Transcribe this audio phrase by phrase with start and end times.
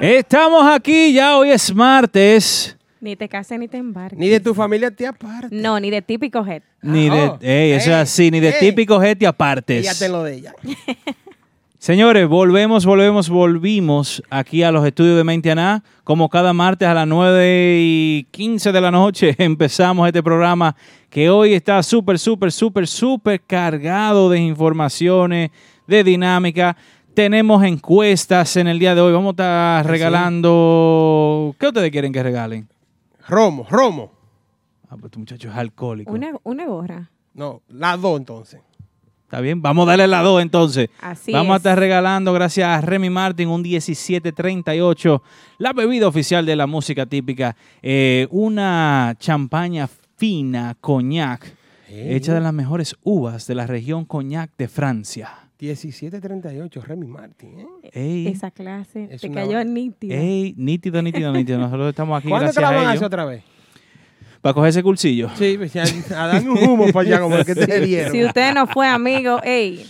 [0.00, 2.76] Estamos aquí, ya hoy es martes.
[3.00, 4.16] Ni te cases ni te embarques.
[4.16, 5.48] Ni de tu familia te aparte.
[5.50, 6.62] No, ni de típico head.
[6.82, 8.60] Ni de, oh, ey, eso es así, ni de ey.
[8.60, 9.84] típico gente apartes.
[9.84, 10.54] Ella te lo de ella.
[11.80, 15.82] Señores, volvemos, volvemos, volvimos aquí a los estudios de Mentianá.
[16.04, 20.76] Como cada martes a las 9 y 15 de la noche empezamos este programa
[21.10, 25.50] que hoy está súper, súper, súper, súper cargado de informaciones,
[25.88, 26.76] de dinámica.
[27.18, 29.12] Tenemos encuestas en el día de hoy.
[29.12, 31.52] Vamos a estar regalando...
[31.58, 32.68] ¿Qué ustedes quieren que regalen?
[33.26, 34.12] Romo, Romo.
[34.84, 36.12] Ah, pues este muchacho es alcohólico.
[36.12, 37.10] Una, una gorra.
[37.34, 38.60] No, las dos entonces.
[39.24, 39.60] ¿Está bien?
[39.60, 40.90] Vamos a darle la 2 entonces.
[41.00, 41.60] Así Vamos a es.
[41.62, 45.20] estar regalando, gracias a Remy Martin, un 1738,
[45.58, 51.52] la bebida oficial de la música típica, eh, una champaña fina, coñac,
[51.88, 55.47] hecha de las mejores uvas de la región coñac de Francia.
[55.60, 57.60] 1738, Remy Martin.
[57.60, 57.66] ¿eh?
[57.92, 60.14] Ey, Esa clase Es te una- cayó nítida.
[60.14, 61.58] ey, nítido, nítido, nítido.
[61.58, 63.06] Nosotros estamos aquí ¿Cuándo te gracias la van a a hacer ellos.
[63.06, 63.42] otra vez?
[64.40, 65.30] Para coger ese cursillo.
[65.36, 68.12] Sí, pues, a, a darme un humo para allá como el que te dieron.
[68.12, 69.84] Si usted no fue amigo, ey,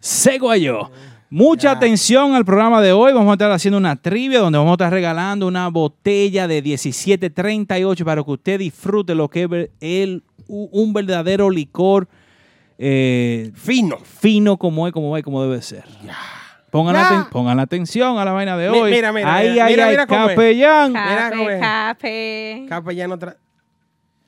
[0.00, 0.90] Se guayó.
[1.28, 1.76] Mucha Ya.
[1.76, 3.12] atención al programa de hoy.
[3.12, 8.04] Vamos a estar haciendo una trivia donde vamos a estar regalando una botella de 1738
[8.04, 12.08] para que usted disfrute lo que es ver- el, u- un verdadero licor
[12.84, 13.96] eh, Fino.
[13.98, 15.84] fino como es, como va y como debe ser.
[16.70, 17.08] Pongan, Ya.
[17.08, 18.90] aten- pongan atención a la vaina de Mi- hoy.
[18.90, 20.08] mira, mira, ahí, mira, ahí, mira, ahí, mira es.
[20.08, 20.92] capellán.
[20.92, 21.60] Cape, es.
[21.60, 22.66] cape.
[22.68, 23.36] Capellano tra-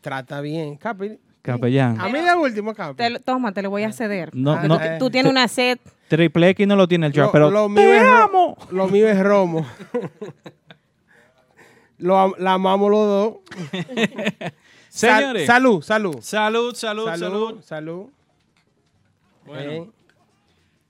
[0.01, 0.77] trata bien.
[0.77, 1.19] Capi.
[1.43, 2.01] Capellán.
[2.01, 2.97] A mí de último, Capi.
[2.97, 4.31] Te lo- toma, te lo voy a ceder.
[4.35, 4.79] No, no.
[4.79, 5.79] tú, tú tienes una sed.
[6.09, 8.57] Triple X no lo tiene el chat, pero lo mío te es amo.
[8.71, 9.67] Lo mío es Romo.
[11.99, 13.35] Lo am- la amamos los dos.
[14.91, 15.47] Sal- Señores.
[15.47, 16.17] salud, salud.
[16.21, 17.63] Salud, salud, Salud, salud.
[17.63, 18.07] salud.
[19.47, 19.71] Bueno.
[19.71, 19.91] Eh,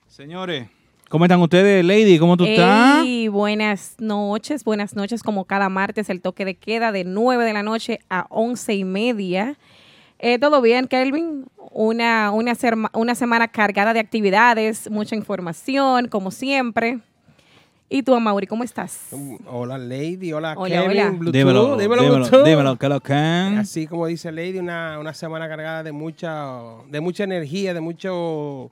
[0.07, 0.69] Señores,
[1.09, 2.17] ¿cómo están ustedes, Lady?
[2.19, 3.03] ¿Cómo tú estás?
[3.03, 5.23] Ey, buenas noches, buenas noches.
[5.23, 8.83] Como cada martes, el toque de queda de 9 de la noche a 11 y
[8.85, 9.57] media.
[10.19, 11.45] Eh, ¿Todo bien, Kelvin?
[11.71, 16.99] Una, una, serma- una semana cargada de actividades, mucha información, como siempre.
[17.87, 19.09] ¿Y tú, Amaury, cómo estás?
[19.45, 20.33] Hola, Lady.
[20.33, 20.89] Hola, Hola, Kevin.
[20.99, 21.09] hola.
[21.11, 21.33] Bluetooth.
[21.33, 22.45] Dímelo, dímelo, dímelo, Bluetooth.
[22.45, 23.57] dímelo, que lo can.
[23.59, 26.51] Así como dice Lady, una, una semana cargada de mucha,
[26.89, 28.71] de mucha energía, de mucho,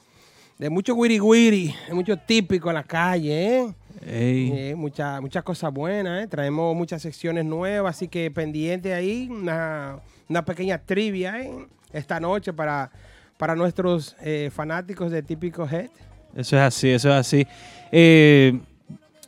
[0.57, 3.73] de mucho wiri wiri, de mucho típico en la calle, ¿eh?
[4.05, 6.27] Eh, mucha- muchas cosas buenas, ¿eh?
[6.27, 11.51] Traemos muchas secciones nuevas, así que pendiente ahí, una, una pequeña trivia, ¿eh?
[11.93, 12.89] Esta noche para,
[13.37, 15.89] para nuestros eh, fanáticos de Típico Head.
[16.35, 17.47] Eso es así, eso es así.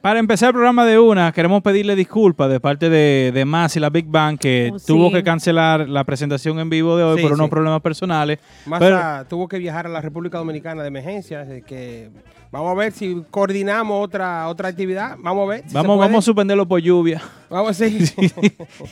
[0.05, 3.79] Para empezar el programa de una, queremos pedirle disculpas de parte de, de Más y
[3.79, 4.85] la Big Bang que Oh, sí.
[4.85, 7.49] tuvo que cancelar la presentación en vivo de hoy Sí, por unos sí.
[7.49, 8.37] problemas personales.
[8.67, 12.11] Massa Pero- tuvo que viajar a la República Dominicana de emergencia, que
[12.55, 15.15] vamos a ver si coordinamos otra, otra actividad.
[15.19, 15.63] Vamos a ver.
[15.67, 17.93] si vamos, vamos a suspenderlo por lluvia Vamos a ver.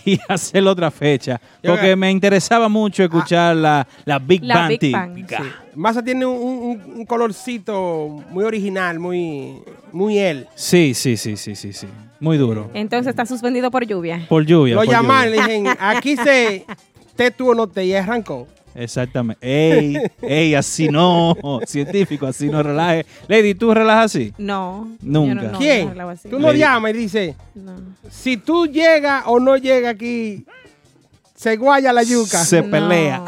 [0.05, 1.39] y hacer otra fecha.
[1.61, 5.15] Yo- Porque me interesaba mucho escuchar la, la Big La Bang Big Bang.
[5.27, 5.35] Sí.
[5.75, 9.55] Massa tiene un, un- un colorcito muy original, muy,
[9.91, 10.47] muy él.
[10.55, 11.87] Sí, sí, sí, sí, sí, sí.
[12.19, 12.69] Muy duro.
[12.73, 14.25] Entonces está suspendido por lluvia.
[14.29, 14.75] Por lluvia.
[14.75, 16.65] Lo llamaron, le dije, aquí se
[17.15, 18.47] te tú o no te y arrancó.
[18.75, 19.39] Exactamente.
[19.45, 21.35] Ey, ey, así no.
[21.65, 23.05] Científico, así no relaje.
[23.27, 24.33] Lady, ¿tú relajas así?
[24.37, 24.87] No.
[25.01, 25.35] Nunca.
[25.35, 25.85] yo no- no, ¿Quién?
[25.85, 26.29] no hablaba así.
[26.29, 26.59] Tú no Lady.
[26.59, 27.73] llamas y dices, No.
[28.09, 30.45] si tú llegas o no llegas aquí,
[31.35, 32.43] se guaya la yuca.
[32.43, 33.23] Se pelea.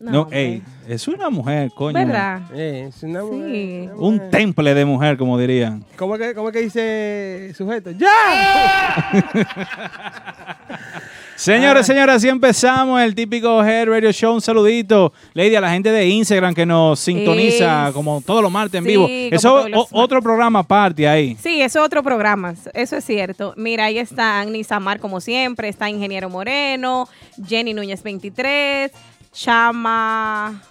[0.00, 1.94] No, ey, es una mujer, coño.
[1.98, 2.42] ¿Verdad?
[2.54, 3.88] Eh, es una mujer, Sí.
[3.94, 5.82] una Un temple de mujer, como dirían.
[5.96, 7.90] ¿Cómo es que, cómo es que dice el sujeto?
[7.92, 8.08] ¡Ya!
[11.36, 14.34] Señores, señoras, así empezamos el típico Head Radio Show.
[14.34, 18.52] Un saludito, Lady, a la gente de Instagram que nos sintoniza Es- como todos los
[18.52, 19.06] martes en sí, vivo.
[19.08, 21.36] Eso o- otro programa aparte ahí.
[21.42, 23.52] Sí, eso es otro programa, eso es cierto.
[23.56, 27.08] Mira, ahí están Nisamar como siempre, está Ingeniero Moreno,
[27.46, 28.92] Jenny Núñez 23,
[29.32, 30.62] Chama,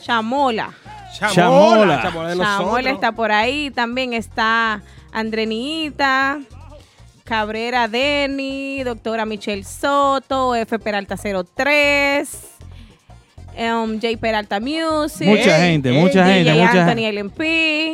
[0.00, 0.72] Chamola.
[1.32, 2.00] Chamola.
[2.02, 2.44] Chamola.
[2.44, 4.82] Chamola está por ahí, también está
[5.12, 6.40] Andrenita,
[7.32, 12.28] Cabrera Deni, doctora Michelle Soto, F Peralta 03,
[13.56, 15.26] um, J Peralta Music.
[15.26, 17.12] Mucha Ey, gente, ey, mucha DJ gente, mucha Anthony gente.
[17.22, 17.40] LMP.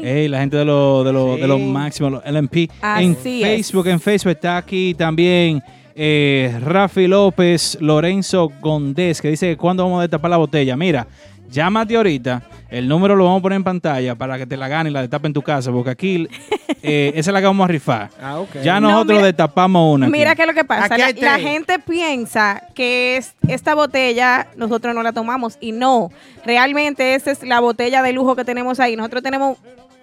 [0.03, 1.41] Ey, la gente de los de los Sí.
[1.43, 2.57] de los máximos, los LMP.
[2.99, 3.49] en Así es.
[3.49, 5.63] Facebook, en Facebook está aquí también
[5.95, 10.77] eh, Rafi López, Lorenzo Gondés, que dice que cuándo vamos a destapar la botella.
[10.77, 11.07] Mira,
[11.49, 14.91] llámate ahorita, el número lo vamos a poner en pantalla para que te la gane
[14.91, 16.29] y la destape en tu casa, porque aquí
[16.83, 18.11] eh, esa es la que vamos a rifar.
[18.23, 18.57] Ah, ok.
[18.63, 20.07] Ya No, nosotros mira- destapamos una.
[20.07, 20.13] aquí.
[20.13, 20.97] Mira qué es lo que pasa.
[20.99, 26.11] La, gente piensa que es, esta botella nosotros no la tomamos y no.
[26.45, 28.97] Realmente esa es la botella de lujo que tenemos ahí.
[28.97, 29.57] Nosotros tenemos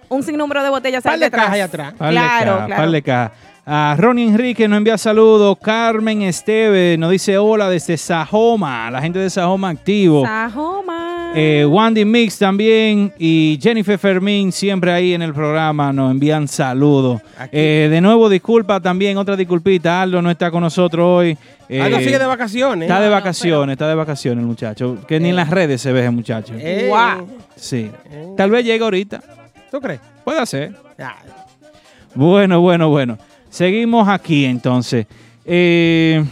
[0.08, 1.50] un sinnúmero de botellas Par ahí de detrás.
[1.50, 1.94] ahí atrás.
[1.94, 2.82] Par de Claro, cajas, claro.
[2.82, 3.32] par de cajas.
[3.68, 5.56] A Ronnie Enrique nos envía saludos.
[5.60, 8.88] Carmen Esteve nos dice hola desde Sajoma.
[8.92, 10.24] La gente de Sajoma activo.
[10.24, 11.15] Sajoma.
[11.38, 17.20] Eh, Wandy Mix también y Jennifer Fermín siempre ahí en el programa nos envían saludos.
[17.52, 20.00] Eh, de nuevo, disculpa también, otra disculpita.
[20.00, 21.36] Aldo no está con nosotros hoy.
[21.68, 22.88] Eh, Aldo sigue de vacaciones.
[22.88, 24.96] Está de No, no, vacaciones, está de vacaciones el muchacho.
[25.06, 26.54] Que ni en las redes se ve ese muchacho.
[26.56, 27.26] Eh, Guau.
[27.54, 27.90] Sí.
[28.36, 29.22] Tal vez llegue ahorita.
[29.70, 30.00] ¿Tú crees?
[30.24, 30.74] Puede ser.
[30.98, 31.16] Ah,
[32.14, 33.18] Bueno, bueno, bueno.
[33.50, 35.06] Seguimos aquí entonces.
[35.44, 36.24] Eh,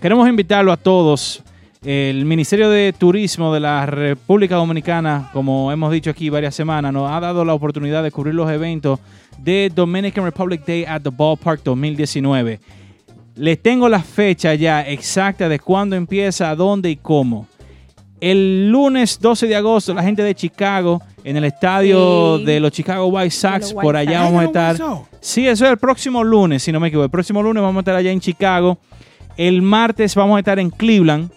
[0.00, 1.42] queremos invitarlo a todos.
[1.88, 7.08] El Ministerio de Turismo de la República Dominicana, como hemos dicho aquí varias semanas, nos
[7.08, 8.98] ha dado la oportunidad de cubrir los eventos
[9.38, 12.58] de Dominican Republic Day at the Ballpark 2019.
[13.36, 17.46] Les tengo la fecha ya exacta de cuándo empieza, dónde y cómo.
[18.20, 22.44] El lunes 12 de agosto, la gente de Chicago, en el estadio Sí.
[22.46, 24.24] de los Chicago White Sox, por allá Sox.
[24.24, 24.74] vamos a estar.
[24.74, 25.08] eso.
[25.20, 27.04] Sí, eso es el próximo lunes, si no me equivoco.
[27.04, 28.76] El próximo lunes vamos a estar allá en Chicago.
[29.36, 31.30] El martes vamos a estar en Cleveland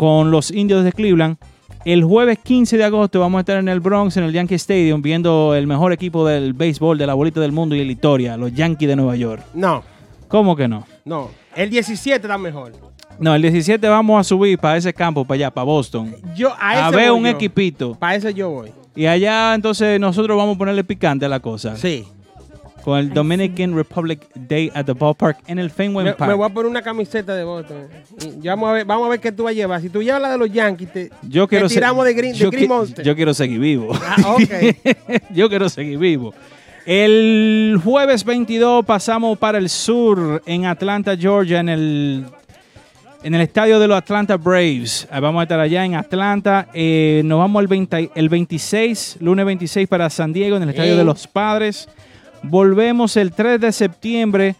[0.00, 1.36] con los indios de Cleveland.
[1.84, 5.02] El jueves 15 de agosto vamos a estar en el Bronx, en el Yankee Stadium,
[5.02, 8.50] viendo el mejor equipo del béisbol de la bolita del mundo y el Historia, los
[8.54, 9.42] Yankees de Nueva York.
[9.52, 9.82] No,
[10.26, 10.86] ¿Cómo que no?
[11.04, 11.28] no.
[11.54, 12.72] El 17 está mejor.
[13.18, 16.16] No, el 17 vamos a subir para ese campo, para allá, para Boston.
[16.34, 17.28] Yo a, ver un yo.
[17.28, 17.94] equipito.
[17.94, 18.72] Para ese yo voy.
[18.96, 21.76] Y allá entonces nosotros vamos a ponerle picante a la cosa.
[21.76, 22.06] Sí.
[22.84, 26.30] Con el Dominican Republic Day at the Ballpark en el Fenway Me, Park.
[26.30, 27.88] me voy a poner una camiseta de Boston.
[28.42, 29.80] Y vamos a ver, vamos a ver qué tú vas a llevar.
[29.82, 32.38] Si tú llevas la de los Yankees, te, Yo quiero te tiramos de Green, de
[32.38, 33.04] yo, Green qui- Monster.
[33.04, 33.90] yo quiero seguir vivo.
[34.02, 34.36] Ah,
[35.34, 36.32] yo quiero seguir vivo.
[36.86, 42.24] El jueves 22 pasamos para el sur en Atlanta, Georgia, en el,
[43.22, 45.06] en el estadio de los Atlanta Braves.
[45.10, 46.68] Ah, Vamos a estar allá en Atlanta.
[46.72, 50.96] Eh, nos vamos el, 20 el 26, lunes 26 para San Diego, en el estadio
[50.96, 51.86] de los Padres.
[52.42, 54.54] Volvemos el 3 de septiembre,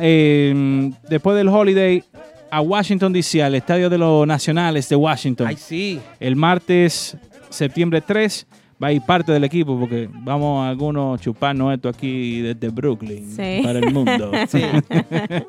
[0.00, 2.02] eh, después del holiday,
[2.50, 5.46] a Washington, D.C., al estadio de los Nacionales de Washington.
[5.48, 6.00] Ay, sí.
[6.20, 7.16] El martes,
[7.50, 8.46] septiembre 3,
[8.82, 13.30] va a ir parte del equipo porque vamos a algunos chuparnos esto aquí desde Brooklyn
[13.34, 13.60] Sí.
[13.62, 14.30] para el mundo.
[14.48, 14.62] Sí.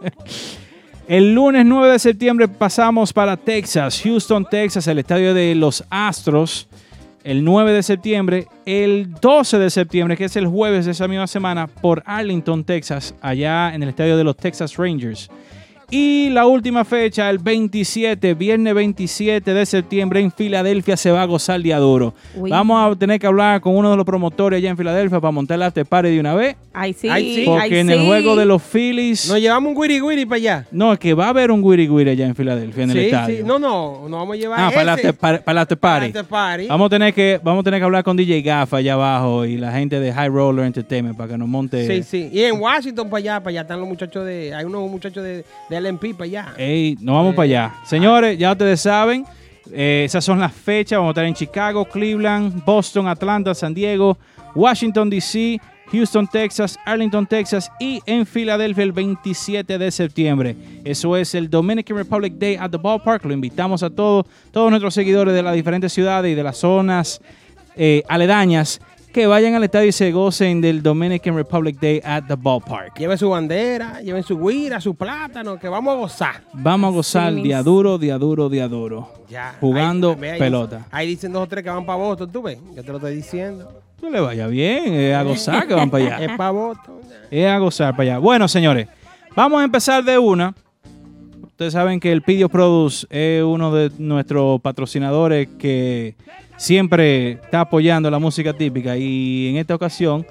[1.08, 6.68] El lunes 9 de septiembre pasamos para Texas, Houston, Texas, el estadio de los Astros.
[7.28, 11.28] El 9 de septiembre, el 12 de septiembre, que es el jueves de esa misma
[11.28, 15.30] semana, por Arlington, Texas, allá en el estadio de los Texas Rangers.
[15.90, 21.26] Y la última fecha, el 27, viernes 27 de septiembre en Filadelfia se va a
[21.26, 22.14] gozar día duro.
[22.36, 22.50] Uy.
[22.50, 25.56] Vamos a tener que hablar con uno de los promotores allá en Filadelfia para montar
[25.56, 26.58] el after party de una vez.
[26.74, 27.08] Ay, sí.
[27.10, 27.44] Ay, sí.
[27.46, 29.30] Porque ay, en el juego de los Phillies...
[29.30, 30.68] Nos llevamos un guiri guiri para allá.
[30.72, 33.38] No, es que va a haber un Wiri Wiri allá en Filadelfia, en el estadio.
[33.38, 33.44] sí.
[33.46, 34.10] No, no.
[34.10, 35.08] Nos vamos a llevar ah, para el ese.
[35.08, 36.06] after, para, para after para party.
[36.06, 36.68] el after party.
[36.68, 39.56] Vamos a, tener que, vamos a tener que hablar con DJ Gafa allá abajo y
[39.56, 41.88] la gente de High Roller Entertainment para que nos monte.
[41.88, 42.30] Sí, sí.
[42.34, 44.54] Y en Washington para allá, para allá están los muchachos de.
[44.54, 46.54] Hay unos muchachos de, de LMP para allá.
[46.58, 47.76] Ey, nos vamos para allá.
[47.86, 49.26] Señores, ya ustedes saben,
[49.72, 50.98] eh, esas son las fechas.
[50.98, 54.18] Vamos a estar en Chicago, Cleveland, Boston, Atlanta, San Diego,
[54.56, 55.60] Washington, D.C.,
[55.92, 60.56] Houston, Texas, Arlington, Texas y en Filadelfia el 27 de septiembre.
[60.84, 63.24] Eso es el Dominican Republic Day at the Ballpark.
[63.24, 67.22] Lo invitamos a todos, todos nuestros seguidores de las diferentes ciudades y de las zonas
[67.76, 68.82] eh, aledañas
[69.14, 72.96] que vayan al estadio y se gocen del Dominican Republic Day at the Ballpark.
[72.98, 76.42] Lleven su bandera, lleven su guira, su plátano, que vamos a gozar.
[76.54, 79.12] Vamos a gozar Sí, día duro, día duro, día duro.
[79.30, 79.56] Ya.
[79.60, 80.86] Jugando Ahí- ve ahí- pelota.
[80.92, 82.60] Ahí dicen dos o tres que van para Boston, tú ves.
[82.76, 83.82] Yo te lo estoy diciendo.
[84.02, 86.18] No le vaya bien, es a gozar que van para allá.
[86.32, 86.96] Es para Boston.
[87.32, 88.18] Es a gozar para allá.
[88.20, 88.88] Bueno, señores,
[89.36, 90.54] vamos a empezar de una.
[91.44, 96.16] Ustedes saben que el Pidio Produce es uno de nuestros patrocinadores que
[96.58, 100.26] siempre está apoyando la música típica y en esta ocasión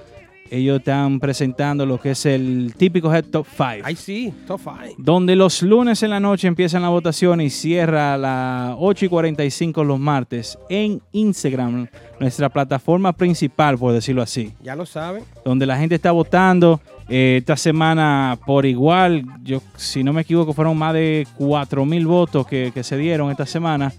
[0.48, 3.64] ellos están presentando lo que es el típico Head Top 5.
[3.82, 4.94] Ay, sí, top five.
[4.96, 9.08] donde los lunes en la noche empiezan la votación y cierra a las 8 y
[9.08, 11.88] 45 los martes en Instagram,
[12.20, 15.24] nuestra plataforma principal, por decirlo así, Ya lo saben.
[15.44, 16.80] donde la gente está votando.
[17.08, 22.06] eh, esta semana por igual, yo si no me equivoco, fueron más de 4 mil
[22.06, 23.92] votos que, que se dieron esta semana,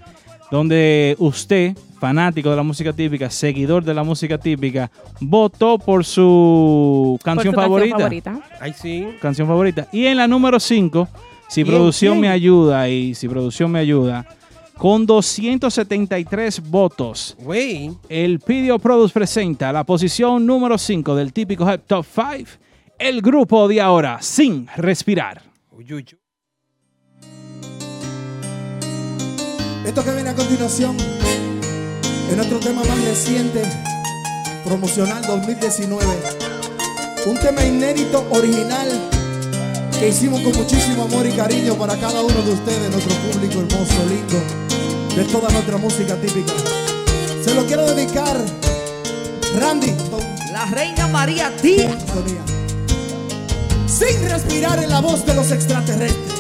[0.51, 4.89] donde usted, fanático de la música típica, seguidor de la música típica,
[5.19, 8.39] votó por su Por canción su favorita favorita.
[8.59, 9.07] Ay, sí.
[9.21, 9.87] canción favorita.
[9.91, 11.07] Y en la número 5
[11.49, 14.25] Si producción me ayuda y si producción me ayuda,
[14.77, 17.91] con 273 votos, Güey.
[18.09, 22.51] el Pidio Produce presenta la posición número 5 del típico Hype Top 5,
[22.99, 25.41] el grupo de ahora, sin respirar.
[25.71, 26.05] Uy, uy,
[29.87, 30.97] Esto que viene a continuación
[32.29, 33.63] es nuestro tema más reciente,
[34.65, 36.05] promocional 2019.
[37.25, 38.89] Un tema inédito, original,
[39.97, 44.05] que hicimos con muchísimo amor y cariño para cada uno de ustedes, nuestro público hermoso,
[44.09, 46.51] lindo, de toda nuestra música típica.
[47.41, 48.37] Se lo quiero dedicar,
[49.57, 49.93] Randy,
[50.51, 51.95] La reina María Díaz.
[53.87, 56.36] Sin respirar en la voz de los extraterrestres.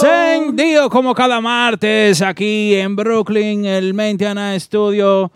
[0.02, 5.32] Encendido como cada martes aquí en Brooklyn, el Mentiana Studio.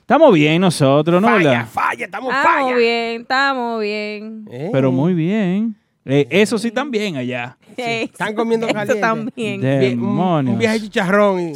[0.00, 1.28] Estamos bien nosotros, ¿no?
[1.28, 2.76] Falla, falla, estamos Estamos falla.
[2.76, 4.44] bien, estamos bien.
[4.50, 5.74] Eh, Pero muy bien.
[6.04, 7.56] Eh, eso sí también allá.
[7.76, 9.00] Están comiendo Eso caliente.
[9.00, 9.60] también.
[9.60, 10.52] Bien, un, Demonios.
[10.54, 11.40] un viaje chicharrón.
[11.40, 11.52] y-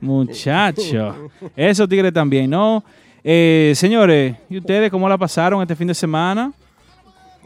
[0.04, 1.30] Muchacho.
[1.56, 2.84] Esos tigres también, ¿no?
[3.22, 6.52] Eh, señores, ¿y ustedes cómo la pasaron este fin de semana?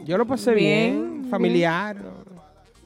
[0.05, 1.95] Yo lo pasé bien, Bien, familiar.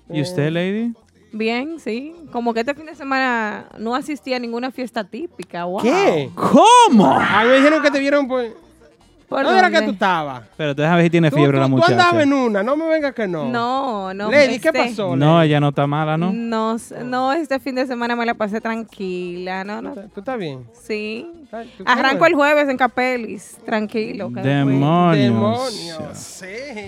[0.09, 0.93] ¿Y usted, Lady?
[1.31, 2.13] Bien, sí.
[2.33, 5.65] Como que este fin de semana no asistí a ninguna fiesta típica.
[5.65, 5.81] Wow.
[5.83, 6.31] ¿Qué?
[6.33, 7.11] ¿Cómo?
[7.11, 8.51] A mí me dijeron que te vieron pues.
[9.29, 10.43] ¿Por ¿Dónde era que tú estabas?
[10.57, 11.91] Pero déjame ver si tiene Tú, fiebre tú- la tú muchacha.
[11.93, 13.45] andabas en una, no me vengas que no.
[13.45, 14.29] No, no.
[14.31, 15.15] Lady, ¿qué pasó?
[15.15, 15.47] No, Lady?
[15.49, 16.31] ella no está mala, ¿no?
[16.33, 19.81] No, no, este fin de semana me la pasé tranquila, ¿no?
[19.81, 20.65] no ¿Tú estás bien?
[20.73, 21.42] sí, ¿tú
[21.85, 24.29] Arranco el jueves en Capelis, tranquilo.
[24.31, 25.17] Demonios.
[25.17, 26.45] Demonios, sí.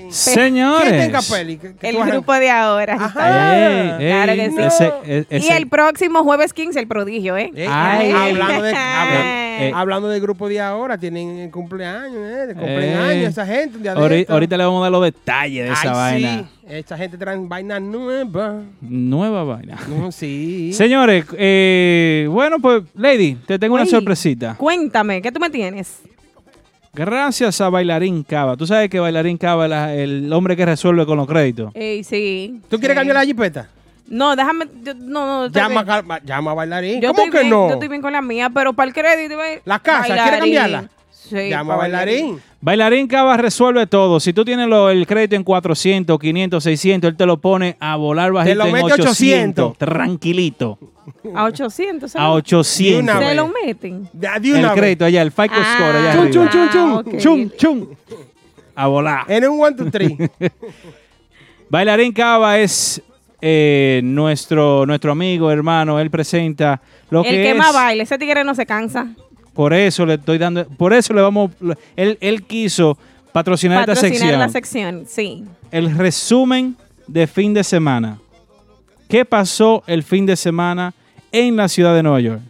[0.10, 0.84] Señores.
[0.90, 1.58] ¿Quién está en Capelli?
[1.58, 2.96] ¿Que- que El grupo de ahora.
[2.96, 3.08] Ajá.
[3.08, 3.58] está.
[3.58, 4.56] Ey, ey, Claro que sí.
[4.60, 7.52] ese- e- Y ese- el próximo jueves 15, el prodigio, ¿eh?
[7.56, 8.12] Eh, Ay.
[8.12, 8.72] hablando, de,
[9.58, 9.72] Eh.
[9.74, 12.48] hablando del grupo de ahora, tienen el cumpleaños, ¿eh?
[12.48, 12.56] De Eh.
[12.56, 13.78] cumpleaños, esa gente.
[13.78, 14.34] un día de Ahori- esto.
[14.34, 16.50] ahorita le vamos a dar los detalles de esa Ay, vaina.
[16.65, 18.64] Sí, esa gente trae vainas nuevas.
[18.82, 19.78] Nueva vaina.
[19.88, 20.72] No, sí.
[20.74, 24.56] Señores, eh, bueno, pues, Lady, te tengo una sorpresita.
[24.56, 26.02] Cuéntame, ¿qué tú me tienes?
[26.94, 28.56] Gracias a Bailarín Cava.
[28.56, 31.72] Tú sabes que Bailarín Cava es la- el hombre que resuelve con los créditos.
[31.76, 32.62] Ey, sí.
[32.70, 33.00] ¿Tú quieres sí.
[33.00, 33.68] cambiar la jipeta?
[34.08, 34.66] No, déjame.
[34.84, 37.02] yo- no, no, estoy Llama, llama a bailarín.
[37.02, 37.68] Yo ¿Cómo que bien, no?
[37.68, 39.36] Yo estoy bien con la mía, pero para el crédito.
[39.38, 40.40] ve, La casa, ¿quiere bailarín.
[40.40, 40.90] cambiarla?
[41.30, 41.50] Sí.
[41.50, 42.40] Llama a bailarín.
[42.62, 44.20] Bailarín Cava resuelve todo.
[44.20, 47.96] Si tú tienes lo- el crédito en 400, 500, 600, él te lo pone a
[47.96, 49.66] volar bajito lo en mete 800.
[49.72, 49.78] 800.
[49.78, 50.78] Tranquilito.
[51.36, 52.12] A 800.
[52.12, 53.04] ¿se A lo- 800.
[53.04, 54.10] una Se lo meten.
[54.22, 54.80] El una vez.
[54.80, 55.76] crédito allá, el FICO Ah.
[55.76, 56.92] score allá Chum, chum, chum, chum.
[56.92, 57.18] Ah, ok.
[57.18, 57.88] Chum, chum.
[58.76, 59.26] A volar.
[59.28, 60.12] En un 1, 2, 3.
[61.70, 63.02] Bailarín Cava es
[63.42, 66.00] eh, nuestro, nuestro amigo, hermano.
[66.00, 67.58] Él presenta lo el que, que es.
[67.58, 69.08] más baile, ese tigre no se cansa.
[69.56, 70.68] Por eso le estoy dando.
[70.68, 71.52] Por eso le vamos.
[71.96, 72.98] Él, él quiso
[73.32, 74.40] patrocinar, esta Patrocinar sección.
[74.40, 75.44] la sección, sí.
[75.72, 76.76] el resumen
[77.08, 78.20] de fin de semana.
[79.10, 80.94] ¿Qué pasó el fin de semana
[81.32, 82.42] en la ciudad de Nueva York?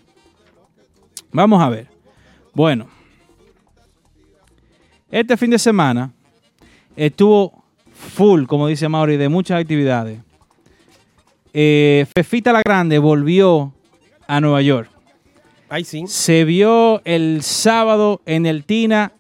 [1.32, 1.88] Vamos a ver.
[2.54, 2.88] Bueno,
[5.12, 6.12] este fin de semana
[6.96, 10.20] estuvo full, como dice Mauri, de muchas actividades.
[11.54, 13.74] Eh, Fefita la Grande volvió
[14.28, 14.90] a Nueva York.
[15.70, 16.04] Ay, sí.
[16.08, 19.12] Se vio el sábado en el Tina,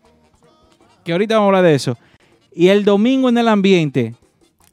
[1.03, 1.97] que ahorita vamos a hablar de eso.
[2.53, 4.13] Y el domingo en el ambiente,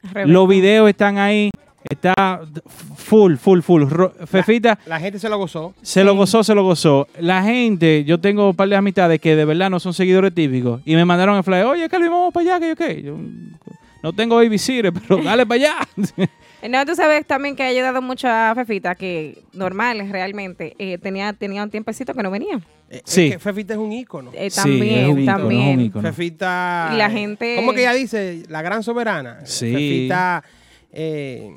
[0.02, 0.26] Rebeca.
[0.32, 1.50] los videos están ahí,
[1.90, 2.42] está
[2.96, 3.82] full, full, full.
[3.88, 5.74] Ro- Fefita La gente se lo gozó.
[5.82, 7.08] se lo gozó, se lo gozó.
[7.18, 10.80] La gente, yo tengo un par de amistades que de verdad no son seguidores típicos
[10.84, 13.02] y me mandaron el fly, oye, Calvin, vamos para allá, que yo qué.
[13.02, 13.16] Yo
[14.02, 15.88] no tengo babysitter, pero dale para allá.
[16.68, 21.32] No, tú sabes también que ha ayudado mucho a Fefita, que normal realmente, eh, tenía,
[21.32, 22.56] tenía un tiempecito que no venía.
[22.88, 23.30] Eh, es Sí.
[23.30, 24.30] que Fefita es un ícono.
[24.34, 25.62] Eh, Sí, también, es un ícono, también.
[25.68, 26.08] es un ícono.
[26.08, 26.90] Fefita.
[26.94, 28.42] Y la gente- ¿Cómo que ella dice?
[28.48, 29.40] La gran soberana.
[29.44, 29.72] Sí.
[29.72, 30.44] Fefita
[30.92, 31.56] eh,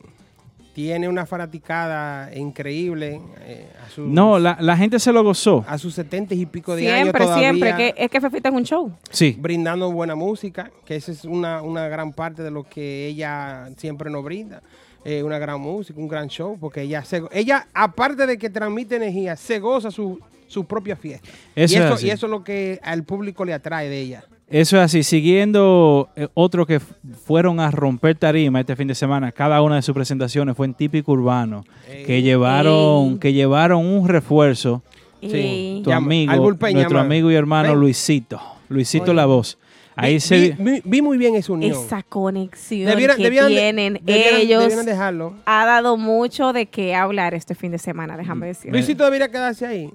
[0.73, 3.21] tiene una fanaticada increíble.
[3.41, 5.63] eh, a, sus, No, la, la gente se lo gozó.
[5.67, 7.01] a sus setenta y pico de años.
[7.03, 7.75] Siempre, todavía siempre.
[7.75, 8.91] Que, es que Fefita es un show.
[9.11, 9.35] Sí.
[9.39, 14.09] Brindando buena música, que esa es una, una gran parte de lo que ella siempre
[14.09, 14.61] nos brinda.
[15.07, 18.95] Eh, una gran música, un gran show, porque ella, se, ella aparte de que transmite
[18.95, 21.29] energía, se goza su, su propia fiesta.
[21.55, 22.07] Eso y, es eso, así.
[22.07, 24.23] y eso es lo que al público le atrae de ella.
[24.47, 25.03] Eso es así.
[25.03, 29.81] Siguiendo eh, otro que fueron a romper tarima este fin de semana, cada una de
[29.83, 31.65] sus presentaciones fue en típico urbano,
[32.05, 33.17] que llevaron, Ey.
[33.19, 34.81] que llevaron un refuerzo.
[35.21, 37.01] Y- Tu Llama- amigo, nuestro llama.
[37.01, 37.79] amigo y hermano Ven.
[37.79, 38.39] Luisito,
[38.69, 39.13] Luisito Oye.
[39.15, 39.57] la voz.
[39.95, 41.71] Ahí vi, se vi, vi- vi muy bien esa unión.
[41.71, 45.35] esa conexión Debieran- que debieran tienen debieran- ellos debieran dejarlo.
[45.45, 48.71] ha dado mucho de qué hablar este fin de semana, déjame decir.
[48.71, 49.89] Luisito debería quedarse ahí.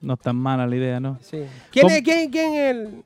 [0.00, 1.18] no tan mala la idea, ¿no?
[1.22, 1.38] Sí.
[1.70, 1.94] ¿Quién, ¿Cómo?
[1.94, 3.02] es, quién, quién es el,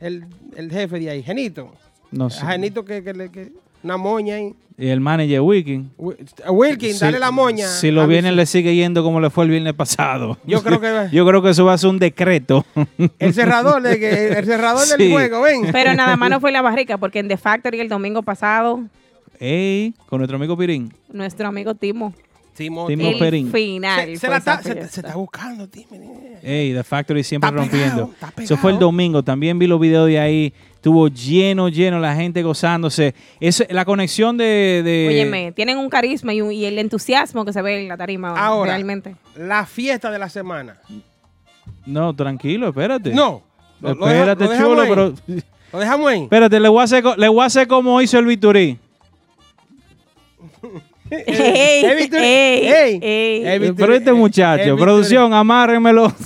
[0.00, 1.22] el, el jefe de ahí?
[1.22, 1.72] Genito.
[2.12, 2.44] No sé.
[2.44, 4.54] A Genito que, que, le- que una moña ahí.
[4.80, 5.90] Y el manager Wiking.
[5.98, 6.14] Wi-
[6.50, 7.66] Wilkin, Si- dale la moña.
[7.66, 10.38] Si lo a viernes le sigue yendo como le fue el viernes pasado.
[10.46, 12.64] Yo creo que Yo creo que eso va a ser un decreto.
[13.18, 14.94] el cerrador, de que- el cerrador Sí.
[14.96, 15.62] del juego, ven.
[15.72, 18.80] Pero nada más no fue la barrica, porque en The Factory el domingo pasado,
[19.40, 20.92] Ey, con nuestro amigo Pirín.
[21.12, 22.14] nuestro amigo Timo,
[22.58, 23.50] Timo el Perín.
[23.52, 24.16] final.
[24.18, 25.98] Se, la está, se, se está buscando, Timmy.
[26.42, 28.08] Ey, The Factory siempre Está rompiendo.
[28.08, 29.22] pegado, está Eso fue el domingo.
[29.22, 30.52] También vi los videos de ahí.
[30.74, 33.14] Estuvo lleno, lleno, la gente gozándose.
[33.40, 34.82] Es la conexión de.
[34.84, 37.96] de- Óyeme, tienen un carisma y, un- y el entusiasmo que se ve en la
[37.96, 39.16] tarima Ahora, realmente.
[39.36, 40.78] la fiesta de la semana.
[41.86, 43.12] No, tranquilo, espérate.
[43.12, 43.42] No.
[43.80, 44.88] Lo- lo deja- espérate, lo chulo, ahí.
[44.88, 45.14] pero.
[45.72, 46.22] Lo dejamos ahí.
[46.22, 48.78] Espérate, le voy a hacer, le voy a hacer como hizo el Viturí.
[51.10, 51.84] Ey,
[52.16, 53.72] ey, ey, ey.
[53.76, 56.12] Pero este muchacho, producción, amárrenmelo.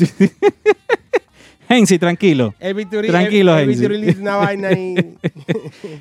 [1.68, 2.54] Gensi, tranquilo.
[2.60, 4.10] El Victory, Tranquilo, el, el Hensi.
[4.10, 4.94] Hizo una vaina ahí.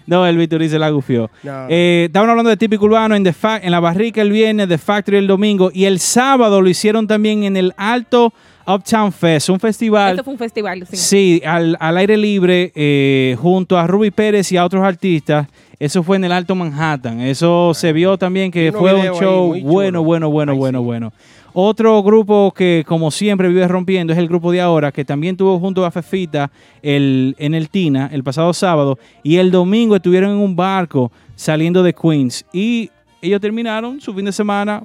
[0.06, 1.30] No, el Viturí se la gufió.
[1.44, 1.68] No.
[1.70, 4.78] Eh, estaban hablando de típico urbano en, The Fa- en la barrica el viernes, The
[4.78, 8.34] Factory el domingo y el sábado lo hicieron también en el Alto
[8.68, 10.12] Uptown Fest, un festival.
[10.12, 10.98] Esto fue un festival, sí.
[10.98, 15.48] Sí, al, al aire libre, eh, junto a Ruby Pérez y a otros artistas.
[15.82, 17.22] Eso fue en el Alto Manhattan.
[17.22, 20.86] Eso se vio también que fue un show bueno, bueno, bueno, Ay, bueno, sí.
[20.86, 21.14] bueno.
[21.54, 25.60] Otro grupo que, como siempre, vive rompiendo es el grupo de ahora, que también tuvo
[25.60, 26.52] junto a Fefita
[26.84, 29.00] el, en el Tina el pasado sábado.
[29.24, 32.46] Y el domingo estuvieron en un barco saliendo de Queens.
[32.54, 32.92] Y
[33.22, 34.84] ellos terminaron su fin de semana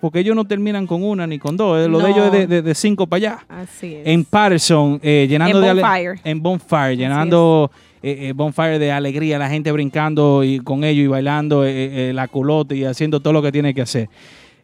[0.00, 1.84] porque ellos no terminan con una ni con dos.
[1.84, 3.38] eh, Lo de ellos es de, de- de cinco para allá.
[3.48, 4.06] Así es.
[4.06, 6.14] En Patterson, eh, llenando En de Bonfire.
[6.24, 7.70] En Bonfire, llenando
[8.02, 12.28] eh, Bonfire de alegría, la gente brincando y con ellos y bailando eh, eh, la
[12.28, 14.08] culote y haciendo todo lo que tiene que hacer.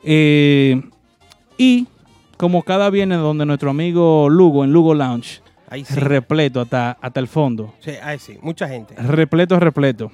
[0.05, 0.81] Eh,
[1.57, 1.87] y
[2.37, 5.94] como cada viernes donde nuestro amigo Lugo, en Lugo Lounge, Ahí sí.
[5.96, 7.74] repleto hasta, hasta el fondo.
[7.81, 8.94] Sí, ahí sí, mucha gente.
[8.96, 10.11] Repleto, repleto.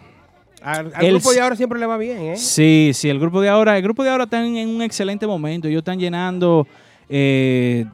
[0.62, 2.36] Al, al El- grupo de ahora siempre le va bien, ¿eh?
[2.36, 5.68] Sí, sí, el grupo de ahora, el grupo de ahora están en un excelente momento.
[5.68, 6.66] Ellos están llenando
[7.08, 7.84] eh,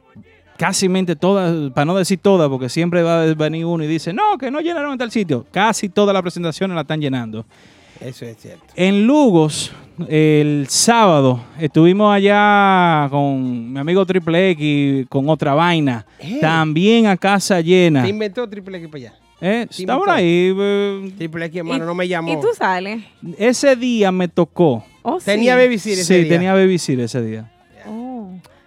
[0.61, 4.37] casi todas, para no decir todas, porque siempre va a venir uno y dice, no,
[4.38, 5.46] que no llenaron en tal sitio.
[5.51, 7.46] Casi todas las presentaciones la están llenando.
[7.99, 8.64] Eso es cierto.
[8.77, 9.73] En Lugos,
[10.09, 16.05] el sábado, estuvimos allá con mi amigo Triple X con otra vaina.
[16.18, 16.38] Eh.
[16.42, 18.03] También a casa llena.
[18.03, 19.14] Se inventó Triple X para allá.
[19.42, 20.55] Eh, Sí, estaban ahí.
[20.55, 22.33] eh, Triple X, hermano, Y- no me llamó.
[22.33, 23.03] ¿Y tú sales?
[23.38, 24.85] ese día me tocó.
[25.03, 25.25] Oh, sí.
[25.27, 26.33] Tenía babysitter ese Sí, día.
[26.35, 27.51] tenía babysitter ese día.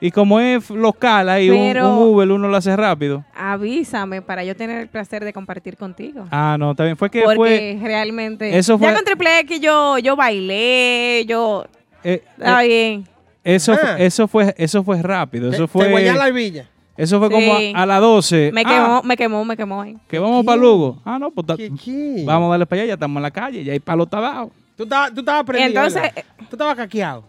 [0.05, 3.23] Y como es local, ahí un- Pero- un, Uber uno lo hace rápido.
[3.35, 6.25] Avísame para yo tener el placer de compartir contigo.
[6.29, 6.97] Ah, no, está bien.
[6.97, 7.79] Fue que Porque fue.
[7.81, 8.57] realmente.
[8.57, 11.65] Eso fue- Ya con Triple X yo, yo bailé, yo.
[12.03, 13.07] eh, Está eh, bien.
[13.45, 13.77] eso, Ah.
[13.77, 15.49] fue- eso fue eso fue rápido.
[15.49, 15.85] Eso Te- fue.
[15.85, 16.67] Te guayán la villa.
[16.97, 18.51] Eso fue como a, a las 12.
[18.53, 19.81] Me Ah, quemó, me quemó, me quemó.
[19.83, 19.97] ahí.
[20.09, 21.01] Que vamos para Lugo.
[21.05, 22.23] Ah, no, pues ¿Qué, qué?
[22.25, 22.87] vamos a darle para allá.
[22.89, 23.63] Ya estamos en la calle.
[23.63, 24.51] Ya hay palo está dado.
[24.75, 26.23] Tú estabas, tú estabas prendido, Entonces, ¿verdad?
[26.49, 27.23] Tú estabas caqueado.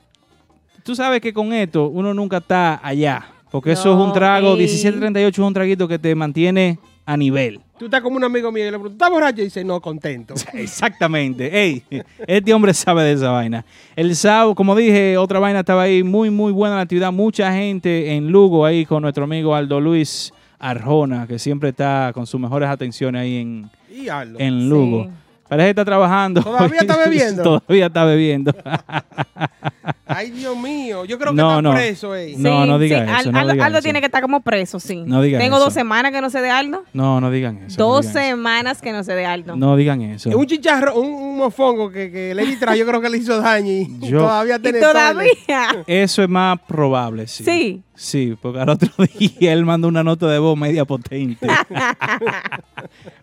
[0.85, 3.27] Tú sabes que con esto uno nunca está allá.
[3.51, 4.53] Porque eso es un trago.
[4.55, 4.59] ey.
[4.59, 7.61] 1738 es un traguito que te mantiene a nivel.
[7.79, 9.40] Tú estás como un amigo mío y le pregunto, ¿estás borracho?
[9.40, 10.35] Y dice, no, contento.
[10.53, 11.57] Exactamente.
[11.59, 11.83] Ey,
[12.27, 13.64] este hombre sabe de esa vaina.
[13.97, 17.12] El sábado, como dije, otra vaina estaba ahí muy, muy buena la actividad.
[17.12, 22.27] Mucha gente en Lugo ahí con nuestro amigo Aldo Luis Arjona, que siempre está con
[22.27, 24.38] sus mejores atenciones ahí en, Y Aldo.
[24.40, 25.05] en Lugo.
[25.05, 25.11] Sí.
[25.48, 26.42] Parece que está trabajando.
[26.42, 27.42] ¿Todavía está bebiendo?
[27.42, 28.54] Todavía está bebiendo.
[30.07, 31.04] Ay, Dios mío.
[31.04, 31.72] Yo creo que No, está no.
[31.72, 32.37] preso, ey.
[32.37, 33.83] No, no diga eso, Al- no Aldo, eso.
[33.83, 35.02] tiene que estar como preso, sí.
[35.07, 35.66] No diga Tengo eso.
[35.66, 36.85] dos semanas que no sé de Aldo.
[36.92, 37.78] No, no digan eso.
[37.80, 38.28] no Dos digan eso.
[38.30, 39.57] semanas que no sé de Aldo.
[39.57, 40.28] No digan eso.
[40.30, 43.40] Es un chicharro, un, un mofongo que, que Lady trajo, yo creo que le hizo
[43.40, 45.85] daño y Yo- todavía y tiene todavía.
[45.87, 47.44] Eso es más probable, sí.
[47.44, 47.83] Sí.
[47.94, 51.46] Sí, porque al otro día él mandó una nota de voz media potente.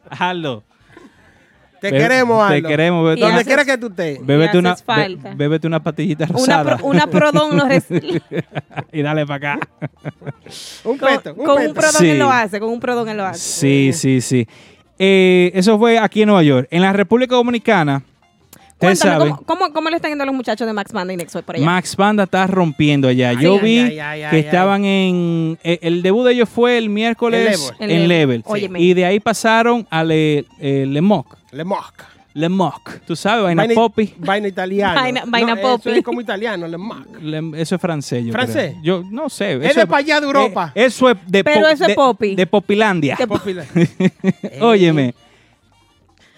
[0.10, 0.64] Aldo.
[1.82, 2.70] Te Be- queremos, Te Aldo.
[2.70, 3.02] queremos.
[3.02, 4.24] Y Bebete, Donde haces- quiera que tú estés.
[4.26, 5.30] bébete, una, haces falta.
[5.30, 6.78] be- bébete una pastillita Una, rosada.
[6.78, 7.86] pro- una prodón no res-
[8.94, 9.68] y dale para acá.
[10.86, 11.74] Un con, peto, un con un peto.
[11.74, 12.10] prodón Sí.
[12.10, 13.40] él lo hace, con un prodón él lo hace.
[13.40, 14.48] Sí, sí, sí.
[15.00, 16.68] Eh, eso fue aquí en Nueva York.
[16.70, 18.04] En la República Dominicana,
[18.74, 21.14] ustedes Cuéntame, saben, ¿cómo, cómo, cómo le están yendo a los muchachos de Max Banda
[21.14, 21.66] y Nexo por allá?
[21.66, 23.34] Max Banda está rompiendo allá.
[23.34, 25.58] Yo ay, vi ay, ay, que ay, estaban en...
[25.64, 27.76] eh, el debut de ellos fue el miércoles En Level.
[27.80, 28.10] en En Level.
[28.10, 28.44] Level.
[28.46, 28.80] Óyeme.
[28.80, 31.38] Y de ahí pasaron a Le, eh, Le Moc.
[31.52, 31.94] Le moc.
[32.34, 33.02] Le Moc.
[33.06, 34.14] Tú sabes, vaina poppy.
[34.20, 34.94] Vaina italiana.
[35.02, 35.90] Vaina- vaina no, poppy.
[35.90, 37.06] Eso es como italiano, le moc.
[37.22, 38.72] Le- eso es francés, yo ¿Francés?
[38.82, 39.02] creo.
[39.04, 39.56] Yo no sé.
[39.68, 40.72] Es de pa' allá de Europa.
[40.74, 42.36] eh, eso es de Pero po- eso es de- poppy.
[42.36, 43.18] De Popilandia.
[43.18, 44.60] De-.
[44.62, 45.14] Óyeme.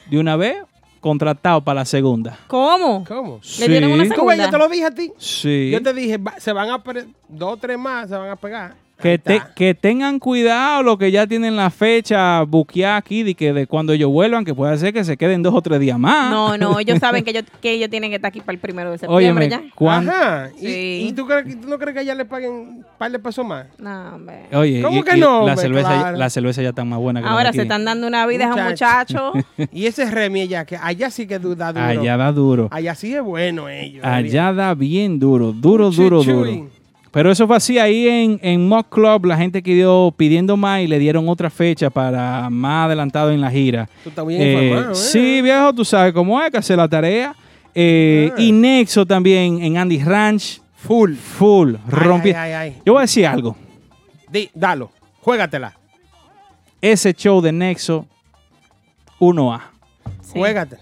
[0.09, 0.57] De una vez,
[0.99, 2.39] contratado para la segunda.
[2.47, 3.03] ¿Cómo?
[3.07, 3.39] ¿Cómo?
[3.59, 4.09] Le dieron una Sí.
[4.09, 4.45] ¿Cómo segunda.
[4.45, 5.11] yo te lo dije a ti?
[5.19, 5.69] Sí.
[5.71, 6.81] Yo te dije, va- se van a...
[7.29, 8.73] Dos o tres más se van a pegar.
[9.03, 13.51] Que, te- que tengan cuidado los que ya tienen la fecha buqueada aquí de que
[13.51, 16.31] de cuando ellos vuelvan, que puede ser que se queden dos o tres días más.
[16.31, 18.91] No, no, ellos saben que ellos, que ellos tienen que estar aquí para el primero
[18.91, 19.61] de septiembre Óyeme, ya.
[19.91, 20.49] Ajá.
[20.57, 21.05] ¿Y, Sí.
[21.09, 23.45] y tú, crees, que- tú no crees que allá le paguen un par de pesos
[23.45, 23.65] más?
[23.77, 24.45] No, hombre.
[24.53, 25.55] Oye, ¿Cómo y- que y no, La hombre?
[25.57, 26.17] cerveza, Claro.
[26.17, 27.57] la cerveza ya está más buena que la de Ahora aquí.
[27.57, 29.33] se están dando una vida a un Muchacho.
[29.73, 31.85] Y ese Remy allá, que allá sí que du- da duro.
[31.85, 32.67] Allá da duro.
[32.71, 34.05] Allá sí es bueno ellos.
[34.05, 36.69] Allá da bien duro, duro, duro, chuy.
[37.13, 40.87] Pero eso fue así ahí en, en Mock Club, la gente quedó pidiendo más y
[40.87, 43.87] le dieron otra fecha para más adelantado en la gira.
[44.03, 44.95] Tú estás bien Eh, informado, ¿eh?
[44.95, 47.35] Sí, viejo, tú sabes cómo es que hacer la tarea.
[47.75, 48.41] Eh, Ah.
[48.41, 51.13] Y Nexo también en Andy Ranch, Full.
[51.13, 52.29] full, Ay, rompí.
[52.31, 52.81] ay, ay, ay.
[52.85, 53.55] Yo voy a decir algo.
[54.31, 54.91] Di, dalo.
[55.21, 55.73] Juégatela.
[56.81, 58.05] Ese show de Nexo,
[59.19, 59.61] 1A,
[60.21, 60.31] Sí.
[60.39, 60.81] Juégatela.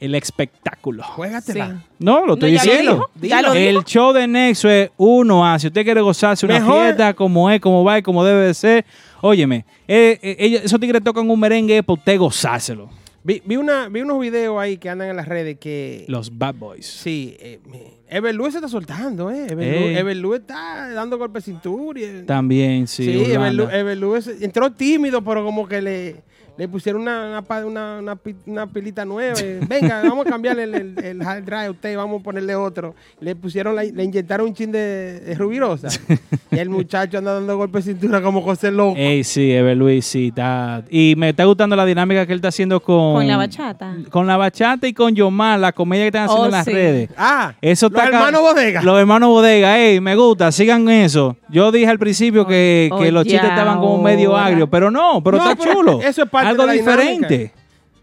[0.00, 1.02] El espectáculo.
[1.02, 1.68] Juégatela.
[1.68, 1.86] Sí.
[1.98, 3.10] No, lo estoy No, ya lo diciendo.
[3.14, 5.58] dijo, ya lo el show de Nexo es 1A.
[5.58, 8.54] Si usted quiere gozarse una Mejor- fiesta como es, como va y como debe de
[8.54, 8.84] ser,
[9.20, 12.90] óyeme, eh, eh, esos tigres tocan un merengue para usted gozárselo.
[13.26, 16.04] Vi, vi, una, vi unos videos ahí que andan en las redes que...
[16.08, 16.84] Los Bad Boys.
[16.86, 17.58] Sí, eh,
[18.06, 19.46] Everlú se está soltando, ¿eh?
[19.48, 19.96] Everlú, Ey.
[19.96, 22.00] Everlú está dando golpes de cintura.
[22.00, 23.04] y- También, sí.
[23.04, 26.16] Sí, es- entró tímido, pero como que le
[26.56, 29.38] le pusieron una, una, una, una pi- una pilita nueva.
[29.40, 32.24] y, Venga, vamos a cambiarle el, el, el hard drive a usted y vamos a
[32.24, 32.94] ponerle otro.
[33.20, 35.88] Le pusieron, la- le inyectaron un chin de, de rubirosa.
[36.52, 38.94] y el muchacho anda dando golpes de cintura como José Loco.
[38.96, 40.84] Ey, sí, Ever Luis, sí, está.
[40.90, 43.14] Y me está gustando la dinámica que él está haciendo con.
[43.14, 43.96] Con la bachata.
[44.10, 46.72] Con la bachata y con Yomar, la comedia que están haciendo Oh, en las sí.
[46.72, 47.10] redes.
[47.16, 48.82] Ah, Eso los está ca- hermanos Bodega.
[48.82, 51.36] Los hermanos bodega, ey, me gusta, sigan eso.
[51.48, 55.38] Yo dije al principio que, que los chistes estaban como medio agrios, pero no, pero
[55.38, 56.00] No, está pero chulo.
[56.02, 57.02] eso es parte Algo de la dinámica.
[57.28, 57.52] diferente.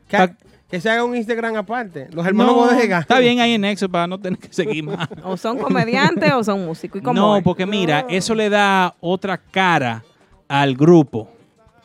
[0.07, 0.31] que, pa-
[0.69, 2.07] que se haga un Instagram aparte.
[2.11, 2.99] Los hermanos No, Bodega.
[2.99, 5.07] Está bien ahí en Nexo para no tener que seguir más.
[5.23, 7.01] O son comediantes o son músicos.
[7.01, 7.43] ¿Y cómo No, es?
[7.43, 10.03] porque mira, eso le da otra cara
[10.47, 11.29] al grupo.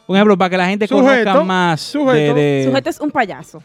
[0.07, 2.35] Por ejemplo, para que la gente Sujeto, conozca más sujeto.
[2.35, 3.61] de, de- Sujeto es un payaso.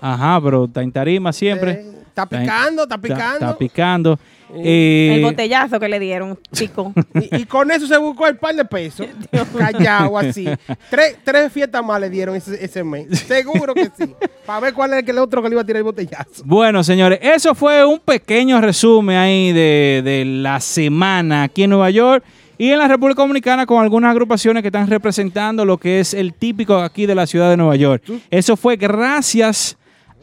[0.00, 1.70] Ajá, pero está en tarima siempre.
[1.72, 3.46] Eh, está picando, está picando.
[3.46, 4.18] Está, picando.
[4.54, 6.92] Eh, el botellazo que le dieron, chico.
[7.14, 9.06] Y, y con eso se buscó el par de pesos.
[9.58, 10.48] Callado así.
[10.88, 13.18] Tres, tres fiestas más le dieron ese, ese mes.
[13.20, 14.14] Seguro que sí.
[14.46, 16.42] Para ver cuál es el otro que le iba a tirar el botellazo.
[16.44, 21.90] Bueno, señores, eso fue un pequeño resumen ahí de, de la semana aquí en Nueva
[21.90, 22.24] York
[22.60, 26.34] y en la República Dominicana con algunas agrupaciones que están representando lo que es el
[26.34, 28.02] típico aquí de la ciudad de Nueva York.
[28.30, 29.78] Eso fue gracias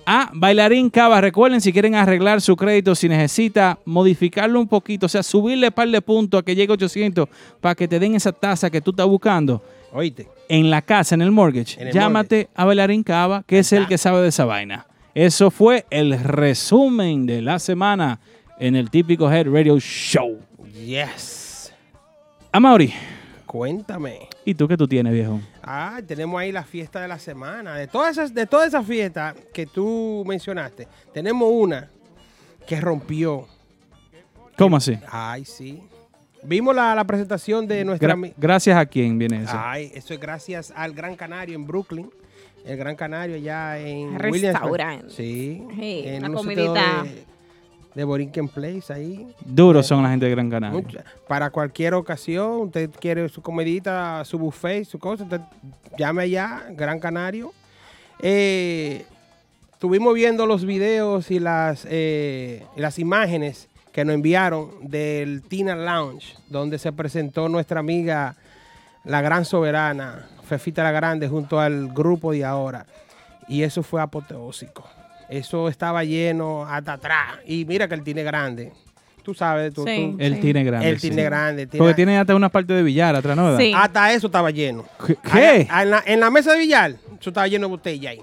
[0.09, 1.19] a Bailarín Cava.
[1.19, 5.73] Recuerden, si quieren arreglar su crédito, si necesita modificarlo un poquito, o sea, subirle un
[5.73, 7.27] par de puntos a que llegue a 800
[7.59, 10.29] para que te den esa tasa que tú estás buscando Oíste.
[10.47, 13.85] en la casa, en el mortgage, En el llámate a Bailarín Cava, que es el
[13.85, 14.87] que sabe de esa vaina.
[15.13, 18.21] Eso fue el resumen de la semana
[18.59, 20.39] en el típico Head Radio Show.
[20.85, 21.73] Yes.
[22.53, 22.93] Amaury,
[23.47, 24.27] Cuéntame.
[24.45, 25.39] ¿y tú qué tú tienes, viejo?
[25.63, 27.75] Ah, tenemos ahí la fiesta de la semana.
[27.75, 31.89] De todas esas, de todas esas fiestas que tú mencionaste, tenemos una
[32.67, 33.47] que rompió.
[34.57, 34.99] ¿Cómo así?
[35.09, 35.81] Ay, sí.
[36.43, 38.15] Vimos la, la presentación de nuestra...
[38.15, 39.55] Gra- gracias a quién viene eso.
[39.57, 42.09] Ay, eso es gracias al Gran Canario en Brooklyn.
[42.65, 45.05] El Gran Canario allá en Restaurante.
[45.07, 45.11] Williamsburg.
[45.11, 45.63] Sí.
[45.79, 47.03] Sí, en una un comidita.
[47.03, 47.25] De,
[47.97, 49.27] de Borinquen Place ahí.
[49.43, 50.79] Duros son la gente de Gran Canaria.
[50.79, 55.41] Mucha- Para cualquier ocasión, usted quiere su comidita, su buffet, su cosa, usted
[55.97, 57.51] llame allá, Gran Canario.
[58.19, 59.03] Eh,
[59.73, 65.75] estuvimos viendo los videos y las, eh, y las imágenes que nos enviaron del Tina
[65.75, 68.35] Lounge, donde se presentó nuestra amiga,
[69.05, 72.85] la gran soberana, Fefita la Grande, junto al grupo de ahora.
[73.47, 74.87] Y eso fue apoteósico.
[75.29, 77.35] Eso estaba lleno hasta atrás.
[77.45, 78.71] Y mira que él tiene grande.
[79.23, 80.13] Tú sabes, tú, Sí.
[80.15, 80.87] tú- Él tiene grande.
[80.89, 81.09] él sí.
[81.09, 81.67] tiene grande.
[81.67, 83.43] tiene- Porque tiene hasta una parte de billar atrás, ¿no?
[83.45, 83.59] ¿verdad?
[83.59, 83.73] Sí.
[83.75, 84.85] Hasta eso estaba lleno.
[85.33, 85.67] ¿Qué?
[85.69, 88.21] En, la, en la mesa de billar, eso estaba lleno de botella ahí.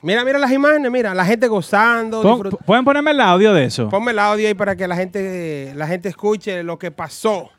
[0.00, 2.22] Mira, mira las imágenes, mira, la gente gozando.
[2.22, 3.88] Pon- disfrut- ¿Pueden ponerme el audio de eso?
[3.88, 7.50] Ponme el audio ahí para que la gente, la gente escuche lo que pasó.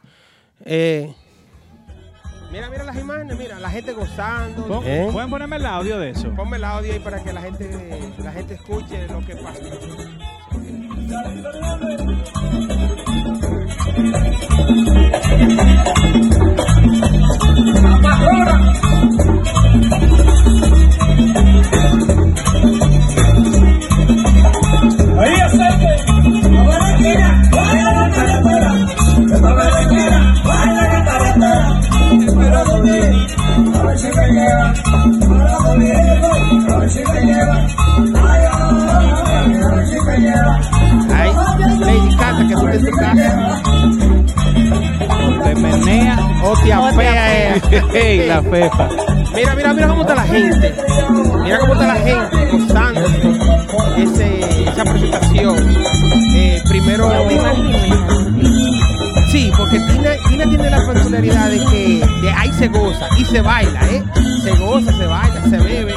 [0.65, 1.13] Eh,
[2.53, 4.83] mira, mira las imágenes, mira, la gente gozando.
[4.85, 5.09] ¿Eh?
[5.11, 6.29] ¿Pueden ponerme el audio de eso?
[6.35, 7.67] Ponme el audio ahí para que la gente,
[8.19, 9.59] la gente escuche lo que pasó.
[41.13, 41.31] Ay,
[41.79, 43.61] Lady Cata, que tú tu casa.
[45.43, 46.17] Te menea.
[46.43, 47.61] O te apea, eh.
[47.93, 48.89] Ey, la fefa.
[49.35, 50.75] Mira, mira, mira cómo está la gente.
[51.43, 53.01] Mira cómo está la gente gozando
[53.97, 55.55] ese, esa presentación.
[56.35, 57.09] Eh, primero,
[59.31, 63.41] sí, porque Tina, Tina tiene la peculiaridad de que de ahí se goza y se
[63.41, 64.03] baila, ¿eh?
[64.43, 65.93] Se goza, se baila, se bebe.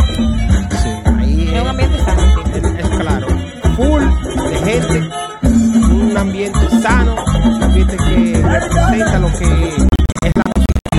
[1.57, 2.23] Es un ambiente sano.
[2.55, 3.27] es, es claro,
[3.77, 4.03] full
[4.51, 5.11] de gente,
[5.91, 7.17] un ambiente sano,
[7.47, 9.45] un ambiente que representa lo que
[10.27, 10.91] es la música.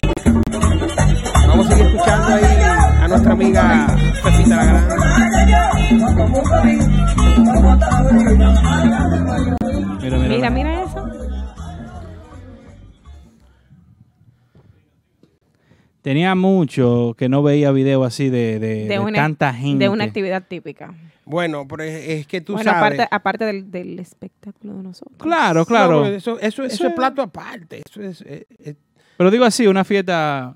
[1.47, 2.61] Vamos a seguir escuchando ahí
[3.03, 4.95] a nuestra amiga Pepita la Grande.
[10.01, 10.35] Mira, mira.
[10.35, 10.86] Mira, mira
[16.07, 19.83] Tenía mucho que no veía video así de, de, De de una, tanta gente.
[19.83, 20.93] de una actividad típica.
[21.25, 22.97] Bueno, pero es, es que tú bueno, sabes.
[22.97, 25.17] aparte, aparte del, del espectáculo de nosotros.
[25.17, 26.05] Claro, claro.
[26.05, 27.81] eso, eso, eso Eso es es- plato aparte.
[27.85, 28.75] Eso es, eh, eh,
[29.17, 30.55] Pero digo así, una fiesta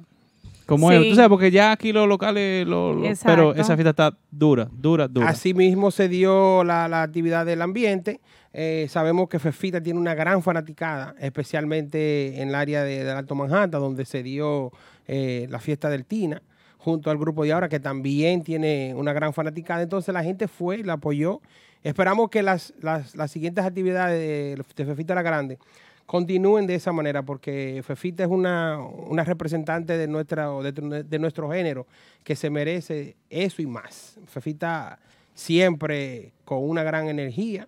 [0.66, 0.96] como Sí.
[0.96, 1.10] es.
[1.10, 5.10] Tú sabes, porque ya aquí los locales, lo- lo- pero esa fiesta está dura, dura,
[5.10, 5.28] dura.
[5.28, 8.22] Así mismo se dio la, la actividad del ambiente.
[8.54, 13.36] Eh, sabemos que Fefita tiene una gran fanaticada, especialmente en el área de, del Alto
[13.36, 14.72] Manhattan, donde se dio
[15.08, 16.42] eh, la fiesta del Tina,
[16.78, 19.82] junto al grupo de ahora, que también tiene una gran fanaticada.
[19.82, 21.42] Entonces la gente fue y la apoyó.
[21.84, 25.58] Esperamos que las, las, siguientes actividades de, de Fefita la Grande
[26.06, 31.50] continúen de esa manera, porque Fefita es una, una representante de, nuestra, de, de nuestro
[31.52, 31.88] género
[32.24, 34.20] que se merece eso y más.
[34.28, 35.00] Fefita
[35.34, 37.68] siempre con una gran energía,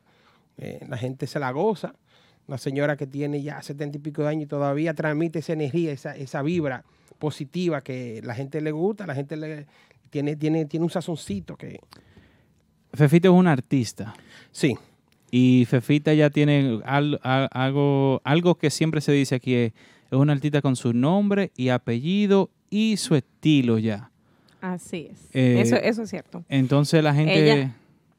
[0.58, 1.96] eh, la gente se la goza.
[2.48, 5.92] Una señora que tiene ya setenta y pico de años y todavía transmite esa energía,
[5.92, 6.84] esa, esa vibra
[7.24, 9.66] positiva que la gente le gusta, la gente le
[10.10, 11.80] tiene, tiene, tiene un sazoncito que
[12.94, 14.14] Fefita es un artista.
[14.52, 14.76] sí.
[15.32, 19.72] Y Fefita ya tiene algo, algo que siempre se dice aquí, es,
[20.12, 24.12] es una artista con su nombre y apellido y su estilo ya.
[24.62, 25.30] Así es.
[25.34, 26.44] Eh, eso, eso es cierto.
[26.50, 27.34] Entonces la gente...
[27.52, 27.76] Ella-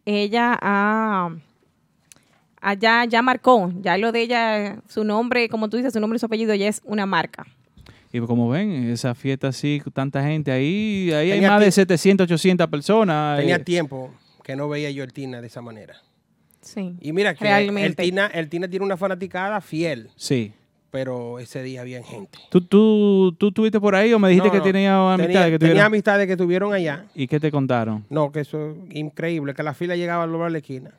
[0.06, 1.30] Ella ah,
[2.60, 6.16] ah, ya, ya marcó, ya lo de ella, su nombre, como tú dices, su nombre
[6.16, 7.46] y su apellido ya es una marca.
[8.16, 11.66] Y como ven, esa fiesta así, con tanta gente ahí, ahí hay Tenía más de
[11.66, 13.40] tie- 700, 800 personas.
[13.40, 14.12] Tenía eh, tiempo
[14.44, 15.96] que no veía yo el Tina de esa manera.
[16.60, 16.94] Sí.
[17.00, 18.02] Y mira que el Realmente.
[18.04, 20.52] Tina, el Tina tiene una fanaticada fiel, Sí.
[20.92, 22.38] pero ese día había gente.
[22.50, 24.64] ¿Tú, tú, ¿Tú estuviste por ahí o me dijiste No, que no.
[24.64, 25.86] tenía amistades Tenía, que tenía tuvieron?
[25.86, 27.06] amistades que estuvieron allá.
[27.16, 28.04] ¿Y qué te contaron?
[28.10, 30.92] No, que eso es increíble, que la fila llegaba al lugar de la esquina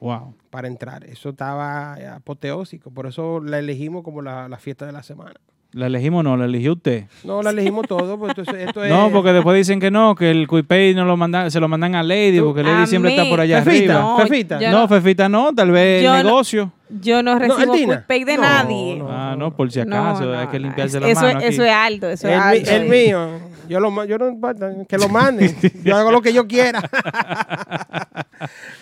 [0.00, 0.34] Wow.
[0.50, 1.02] para entrar.
[1.04, 5.40] Eso estaba apoteósico, por eso la elegimos como la, la fiesta de la semana.
[5.72, 6.36] ¿La elegimos o no?
[6.38, 7.04] ¿La eligió usted?
[7.24, 8.90] No, la elegimos todo, pues entonces esto es...
[8.90, 11.94] No, porque después dicen que no, que el Cuipey no lo mandan, se lo mandan
[11.94, 14.00] a Lady, porque Lady A siempre está por allá Fefita, arriba.
[14.00, 14.60] No, Fefita.
[14.60, 16.72] no, no- Fefita no, tal vez Yo el no- negocio.
[17.02, 18.96] Yo no recibo pay de No, nadie.
[18.96, 19.08] no.
[19.10, 22.08] Ah, no, por si acaso, no, hay que limpiarse la eso, mano Eso es alto,
[22.08, 22.70] eso es el, alto.
[22.70, 23.28] el mío,
[23.68, 25.54] yo lo yo no importa, que lo manden.
[25.84, 26.80] Yo hago lo que yo quiera.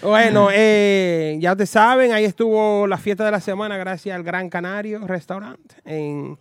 [0.02, 4.48] bueno, eh, ya ustedes saben, ahí estuvo la fiesta de la semana gracias al Gran
[4.48, 6.38] Canario Restaurant en,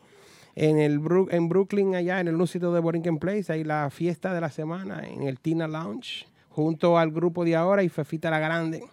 [0.55, 3.51] en, el Bru- en Brooklyn, allá en el núcleo de Borinquen Place.
[3.51, 7.83] Ahí la fiesta de la semana en el Tina Lounge, junto al grupo de ahora
[7.83, 8.83] y Fefita la Grande.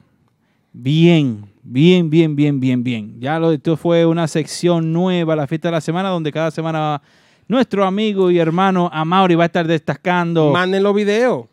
[0.75, 3.21] Bien, bien, bien, bien, bien, bien.
[3.21, 7.03] Ya lo esto fue una sección nueva, la fiesta de la semana, donde cada semana
[7.47, 10.51] nuestro amigo y hermano Amauri va a estar destacando.
[10.51, 11.47] Manden los videos.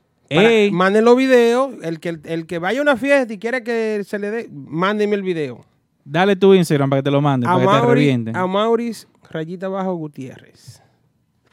[0.72, 1.74] Manden los videos.
[1.82, 5.16] El que, el que vaya a una fiesta y quiera que se le dé, mándenme
[5.16, 5.66] el video.
[6.06, 8.36] Dale tu Instagram para que te lo manden, para que te revienten.
[8.38, 10.82] Amauris, rayita abajo Gutiérrez.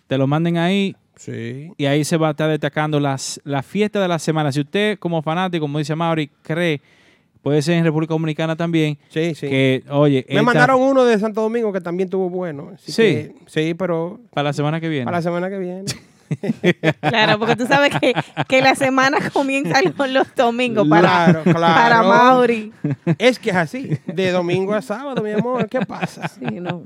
[0.06, 1.72] Te lo manden ahí Sí.
[1.78, 4.52] y ahí se va a estar destacando las, la fiesta de la semana.
[4.52, 6.80] Si usted, como fanático, como dice Mauri, cree,
[7.42, 9.48] puede ser en República Dominicana también, Sí, sí.
[9.48, 12.70] que, oye, Me esta- mandaron uno de Santo Domingo que también tuvo bueno.
[12.74, 13.02] así Sí.
[13.02, 15.06] que- sí, pero para la semana que viene.
[15.06, 15.84] para la semana que viene.
[17.00, 18.12] Claro, porque tú sabes que,
[18.48, 21.60] que la semana comienza los, los domingos para, Claro, claro.
[21.60, 22.72] para Mauri.
[23.18, 23.90] es que es así.
[24.06, 25.68] De domingo a sábado, mi amor.
[25.68, 26.26] ¿Qué pasa?
[26.28, 26.82] Sí, no.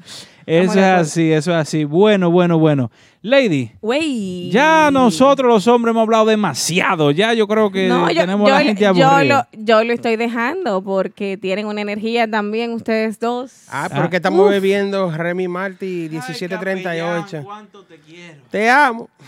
[0.46, 1.85] Eso es así, eso es así.
[1.85, 2.90] Bueno, bueno, bueno.
[3.22, 4.50] Lady, Güey.
[4.50, 7.11] ya nosotros los hombres hemos hablado demasiado.
[7.11, 9.48] Ya yo creo que No, yo, tenemos a la yo- gente yo aburrida.
[9.53, 13.66] lo, yo lo estoy dejando porque tienen una energía también ustedes dos.
[13.68, 13.96] Ah, Ah.
[14.00, 17.44] porque estamos bebiendo Remy Marty 1738.
[18.50, 19.09] Te amo.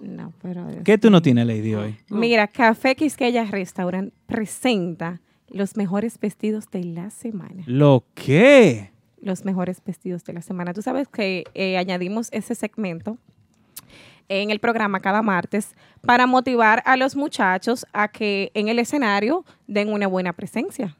[0.00, 0.66] No, pero...
[0.84, 1.96] ¿Qué tú no tienes, Lady, hoy?
[2.08, 5.20] Mira, Café Quisqueya Restaurant presenta
[5.52, 7.62] los mejores vestidos de la semana.
[7.66, 8.90] ¿Lo qué?
[9.20, 10.72] Los mejores vestidos de la semana.
[10.72, 13.18] Tú sabes que eh, añadimos ese segmento
[14.28, 19.44] en el programa cada martes para motivar a los muchachos a que en el escenario
[19.66, 20.96] den una buena presencia.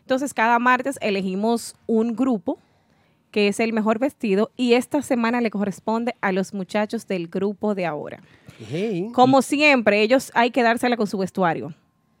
[0.00, 2.58] Entonces, cada martes elegimos un grupo
[3.30, 7.74] que es el mejor vestido y esta semana le corresponde a los muchachos del grupo
[7.74, 8.22] de ahora.
[8.70, 9.10] Hey.
[9.12, 11.74] Como siempre, ellos hay que dársela con su vestuario.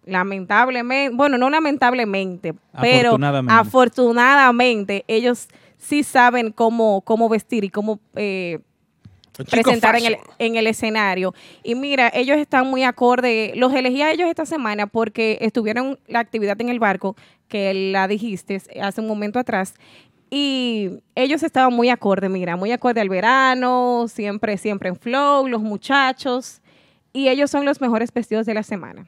[0.08, 3.52] Lamentablemente, bueno, no lamentablemente, pero Afortunadamente.
[3.54, 8.60] afortunadamente ellos sí saben cómo, cómo vestir y cómo eh,
[9.50, 11.34] presentar en el, en el escenario.
[11.62, 13.52] Y mira, ellos están muy acorde.
[13.54, 17.16] Los elegí a ellos esta semana porque estuvieron la actividad en el barco,
[17.48, 19.74] que la dijiste hace un momento atrás.
[20.30, 25.62] Y ellos estaban muy acorde, mira, muy acorde al verano, siempre, siempre en flow, los
[25.62, 26.60] muchachos.
[27.12, 29.06] Y ellos son los mejores vestidos de la semana.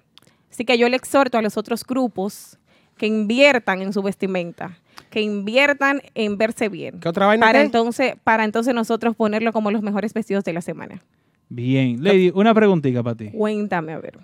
[0.50, 2.58] Así que yo le exhorto a los otros grupos
[2.96, 4.76] que inviertan en su vestimenta,
[5.08, 7.00] que inviertan en verse bien.
[7.00, 7.64] ¿Qué otra vaina Para qué?
[7.66, 11.02] entonces, para entonces nosotros ponerlo como los mejores vestidos de la semana.
[11.48, 12.02] Bien.
[12.04, 13.30] Lady, una preguntita para ti.
[13.30, 14.18] Cuéntame, a ver.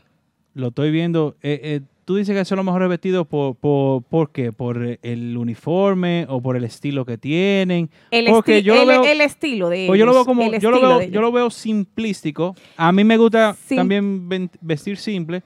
[0.55, 1.37] Lo estoy viendo.
[1.43, 4.53] Eh, eh, tú dices que son los mejores vestidos por, por, ¿por qué?
[4.53, 7.91] ¿Por el uniforme o por el estilo que tienen?
[8.11, 10.71] El, Porque yo el- veo- el estilo de Pues yo lo veo ellos, como, yo
[10.71, 11.23] lo veo, yo ellos.
[11.23, 12.55] lo veo simplístico.
[12.77, 13.75] A mí me gusta Sí.
[13.77, 14.29] también
[14.61, 15.43] vestir simple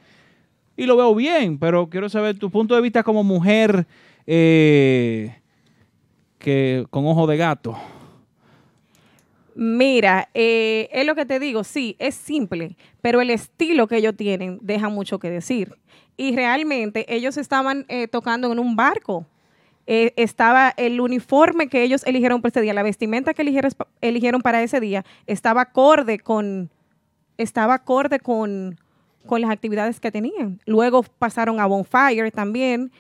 [0.81, 3.87] y lo veo bien, pero quiero saber tu punto de vista como mujer
[4.27, 5.37] eh,
[6.39, 7.77] que con ojo de gato.
[9.55, 14.17] Mira, eh, es lo que te digo, sí, es simple, pero el estilo que ellos
[14.17, 15.75] tienen deja mucho que decir.
[16.17, 19.27] Y realmente ellos estaban eh, tocando en un barco.
[19.87, 24.63] Estaba el uniforme que ellos eligieron para ese día, la vestimenta que eligieron, eligieron para
[24.63, 26.71] ese día, estaba acorde con,
[27.37, 28.79] estaba acorde con,
[29.27, 30.61] con las actividades que tenían.
[30.67, 32.91] Luego pasaron a Bonfire también,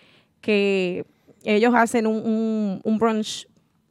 [0.40, 1.04] que
[1.44, 3.46] ellos hacen un, un- un brunch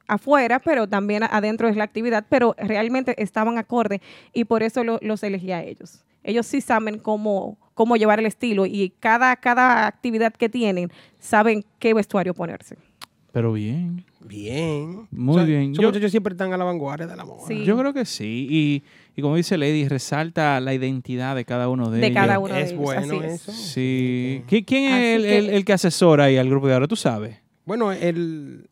[0.08, 4.02] afuera, pero también adentro es la actividad, pero realmente estaban acorde
[4.34, 6.04] y por eso lo- los elegí a ellos.
[6.24, 11.64] Ellos sí saben cómo, cómo llevar el estilo y cada, cada actividad que tienen saben
[11.80, 12.76] qué vestuario ponerse.
[13.32, 14.04] Pero bien.
[14.22, 15.08] Bien.
[15.12, 15.74] Muy bien.
[15.76, 17.48] Yo- muchachos siempre están a la vanguardia de la moda.
[17.48, 17.64] Sí.
[17.64, 18.48] Yo creo que sí.
[18.50, 18.84] Y,
[19.20, 22.16] y como dice Lady, resalta la identidad de cada uno de, De ellos.
[22.22, 22.82] cada uno de Es ellos.
[22.82, 23.34] bueno así es.
[23.42, 23.52] eso.
[23.52, 24.44] Sí.
[24.50, 26.88] ¿Qui- ¿Quién es el, que- el- el que asesora ahí al grupo de ahora?
[26.88, 27.38] ¿Tú sabes?
[27.66, 28.68] Bueno, el...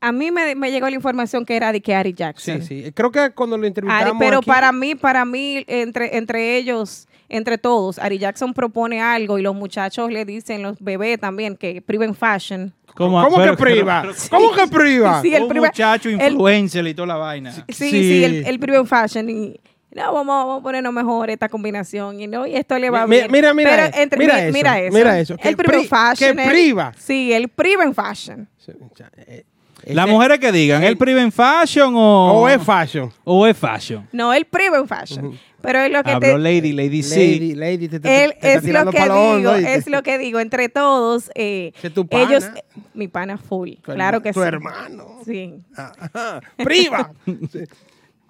[0.00, 2.60] A mí me, me llegó la información que era de que Ari Jackson.
[2.60, 2.92] Sí, sí.
[2.92, 7.08] Creo que cuando lo Ari, entrevistamos pero aquí- para mí, para mí, entre, entre ellos,
[7.30, 11.80] entre todos, Ari Jackson propone algo y los muchachos le dicen, los bebés también, que
[11.80, 12.74] priven fashion.
[12.94, 14.02] ¿Cómo, ¿Cómo pero- que priva?
[14.02, 15.22] pero- ¿Cómo que priva?
[15.22, 17.52] Sí, el un muchacho el- influencer y toda la vaina.
[17.52, 17.90] Sí, Sí.
[17.90, 19.30] sí, el, el priven fashion.
[19.30, 19.58] Y,
[19.94, 22.20] no, vamos, vamos a ponernos mejor esta combinación.
[22.20, 23.28] Y no, y esto le va Mi- bien.
[23.30, 24.94] mira, mira Pero eso, entre- mira mi- eso, mira eso.
[24.94, 25.56] mira eso, que El
[25.88, 26.36] fashion.
[26.36, 26.92] que el- priva.
[26.98, 28.48] sí, el priven fashion.
[28.58, 29.44] Sí, ya, eh,
[29.86, 33.12] Las ese- mujeres que digan, ¿el priven fashion o, O es fashion.
[33.24, 34.08] o es fashion?
[34.12, 35.38] No, el priven fashion.
[35.60, 36.38] Pero es lo que Habló te...
[36.38, 37.38] Lady, Lady sí.
[37.38, 40.38] Lady, lady, te, te- Él te está es lo que digo, es lo que digo,
[40.40, 42.22] entre todos, eh, tu pana.
[42.24, 44.46] ellos, eh, mi pana full, Tu claro herma- que tu sí.
[44.46, 45.06] hermano.
[45.24, 45.54] Sí.
[45.76, 46.40] Ajá.
[46.62, 47.12] Priva.
[47.52, 47.60] Sí.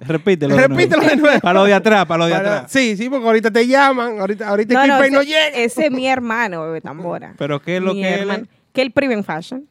[0.01, 0.55] Repítelo.
[0.57, 0.67] de.
[0.69, 1.41] Repítelo de nuevo.
[1.41, 2.73] Para lo de atrás, para lo de Para- atrás.
[2.73, 5.49] Sí, sí, porque ahorita te llaman, ahorita, ahorita No, no, ese, llega.
[5.49, 7.35] ese es mi hermano, bebé tambora.
[7.39, 8.49] Pero ¿qué es lo Mi que él?
[8.73, 9.69] Que el Priven Fashion.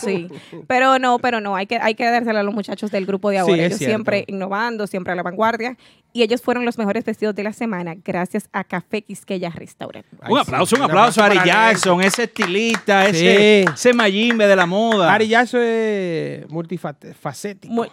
[0.00, 0.28] Sí,
[0.66, 3.38] pero no, pero no, hay que, hay que dársela a los muchachos del grupo de
[3.38, 3.54] ahora.
[3.54, 3.92] ellos cierto.
[3.94, 5.76] siempre innovando, siempre a la vanguardia.
[6.12, 10.04] Y ellos fueron los mejores vestidos de la semana gracias a Café Quisqueya Restaurant.
[10.20, 13.26] Ay, Un aplauso, un un aplauso a Ari Jackson, ese estilista, Sí.
[13.26, 15.12] ese, ese mayimbe de la moda.
[15.12, 17.72] Ari Yasso es multifacético.
[17.72, 17.88] Muy-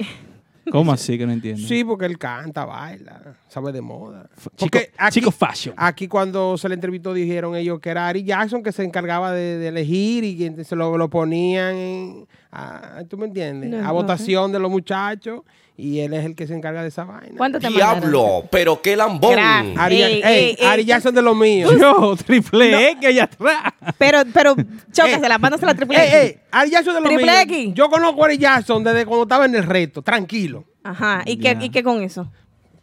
[0.72, 1.61] ¿Cómo así que no entiendo?
[1.68, 4.30] Sí, porque él canta, baila, sabe de moda.
[4.55, 5.76] Chico, aquí, chico fashion.
[5.78, 9.57] aquí cuando se le entrevistó dijeron ellos que era Ari Jackson que se encargaba de,
[9.57, 13.70] de elegir y que se lo, lo ponían en, a, ¿tú me entiendes?
[13.72, 15.41] No, a no votación de los muchachos
[15.76, 17.36] y él es el que se encarga de esa vaina.
[17.36, 18.00] ¿Cuánto te mandaron?
[18.02, 19.32] Diablo, pero qué lambón.
[19.32, 19.78] Gracias.
[19.78, 21.74] Ari, Ey, ey, ey, ey, Ari Jackson de los míos.
[21.80, 23.74] Yo, triple X allá atrás.
[23.98, 24.56] Pero, pero,
[24.92, 26.16] chócasela, mándasela a Triple Ey, X.
[26.16, 27.44] ey, Ari Jackson de los Triple míos.
[27.44, 27.74] X.
[27.74, 30.66] Yo conozco a Ari Jackson desde cuando estaba en el reto, tranquilo.
[30.84, 31.64] Ajá, ¿y qué, Ya.
[31.64, 32.32] ¿y qué con eso?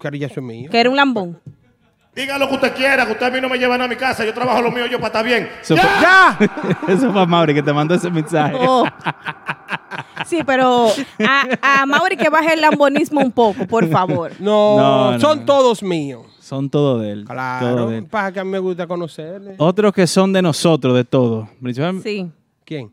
[0.00, 0.70] Que Ari Jackson es mío.
[0.70, 1.40] Que era un lambón.
[2.12, 3.94] Diga lo que usted quiera, que usted a mí no me lleva nada a mi
[3.94, 4.24] casa.
[4.24, 5.48] Yo trabajo lo mío yo para estar bien.
[5.62, 6.38] Eso fue, ¡Ya!
[6.88, 8.56] eso fue Mauri que te mandó ese mensaje.
[8.58, 8.84] Oh.
[10.26, 10.88] Sí, pero
[11.26, 14.32] a, a Mauri que baje el lambonismo un poco, por favor.
[14.38, 15.44] No, No, no, son no.
[15.44, 16.22] todos míos.
[16.40, 17.24] Son todo de él.
[17.24, 17.76] Claro.
[17.76, 18.04] todo de él.
[18.06, 19.54] Para que a mí me gusta conocerle.
[19.58, 21.48] Otros que son de nosotros, de todo.
[21.62, 22.28] Principalmente, Sí.
[22.64, 22.90] ¿Quién?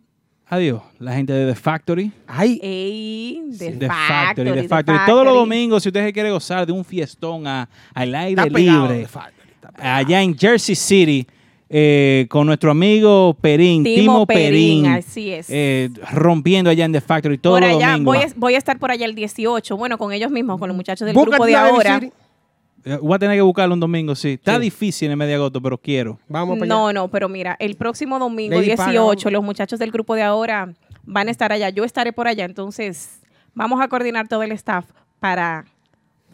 [0.49, 2.11] adiós, la gente de The Factory.
[2.27, 4.97] Ay, Ey, de The Factory, Factory, The Factory.
[5.07, 8.53] Todos los domingos, si usted se quiere gozar de un fiestón a- al aire está
[8.53, 9.95] pegado libre, de Factory, está pegado.
[9.97, 11.27] allá en Jersey City,
[11.69, 15.47] eh, con nuestro amigo Perín, Timo Timo, Perín, Perín, así es.
[15.49, 18.91] eh, rompiendo allá en The Factory todos Por allá, voy a, voy a estar por
[18.91, 22.01] allá el 18, bueno, con ellos mismos, con los muchachos del Búscate grupo de ahora.
[22.85, 24.33] Eh, Voy a tener que buscarlo un domingo, sí.
[24.33, 24.61] Está Sí.
[24.61, 26.19] difícil en de agosto, pero quiero.
[26.29, 26.93] Vamos para No, allá.
[26.93, 29.23] no, pero mira, el próximo domingo Lady 18, Paga, vamos.
[29.33, 31.69] los muchachos del grupo de ahora van a estar allá.
[31.69, 33.19] Yo estaré por allá, entonces
[33.53, 34.85] vamos a coordinar todo el staff
[35.19, 35.65] para,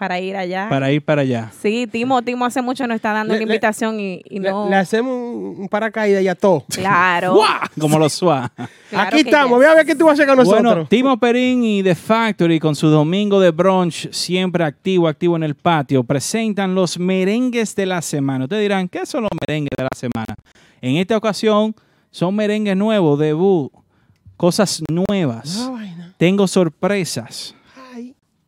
[0.04, 0.68] para ir allá.
[0.70, 1.50] Para ir para allá.
[1.62, 4.50] Sí, Timo, Timo hace mucho nos está dando Le- una le- invitación y, y Le,
[4.52, 4.70] no.
[4.70, 6.66] le hacemos un, un paracaídas y a todo.
[6.70, 7.40] Claro.
[7.80, 8.52] Como los SWAT.
[8.90, 9.58] claro Aquí que estamos.
[9.58, 10.62] Voy a ver qué tú vas a hacer con nosotros.
[10.74, 15.44] Bueno, Timo Perín y The Factory con su domingo de brunch siempre activo, activo en
[15.44, 18.44] el patio, presentan los merengues de la semana.
[18.44, 20.36] Ustedes dirán, ¿qué son los merengues de la semana?
[20.82, 21.74] En esta ocasión
[22.12, 23.72] son merengues nuevos, debut,
[24.36, 25.70] cosas nuevas.
[26.18, 27.56] Tengo sorpresas.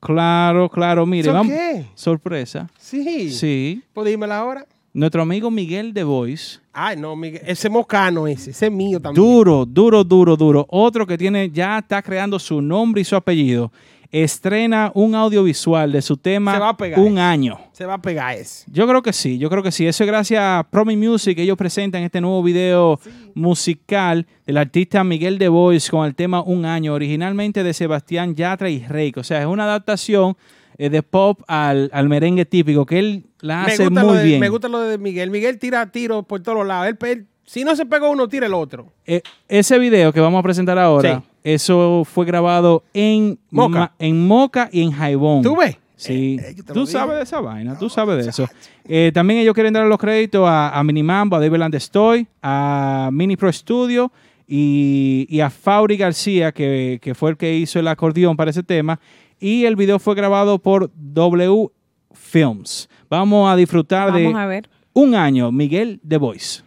[0.06, 1.52] Claro, claro, mire, ¿Eso vamos.
[1.54, 1.86] qué?
[1.96, 2.70] Sorpresa.
[2.78, 3.32] sí.
[3.32, 3.82] Sí.
[3.94, 4.66] Pues dímela ahora.
[4.94, 6.60] Nuestro amigo Miguel de Voice.
[6.72, 7.42] Ay, no, Miguel.
[7.46, 8.52] Ese mocano ese.
[8.52, 9.22] Ese es mío también.
[9.26, 10.66] Duro, duro, duro, duro.
[10.70, 13.74] Otro que tiene, ya está creando su nombre y su apellido.
[14.12, 17.60] Estrena un audiovisual de su tema Un año.
[17.74, 18.66] Se va a pegar ese.
[18.72, 19.86] Yo creo que sí, yo creo que sí.
[19.88, 21.38] Eso es gracias a Promi Music.
[21.40, 23.00] Ellos presentan este nuevo video
[23.34, 28.70] musical del artista Miguel de Voice con el tema Un año, originalmente de Sebastián Yatra
[28.70, 29.20] y Reiko.
[29.22, 30.36] O sea, es una adaptación
[30.78, 34.40] eh, de pop al, al merengue típico que él la Me hace muy de, bien.
[34.40, 35.30] me gusta lo de Miguel.
[35.32, 36.88] Miguel tira tiros por todos lados.
[36.88, 38.88] Él, él- si no se pega uno, tira el otro.
[39.06, 41.30] Eh, ese video que vamos a presentar ahora Sí.
[41.46, 43.80] Eso fue grabado en Moca.
[43.80, 45.44] Ma- en Moca y en Jaibón.
[45.44, 45.78] ¿Tú ves?
[45.96, 48.48] Sí, Eh, eh, tú sabes de esa vaina, tú sabes de eso.
[48.84, 53.38] Eh, también ellos quieren dar los créditos a, a Minimambo, a David Landestoy, a Mini
[53.38, 54.12] Pro Studio
[54.48, 58.64] y, y a Fauri García, que, que fue el que hizo el acordeón para ese
[58.64, 59.00] tema.
[59.40, 61.68] Y el video fue grabado por W
[62.14, 62.90] Films.
[63.10, 64.70] Vamos a disfrutar Vamos de a ver.
[64.94, 66.64] un año, Miguel The Voice.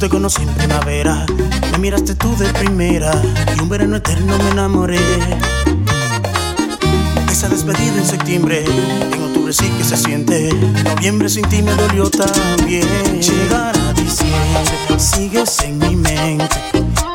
[0.00, 1.26] Te conocí en primavera,
[1.72, 3.10] me miraste tú de primera
[3.56, 5.00] y un verano eterno me enamoré.
[7.28, 10.54] Esa despedida en septiembre, en octubre sí que se siente.
[10.84, 12.86] Noviembre sin ti me dolió también.
[13.20, 16.56] Llegar a diciembre, sigues en mi mente.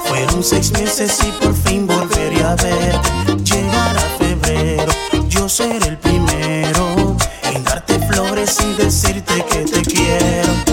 [0.06, 3.00] Fueron seis meses y por fin volveré a ver.
[3.46, 4.92] Llegar a febrero,
[5.30, 10.73] yo seré el primero en darte flores y decirte que te quiero.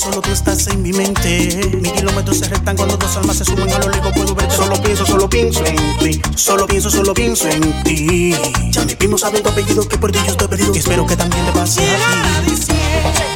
[0.00, 1.60] Solo tú estás en mi mente.
[1.80, 4.56] Mis kilómetros se restan cuando dos almas se suben a lo lejos, puedo verte.
[4.56, 6.22] Solo pienso, solo pienso en ti.
[6.34, 8.34] Solo pienso, solo pienso en ti.
[8.70, 10.74] Ya mi primo sabe tu apellido, que por ti yo estoy perdido.
[10.74, 13.29] Y espero que también te pase a ti.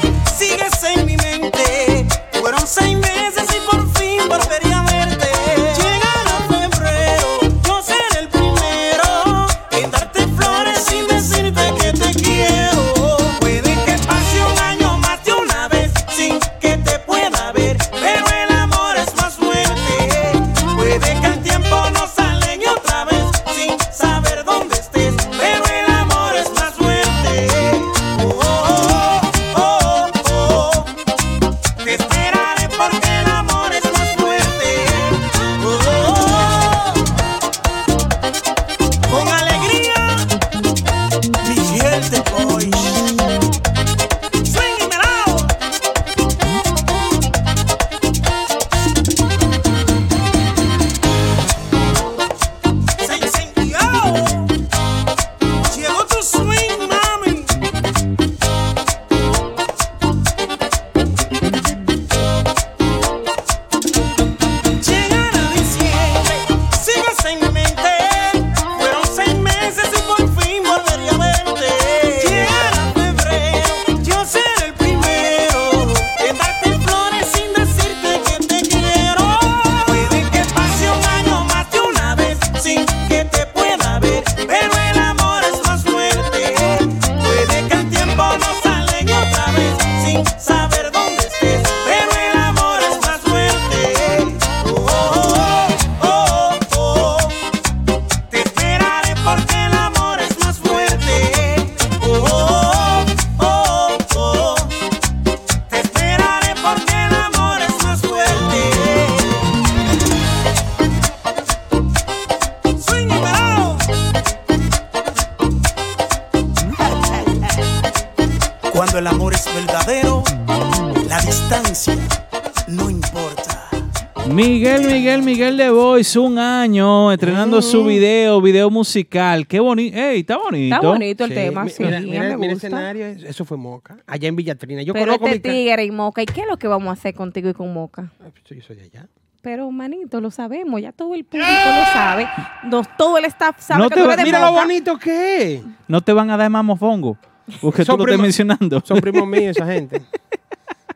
[127.78, 129.46] Su video, video musical.
[129.46, 129.96] Qué bonito.
[129.98, 130.74] ¡Ey, está bonito!
[130.76, 132.66] Está bonito el Sí, tema, mi- sí, mira, me mira, mira el gusta.
[132.68, 134.82] escenario, eso fue Moca, allá en Villatrina.
[134.82, 136.88] Yo Pero conozco este mi ca- tigre y Moca, ¿y qué es lo que vamos
[136.88, 138.12] a hacer contigo y con Moca?
[138.20, 139.06] Ah, pues Yo soy de allá.
[139.42, 142.26] Pero, manito, lo sabemos, ya todo el público lo sabe.
[142.64, 144.62] Nos, todo el staff sabe No que te tú va- eres de Mira lo Moca.
[144.62, 145.62] bonito que es.
[145.86, 147.18] No te van a dar más mofongo.
[147.60, 148.80] Porque Son tú lo estás mencionando.
[148.82, 150.00] Son primos míos esa gente.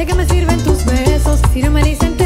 [0.00, 2.16] ¿De qué me sirven tus besos si no me dicen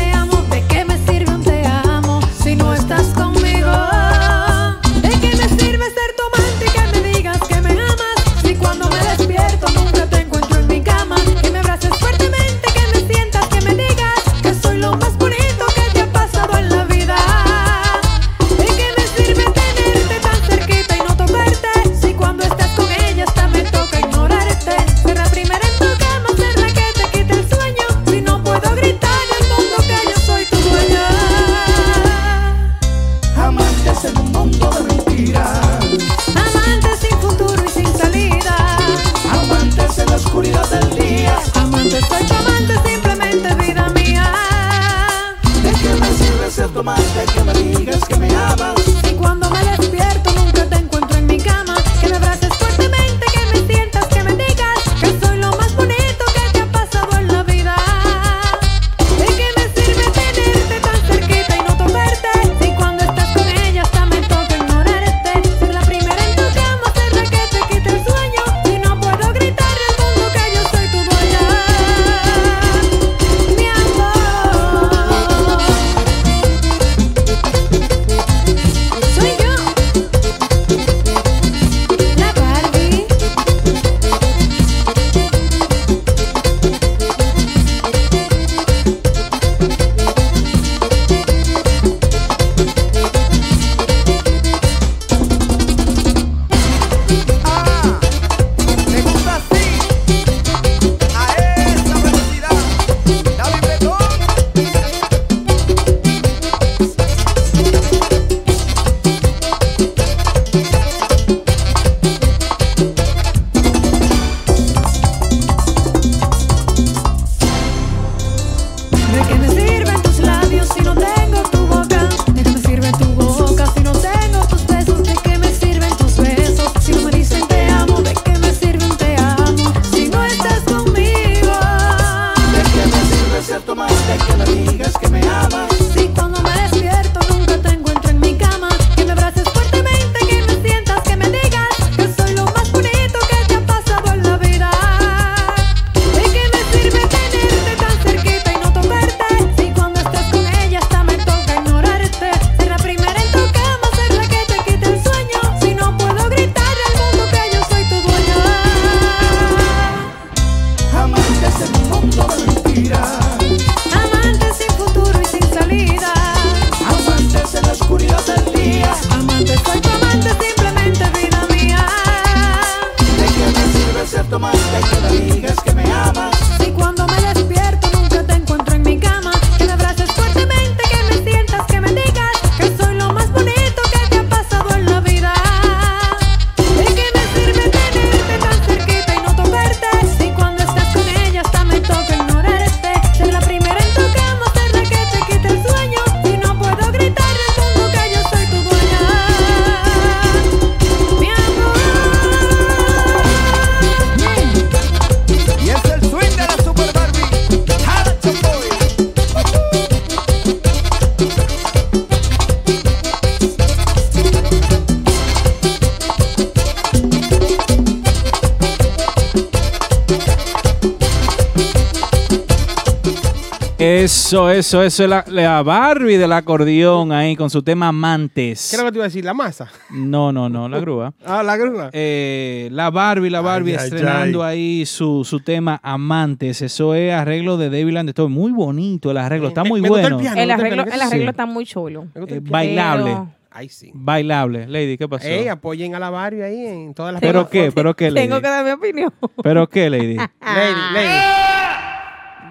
[224.35, 225.07] Eso, eso, eso.
[225.07, 228.69] La, la Barbie del acordeón ahí con su tema Amantes.
[228.69, 229.25] ¿Qué es lo que te iba a decir?
[229.25, 229.71] ¿La masa?
[229.91, 231.13] No, no, no, la grúa.
[231.25, 231.91] Ah, la grúa.
[231.93, 236.63] Eh, la Barbie, la Barbie Ay, ay, estrenando ahí su, su tema Amantes.
[236.63, 238.13] Eso es arreglo de David Land.
[238.13, 240.19] Todo muy bonito el arreglo, está muy me gustó el bueno.
[240.19, 240.41] piano.
[240.41, 241.31] El ¿no te arreglo, el arreglo Sí.
[241.31, 242.07] está muy chulo.
[242.17, 243.93] Eh, bailable, Pero- Ay, sí.
[243.95, 244.67] bailable.
[244.67, 245.29] Lady, ¿qué pasó?
[245.29, 247.71] Ey, apoyen a la Barbie ahí en todas las ¿Pero qué?
[247.73, 248.27] ¿Pero qué, Lady?
[248.27, 249.13] Tengo que dar mi opinión.
[249.45, 250.17] ¿Pero qué, Lady?
[250.41, 251.19] Lady, lady.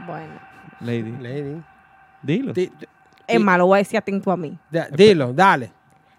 [0.08, 0.34] Bueno,
[0.80, 1.62] Lady, Lady.
[2.24, 2.54] Dilo.
[2.54, 2.88] Di- di-
[3.28, 4.58] es malo, voy a decir atento a mí.
[4.72, 5.72] da- dilo, dale.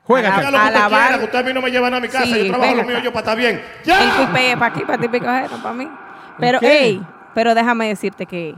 [0.05, 0.37] Juega.
[0.37, 1.19] Haga lo que A usted la quiera, Barbie.
[1.19, 2.25] que usted a mí no me lleva nada a mi casa.
[2.27, 3.57] Sí, yo trabajo lo mío yo para estar bien.
[3.57, 4.17] El ¡Ya!
[4.17, 5.89] cuipé es para aquí, para ti, para para mí.
[6.39, 6.85] Pero, ¿Qué?
[6.89, 7.03] ey,
[7.35, 8.55] pero déjame decirte que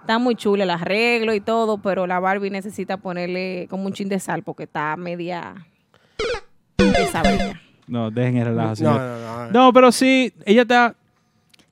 [0.00, 4.08] está muy chulo el arreglo y todo, pero la Barbie necesita ponerle como un chin
[4.08, 5.54] de sal porque está media
[6.78, 7.60] desabrida.
[7.88, 9.50] No, dejen el relajo, No, no, no.
[9.50, 10.94] No, pero sí, ella está,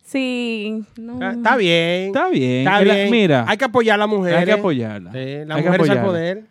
[0.04, 1.18] Sí, no.
[1.20, 2.06] Ah, Está bien.
[2.08, 2.58] está bien.
[2.68, 3.10] Está Ella- bien.
[3.10, 4.34] Mira, Hay que apoyar a la mujer.
[4.36, 5.10] hay que apoyarla.
[5.12, 6.44] Sí, la Hay que mujer es al poder.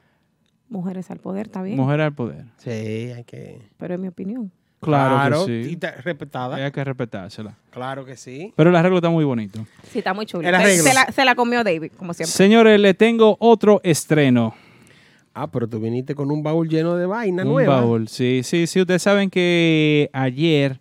[0.70, 1.78] Mujeres al poder, está bien.
[1.78, 2.46] Mujer al poder.
[2.58, 3.60] Sí, hay que.
[3.78, 4.52] Pero es mi opinión.
[4.82, 5.80] Claro, que Y sí.
[6.04, 6.58] respetada.
[6.58, 7.56] Hay que respetársela.
[7.70, 8.52] Claro que sí.
[8.58, 9.66] Pero el arreglo está muy bonito.
[9.90, 10.46] Sí, está muy chulo.
[10.46, 10.84] El Se, arreglo.
[10.84, 12.32] se la, se la comió David, como siempre.
[12.34, 14.54] Señores, le tengo otro estreno.
[15.36, 17.80] Ah, pero tú viniste con un baúl lleno de vaina Un nueva.
[17.82, 18.08] baúl.
[18.10, 18.82] Sí, sí, sí.
[18.82, 20.80] Ustedes saben que ayer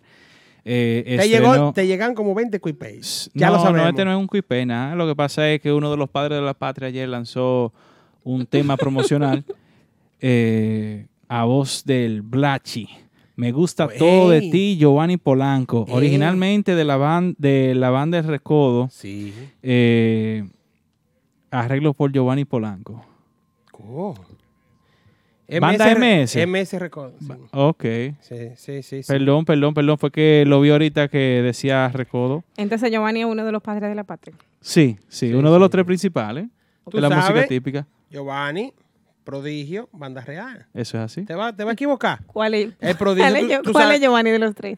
[0.65, 3.29] eh, Te, estrenó- llegó, te llegan como 20 quipays.
[3.33, 3.83] Ya no, lo sabemos.
[3.83, 4.95] no, este no es un quipé, nada.
[4.95, 7.73] Lo que pasa es que uno de los padres de la patria ayer lanzó
[8.23, 9.43] un tema promocional
[10.21, 12.87] eh, a voz del Blachi.
[13.35, 15.85] Me gusta todo de ti, Giovanni Polanco.
[15.87, 15.93] Ey.
[15.95, 18.89] Originalmente de la, ban- de la banda El Recodo.
[18.91, 19.33] Sí.
[19.63, 20.43] eh,
[21.51, 23.03] arreglo por Giovanni Polanco.
[23.73, 24.13] Oh.
[25.59, 26.35] Banda MS.
[26.47, 27.13] MS Record.
[27.19, 27.33] Sí.
[27.51, 27.83] Ok.
[28.21, 29.03] Sí, sí, sí.
[29.03, 29.07] sí.
[29.07, 29.97] Perdón, perdón, perdón.
[29.97, 32.43] Fue que lo vi ahorita que decía Recodo.
[32.57, 34.35] Entonces Giovanni es uno de los padres de la patria.
[34.61, 36.47] Sí, sí, Sí, uno de los tres principales
[36.89, 37.85] Tú de la música típica.
[38.09, 38.73] Giovanni,
[39.23, 40.65] Prodigio, Banda Real.
[40.73, 41.23] Eso es así.
[41.23, 42.19] ¿Te va, te va a equivocar?
[42.25, 44.77] ¿Cuál es, El prodigio, ¿Cuál es, tú- cuál Giovanni de los tres?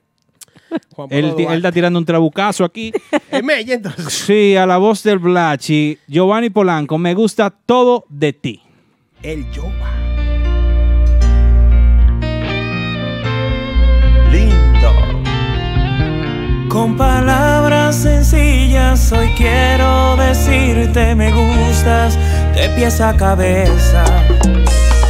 [0.95, 2.91] Juan Él, él está tirando un trabucazo aquí.
[3.32, 4.13] Entonces.
[4.13, 5.97] Sí, a la voz del Blachi.
[6.07, 8.61] Giovanni Polanco, me gusta todo de ti.
[9.22, 10.05] El Yoba.
[16.76, 22.17] Con palabras sencillas hoy quiero decirte me gustas
[22.53, 24.03] de pies a cabeza.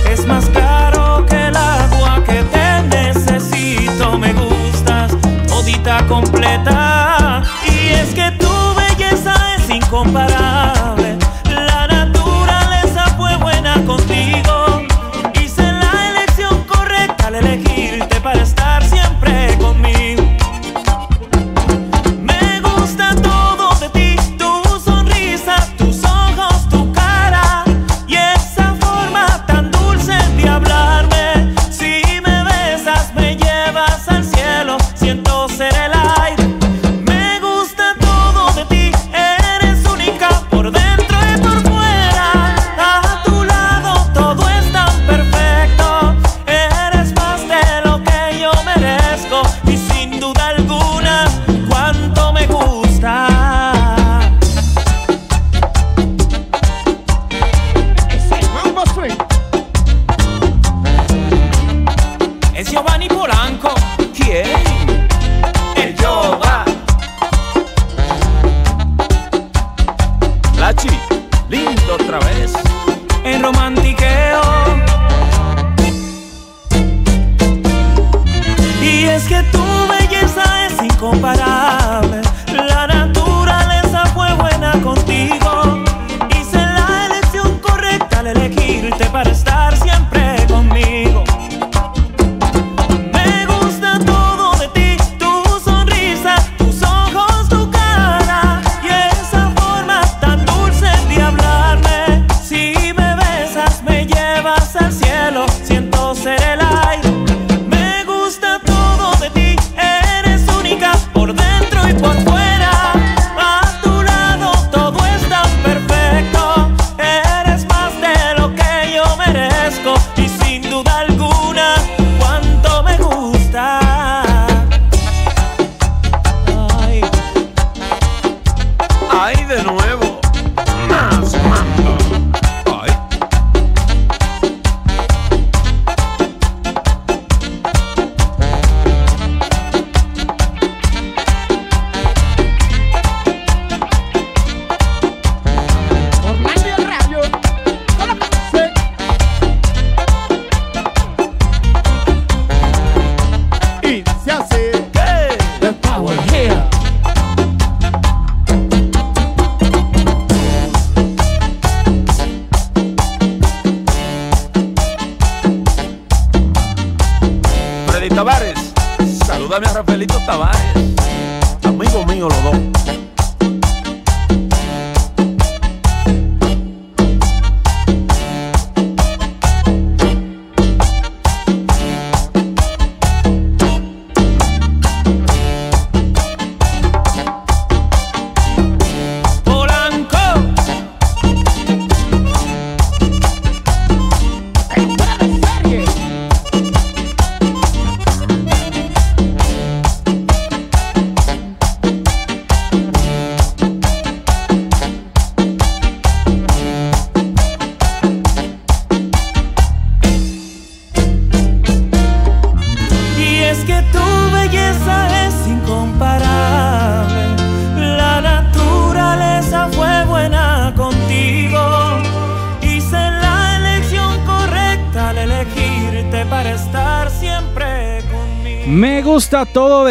[0.07, 5.11] Es más claro que el agua que te necesito me gustas
[5.47, 7.41] todita completa.
[7.67, 10.54] Y es que tu belleza es incomparable.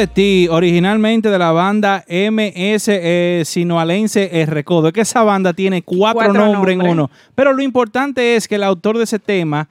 [0.06, 4.88] De ti, originalmente de la banda MS eh, Sinoalense El Recodo.
[4.88, 7.10] Es que esa banda tiene cuatro, Cuatro nombres en uno.
[7.34, 9.68] Pero lo importante es que el autor de ese tema,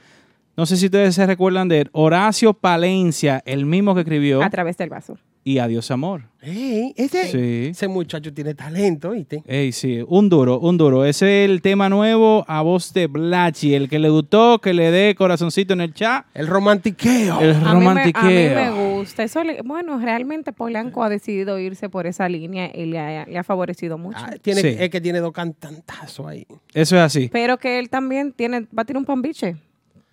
[0.58, 4.50] no sé si ustedes se recuerdan de él, Horacio Palencia, el mismo que escribió A
[4.50, 5.18] través del vaso.
[5.46, 6.22] Y Adiós Amor.
[6.42, 7.68] Ey, ese, Sí.
[7.72, 9.44] ese muchacho tiene talento, ¿viste?
[9.46, 11.04] Ey, sí, un duro, un duro.
[11.04, 13.74] Ese es el tema nuevo a voz de Blachi.
[13.74, 16.26] El que le gustó, que le dé corazoncito en el chat.
[16.34, 17.42] El romantiqueo.
[17.42, 18.24] El A mí, me, a romantiqueo.
[18.24, 18.70] mí me
[19.04, 19.24] gusta.
[19.24, 23.38] Eso le- bueno, realmente Polanco ha decidido irse por esa línea y le ha, le
[23.38, 24.20] ha favorecido mucho.
[24.22, 24.76] Ah, Tiene, Sí.
[24.80, 26.46] Es que tiene dos cantantazos ahí.
[26.74, 27.30] Eso es así.
[27.32, 29.56] Pero que él también tiene, va a tirar un pambiche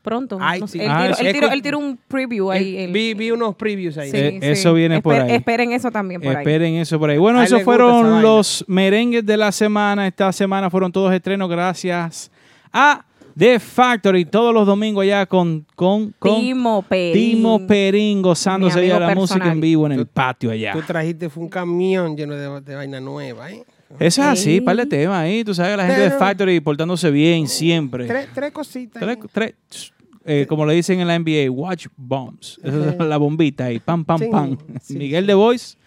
[0.02, 0.38] pronto.
[0.40, 0.84] Ay, No sé, sí.
[0.84, 1.26] él, Ah, tiró, sí.
[1.26, 2.74] él tiró- él tiró un preview ahí.
[2.76, 4.10] Eh, el- vi, vi unos previews ahí.
[4.10, 4.48] sí, Eh, sí.
[4.48, 5.32] eso viene por ahí.
[5.32, 6.36] Esperen eso también por ahí.
[6.38, 7.18] Esperen eso por ahí.
[7.18, 8.22] Bueno, esos fueron vaina.
[8.22, 10.06] los merengues de la semana.
[10.06, 12.30] Esta semana fueron todos estrenos gracias
[12.72, 13.04] a
[13.40, 14.26] The Factory.
[14.26, 17.14] Todos los domingos allá con, con, con Timo Perín.
[17.36, 20.72] Timo Perín gozándose allá la música en vivo en el patio allá.
[20.74, 23.64] Tú trajiste fue un camión lleno de, de vaina nueva, ¿eh?
[23.98, 25.42] Eso es así, par de temas ahí.
[25.42, 28.06] Tú sabes, la gente de Pero- Factory portándose bien siempre.
[28.06, 29.02] Tres, tres cositas.
[29.02, 29.28] Tres- ¿eh?
[29.32, 29.92] tres-
[30.26, 32.60] eh, como le dicen en la NBA, watch bombs.
[32.62, 34.58] Esa es la bombita ahí, pam, pam, Sí, pam.
[34.82, 35.28] sí, Miguel sí.
[35.28, 35.78] de Boys,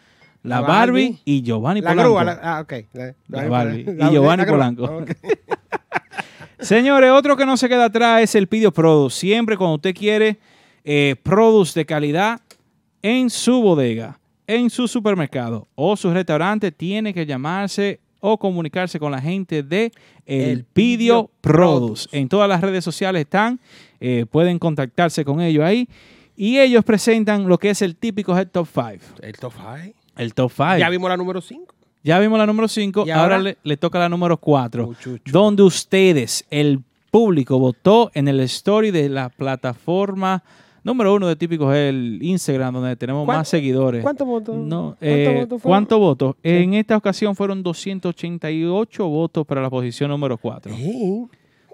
[0.41, 1.21] la, Barbie, Barbie.
[1.23, 2.09] y Giovanni La Polanco.
[2.09, 2.23] grúa.
[2.23, 2.73] La, ah, ok.
[2.93, 3.83] La, La Barbie.
[3.85, 4.45] la- Y Giovanni.
[4.45, 4.83] Polanco.
[4.85, 5.11] Ok.
[6.63, 9.19] Señores, otro que no se queda atrás es el Pidio Produce.
[9.19, 10.37] Siempre cuando usted quiere
[10.85, 12.39] eh, produce de calidad
[13.01, 19.11] en su bodega, en su supermercado o su restaurante, tiene que llamarse o comunicarse con
[19.11, 19.91] la gente de
[20.25, 22.07] El, El Pidio Produce.
[22.17, 23.59] En todas las redes sociales están,
[23.99, 25.89] eh, pueden contactarse con ellos ahí.
[26.37, 29.17] Y ellos presentan lo que es el típico Head Top 5.
[29.21, 29.93] El top five.
[30.15, 30.77] El Top 5.
[30.77, 31.75] Ya vimos la número 5.
[32.03, 33.39] Ya vimos la número 5, ¿Y ahora, ahora?
[33.39, 35.23] le, le toca la número 4, Muchucho.
[35.31, 36.81] donde ustedes, el
[37.11, 40.43] público, votó en el story de la plataforma
[40.83, 44.03] número uno de típicos, el Instagram, donde tenemos ¿Cuánto- más seguidores.
[44.03, 44.55] ¿Cuántos votos?
[44.57, 45.61] No, ¿Cuántos eh?
[45.63, 46.35] ¿Cuántos votos?
[46.43, 50.75] En esta ocasión fueron 288 votos para la posición número 4.
[50.75, 51.25] Sí.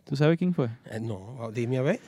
[0.05, 0.67] ¿Tú sabes quién fue?
[0.91, 1.99] Eh, no, dime a ver.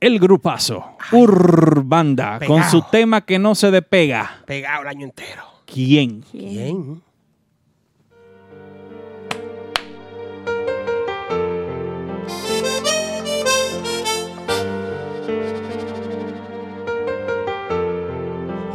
[0.00, 4.42] El grupazo Urbanda, con su tema que no se despega.
[4.46, 5.42] Pegado el año entero.
[5.64, 6.22] ¿Quién?
[6.30, 7.00] ¿Quién?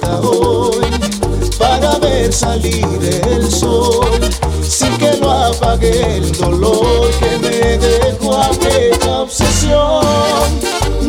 [0.00, 0.86] Puerta hoy
[1.58, 2.84] para ver salir
[3.28, 4.08] el sol
[4.62, 10.04] sin que lo apague el dolor que me dejó aquella obsesión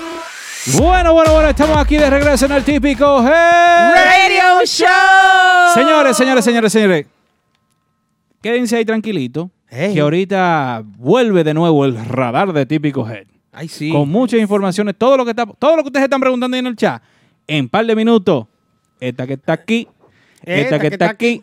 [0.79, 4.89] Bueno, bueno, bueno, estamos aquí de regreso en el típico Hey Radio Show.
[5.75, 7.05] Señores, señores, señores, señores.
[8.41, 9.51] Quédense ahí tranquilito.
[9.69, 9.93] Hey.
[9.93, 13.27] Que ahorita vuelve de nuevo el radar de típico Head.
[13.53, 13.91] Ay, sí.
[13.91, 14.95] Con muchas informaciones.
[14.97, 17.03] Todo lo que está, todo lo que ustedes están preguntando ahí en el chat.
[17.47, 18.47] En par de minutos.
[19.09, 19.89] Esta que está aquí.
[20.43, 21.43] Esta, que, está aquí.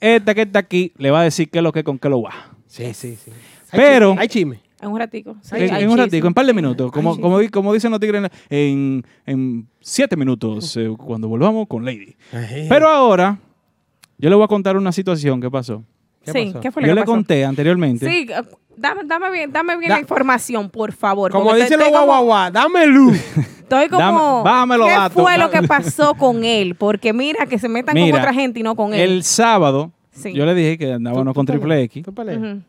[0.00, 0.92] Esta que está aquí.
[0.96, 2.32] Le va a decir qué es lo que con qué lo va.
[2.66, 3.32] Sí, sí, sí.
[3.72, 4.14] Pero.
[4.18, 4.60] Hay chisme.
[4.80, 5.36] En un ratico.
[5.42, 6.90] Sí, En, en un ratico, en par de minutos.
[6.90, 12.16] Como, como dicen los tigres, en, en siete minutos, eh, cuando volvamos con Lady.
[12.68, 13.38] Pero ahora,
[14.16, 15.84] yo le voy a contar una situación que pasó.
[16.24, 17.12] Sí, ¿qué fue lo Yo que le pasó?
[17.12, 18.08] conté anteriormente.
[18.08, 18.42] Sí, eh,
[18.76, 21.32] dame, dame bien, dame bien Da- la información, por favor.
[21.32, 23.18] Como porque los estoy como- guaguaguá, dame luz.
[23.70, 25.22] Estoy como, Dame- dame los ¿qué datos.
[25.22, 26.74] fue lo que pasó con él?
[26.74, 29.00] Porque mira, que se metan Mira, con otra gente y no con él.
[29.00, 30.32] El sábado, Sí.
[30.34, 32.04] yo le dije que andábamos con Triple X.
[32.08, 32.62] Ujú.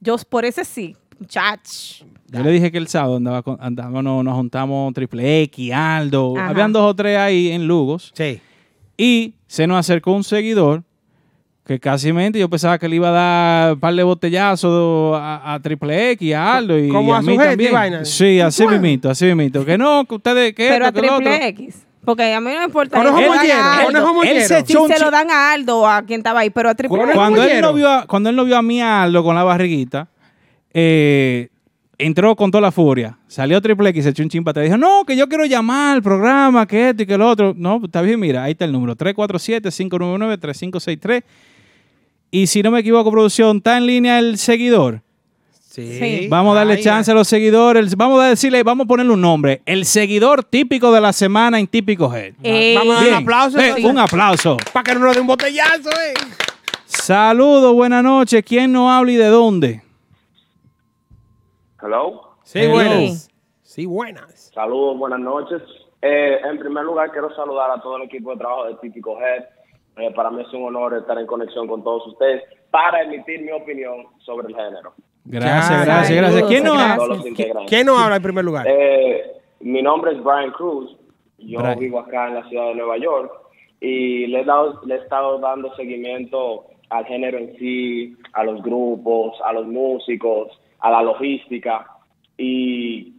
[0.00, 0.96] Yo por ese sí,
[1.26, 2.02] chach.
[2.28, 6.34] Yo le dije que el sábado andaba con, andábamos, nos juntamos Triple X, Aldo.
[6.36, 6.48] Ajá.
[6.50, 8.12] Habían dos o tres ahí en Lugos.
[8.14, 8.40] Sí.
[8.96, 10.84] Y se nos acercó un seguidor
[11.64, 15.54] que casi mente yo pensaba que le iba a dar un par de botellazos a,
[15.54, 17.72] a Triple X y a Aldo y, Como a, a mí su gente y también.
[17.72, 18.04] vaina.
[18.04, 18.80] Sí, así Bueno.
[18.80, 19.64] mismito, así mismito.
[19.64, 21.16] Que no, que ustedes, que Pero a que otro.
[21.18, 21.86] triple X.
[22.04, 22.98] Porque a mí no me importa.
[22.98, 23.16] Conejo
[24.12, 24.22] mollero.
[24.24, 27.12] Él se se lo dan a Aldo, a quien estaba ahí, pero a triple X.
[27.14, 29.44] cuando él, no vio a, cuando él no vio a mí a Aldo con la
[29.44, 30.08] barriguita,
[30.74, 31.48] eh,
[31.98, 33.18] entró con toda la furia.
[33.28, 34.60] Salió Triple X, se echó un chimpate.
[34.62, 37.54] Dijo, no, que yo quiero llamar al programa, que esto y que lo otro.
[37.56, 38.96] No, pues, está bien, mira, ahí está el número.
[38.96, 41.22] 347-599-3563.
[42.34, 45.02] Y si no me equivoco, producción, está en línea el seguidor.
[45.50, 45.98] Sí.
[45.98, 46.28] Sí.
[46.30, 47.94] Vamos a darle Ay, chance a los seguidores.
[47.94, 49.60] Vamos a decirle, vamos a ponerle un nombre.
[49.66, 52.32] El seguidor típico de la semana en Típico Head.
[52.42, 52.74] Ey.
[52.74, 53.58] Vamos a dar un aplauso.
[53.60, 54.56] Eh, un aplauso.
[54.72, 56.14] Para que no nos dé un botellazo, eh.
[56.86, 58.42] Saludos, buenas noches.
[58.46, 59.82] ¿Quién nos habla y de dónde?
[61.82, 62.34] Hello.
[62.44, 62.72] Sí, Hello.
[62.72, 63.30] buenas.
[63.62, 64.50] Sí, buenas.
[64.54, 65.60] Saludos, buenas noches.
[66.00, 69.44] Eh, en primer lugar, quiero saludar a todo el equipo de trabajo de Típico Head.
[69.96, 73.52] Eh, para mí es un honor estar en conexión con todos ustedes para emitir mi
[73.52, 74.94] opinión sobre el género.
[75.24, 76.42] Gracias, Ya, gracias, gracias.
[76.48, 76.98] ¿Quién nos gracias.
[77.00, 77.66] habla?
[77.68, 78.66] ¿Quién nos habla en primer lugar?
[78.68, 80.96] Eh, mi nombre es Brian Cruz.
[81.38, 81.78] Yo Brian.
[81.78, 83.30] vivo acá en la ciudad de Nueva York
[83.80, 88.62] y le he, dado, le he estado dando seguimiento al género en sí, a los
[88.62, 90.48] grupos, a los músicos,
[90.80, 91.86] a la logística
[92.38, 93.14] y,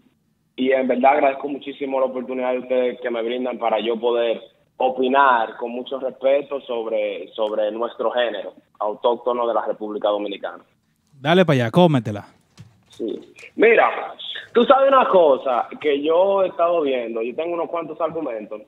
[0.55, 4.41] y en verdad agradezco muchísimo la oportunidad de ustedes que me brindan para yo poder
[4.77, 10.63] opinar con mucho respeto sobre, sobre nuestro género autóctono de la República Dominicana.
[11.19, 12.25] Dale para allá, cómetela.
[12.89, 13.33] Sí.
[13.55, 14.13] Mira,
[14.53, 18.61] tú sabes una cosa que yo he estado viendo, yo tengo unos cuantos argumentos.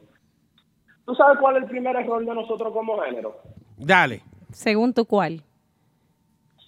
[1.05, 3.35] ¿Tú sabes cuál es el primer error de nosotros como género?
[3.77, 4.21] Dale.
[4.51, 5.41] Según tu cuál.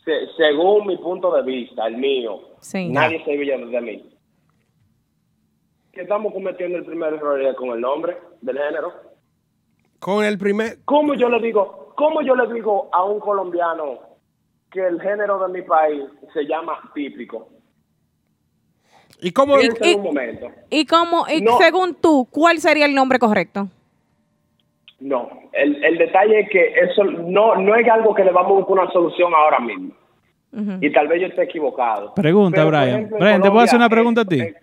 [0.04, 2.90] Se- según mi punto de vista, el mío, Sí.
[2.90, 4.10] nadie se veía de mí.
[5.92, 8.94] Que estamos cometiendo el primer error con el nombre del género.
[10.00, 10.78] Con el primer.
[10.86, 14.00] ¿Cómo yo le digo, cómo yo le digo a un colombiano
[14.72, 17.50] que el género de mi país se llama típico?
[19.20, 19.60] ¿Y cómo?
[19.60, 20.48] Y- en un momento.
[20.70, 21.58] ¿Y cómo, y No.
[21.58, 23.68] según tú, cuál sería el nombre correcto?
[25.00, 28.56] No, el, el detalle es que eso no, no es algo que le vamos a
[28.66, 29.94] buscar una solución ahora mismo.
[30.82, 32.14] Y tal vez yo esté equivocado.
[32.16, 32.90] Pregunta, Pero, Brian.
[32.90, 34.40] ejemplo, Brian, ¿te puedo hacer una Colombia, pregunta a ti?
[34.42, 34.56] eh,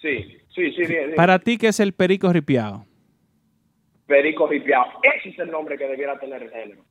[0.00, 0.86] sí, sí, sí.
[0.86, 1.14] bien, bien.
[1.16, 2.84] Para ti, ¿qué es el perico ripiado?
[4.10, 4.86] Perico ripiado.
[5.16, 6.82] Ese es el nombre que debiera tener el género.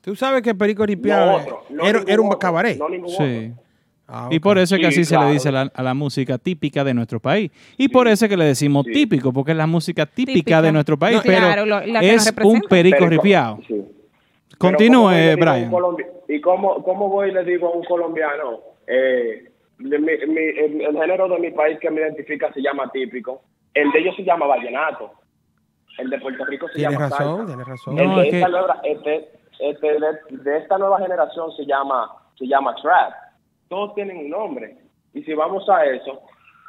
[0.00, 1.64] Tú sabes que Perico No Ripiado otro.
[1.68, 2.78] No era, un otro, cabaret.
[2.78, 3.50] No ningún Sí.
[3.52, 3.62] otro.
[4.08, 5.92] Ah, Y por eso es que Sí, así se le dice a la, a la
[5.92, 7.50] música típica de nuestro país.
[7.76, 8.92] Y por eso es que le decimos Sí.
[8.92, 10.62] típico, porque es la música típica, Típica.
[10.62, 13.58] de nuestro país, No, pero claro, lo- la que nos es un perico Pero- ripiado.
[13.68, 13.84] sí.
[14.58, 16.08] Continúe, Pero ¿cómo voy y le digo a un Brian.
[16.28, 18.60] ¿Y cómo, cómo voy y le digo a un colombiano?
[18.86, 22.90] Eh, de mi- mi- el, el género de mi país que me identifica se llama
[22.92, 23.42] típico.
[23.74, 25.12] El de ellos se llama vallenato.
[25.98, 27.46] El de Puerto Rico se Tienes llama razón, salsa.
[27.46, 27.98] tienes razón.
[27.98, 29.30] El de, es esta que- nueva, este,
[29.60, 33.12] este, de, de esta nueva generación se llama, se llama trap.
[33.68, 34.76] Todos tienen un nombre.
[35.14, 36.20] Y si vamos a eso,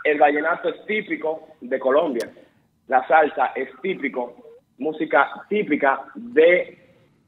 [0.06, 2.30] el vallenato es típico de Colombia.
[2.88, 4.34] La salsa es típico,
[4.78, 6.80] música típica de,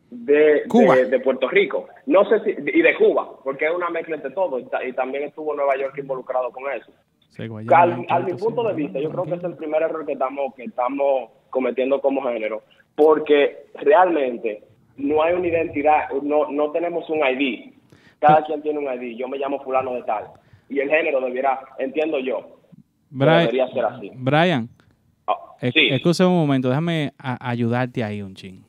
[0.09, 0.95] de, Cuba.
[0.95, 1.87] de, de Puerto Rico.
[2.05, 4.57] No sé si, y de Cuba, porque es una mezcla entre todo.
[4.57, 6.91] Y, ta- y también estuvo Nueva York involucrado con eso.
[7.31, 10.05] Sí, Al, entonces, a mi punto de vista, yo creo que es el primer error
[10.05, 12.63] que estamos, que estamos cometiendo como género,
[12.95, 14.63] porque realmente
[14.97, 17.71] no hay una identidad, no, no tenemos un ID.
[18.19, 19.15] Cada quien tiene un ID.
[19.17, 20.25] Yo me llamo fulano de tal.
[20.67, 22.57] Y el género debiera, entiendo yo,
[23.09, 24.11] Brian, debería ser así.
[24.13, 24.69] Brian,
[25.61, 28.61] ec- sí, excusa un momento, déjame a- ayudarte ahí un ching.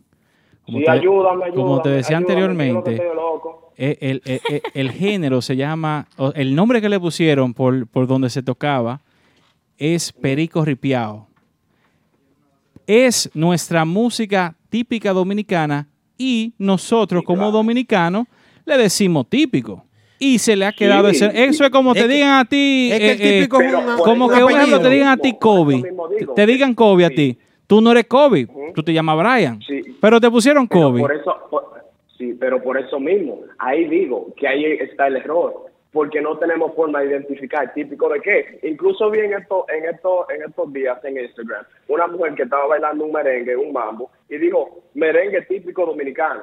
[0.65, 1.55] Como sí, te- ayúdame, ayúdame.
[1.63, 3.73] Como te decía ayúdame, anteriormente, estoy loco.
[3.77, 6.07] eh, el, el- el- el género se llama,
[6.37, 9.01] el nombre que le pusieron por, por donde se tocaba
[9.79, 11.27] es Perico Ripiao.
[12.93, 15.87] Es nuestra música típica dominicana
[16.19, 18.27] y nosotros como dominicanos
[18.65, 19.85] le decimos típico.
[20.19, 22.45] Y se le ha quedado Sí, ese- Eso es como Es te que- digan a
[22.45, 22.91] ti.
[22.93, 24.91] Es que el eh, eh, típico es pero una- por como que, un ejemplo, te
[24.91, 25.83] digan a ti Por Kobe.
[26.35, 27.39] Te digan Kobe a ti.
[27.69, 28.49] Tú no eres Kobe.
[28.75, 29.61] Tú te llamas Brian.
[29.63, 29.83] Sí.
[30.01, 31.01] Pero te pusieron Pero Kobe.
[31.01, 31.73] por eso, por-
[32.19, 36.75] sí, pero por eso mismo, ahí digo que ahí está el error, porque no tenemos
[36.75, 38.61] forma de identificar típico de qué.
[38.63, 42.67] Incluso vi en esto, en esto, en estos días en Instagram una mujer que estaba
[42.67, 46.43] bailando un merengue, un mambo, y dijo merengue típico dominicano.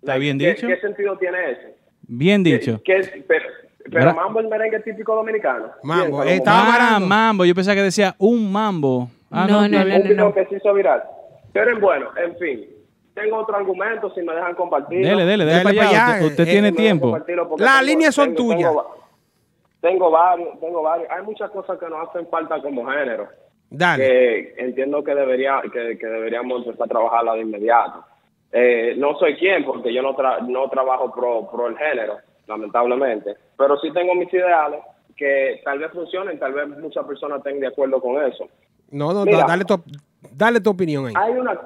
[0.00, 0.66] ¿Está bien ¿Qué- dicho?
[0.66, 1.68] ¿Qué sentido tiene eso?
[2.08, 2.80] Bien dicho.
[2.84, 3.44] ¿Qué- qué- pero,
[3.90, 5.70] pero mambo es merengue típico dominicano.
[5.84, 7.44] Mambo, eh, estaba Ah, mambo.
[7.44, 9.08] Yo pensaba que decía un mambo.
[9.30, 11.02] Ah, No, no, no, un video que se hizo viral.
[11.52, 12.66] Pero bueno, en fin,
[13.14, 15.04] tengo otro argumento si me dejan compartir.
[15.04, 16.06] Dele, dele, dele para pa' allá.
[16.12, 17.18] Usted, usted eh, tiene eh, tiempo.
[17.58, 18.70] Las líneas son tuyas.
[18.70, 18.96] Tengo,
[19.80, 21.10] tengo varios, tengo varios.
[21.10, 23.28] Hay muchas cosas que nos hacen falta como género.
[23.70, 24.06] Dale.
[24.06, 28.04] Que entiendo que debería que, que deberíamos empezar a trabajarla de inmediato.
[28.52, 33.34] Eh, no soy quien, porque yo no, tra- no trabajo pro, pro el género, lamentablemente.
[33.56, 34.80] Pero sí tengo mis ideales
[35.16, 38.46] que tal vez funcionen, tal vez muchas personas estén de acuerdo con eso.
[38.90, 39.44] No, no, Mira.
[39.46, 39.80] dale tu,
[40.32, 41.14] dale tu opinión ahí.
[41.16, 41.58] Hay una,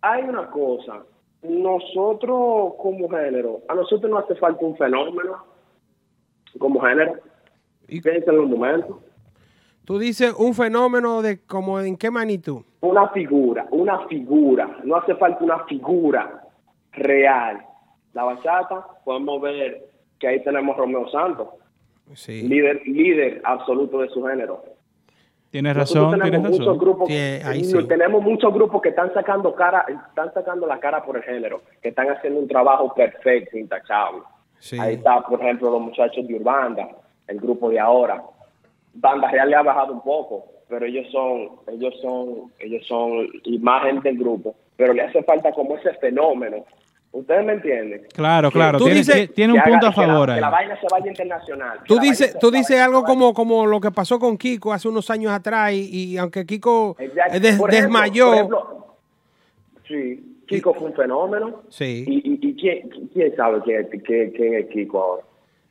[0.00, 1.02] hay una cosa.
[1.42, 5.44] Nosotros como género, a nosotros nos hace falta un fenómeno
[6.58, 7.14] como género.
[7.88, 9.00] Y- Piensen un momento.
[9.84, 12.62] Tú dices un fenómeno de como en qué magnitud.
[12.80, 14.78] Una figura, una figura.
[14.84, 16.42] No hace falta una figura
[16.92, 17.64] real.
[18.12, 19.88] La bachata, podemos ver
[20.18, 21.48] que ahí tenemos Romeo Santos,
[22.14, 22.42] Sí.
[22.48, 24.62] líder, líder absoluto de su género.
[25.50, 26.78] Tienes razón, tienes tenemos muchos razón.
[26.78, 27.84] grupos, Sí, ahí y sí.
[27.88, 31.88] tenemos muchos grupos que están sacando cara, están sacando la cara por el género, que
[31.88, 34.20] están haciendo un trabajo perfecto, intachable.
[34.58, 34.78] Sí.
[34.78, 36.88] Ahí está, por ejemplo, los muchachos de Urbanda,
[37.26, 38.22] el grupo de ahora.
[38.92, 44.00] Banda Real le ha bajado un poco, pero ellos son, ellos son, ellos son imagen
[44.00, 46.64] del grupo, pero le hace falta como ese fenómeno.
[47.10, 48.02] ¿Ustedes me entienden?
[48.14, 48.78] Claro, Que- claro.
[48.78, 50.40] Tú Tiene, dices- tiene- un que punto haga- a que la- favor Que ahí.
[50.40, 51.78] la vaina se vaya internacional.
[51.80, 54.88] que Tú dices, tú vaya- dices algo como, como lo que pasó con Kiko hace
[54.88, 57.34] unos años atrás y, y aunque Kiko Exacto.
[57.36, 58.26] eh, des- Por ejemplo, desmayó.
[58.26, 58.86] por ejemplo,
[59.88, 61.62] sí, Kiko fue un fenómeno.
[61.70, 62.04] Sí.
[62.06, 65.22] ¿Y, y, y quién, quién sabe quién, quién, quién es Kiko ahora?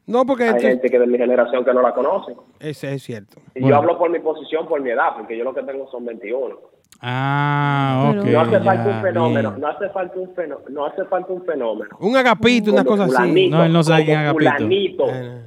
[0.08, 2.34] No, porque Hay gente que de mi generación que no la conoce.
[2.60, 3.38] ese es cierto.
[3.56, 3.76] Y Bueno.
[3.76, 6.56] yo hablo por mi posición, por mi edad, porque yo lo que tengo son 21.
[7.00, 8.26] Ah, ok.
[8.26, 9.62] no hace falta ya, un fenómeno, bien.
[9.62, 11.98] no hace falta un fenómeno, no hace falta un fenómeno.
[12.00, 13.50] Un agapito, una cosa así.
[13.50, 14.52] No, él no sabe quién es Agapito.
[14.52, 15.06] fulanito.
[15.10, 15.42] Eh,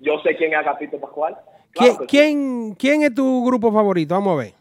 [0.00, 1.36] Yo sé quién es Agapito Pascual.
[1.72, 2.06] ¿Quién, Claro sí.
[2.08, 4.14] quién, quién es tu grupo favorito?
[4.14, 4.54] Vamos a ver.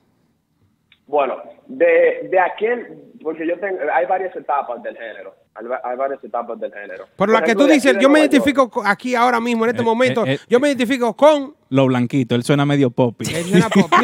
[1.08, 1.38] Bueno,
[1.68, 6.24] de, de aquel, porque yo tengo, hay varias etapas del género, hay, va- hay varias
[6.24, 7.06] etapas del género.
[7.16, 9.82] Por Por la que tú dices, yo me identifico co- aquí ahora mismo, en este
[9.82, 11.56] Eh, momento, eh, eh, yo me identifico con...
[11.70, 13.26] Lo blanquito, él suena medio poppy.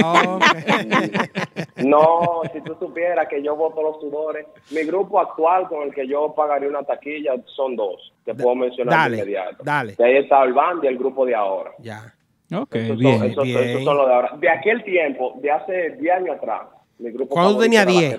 [0.04, 0.44] Oh, ok.
[1.78, 6.08] No, si tú supieras que yo voto los sudores, mi grupo actual con el que
[6.08, 9.64] yo pagaría una taquilla son dos, que puedo mencionar dale, de inmediato.
[9.64, 9.96] dale.
[9.96, 11.72] De ahí está el band y el grupo de ahora.
[11.80, 12.14] ya.
[12.54, 13.20] Ok, bien.
[13.20, 13.60] son, esos, bien.
[13.60, 14.32] esos son los de ahora.
[14.40, 16.62] De aquel tiempo, de hace 10 años atrás,
[16.98, 18.18] mi grupo ¿Cuándo tenía era la 10?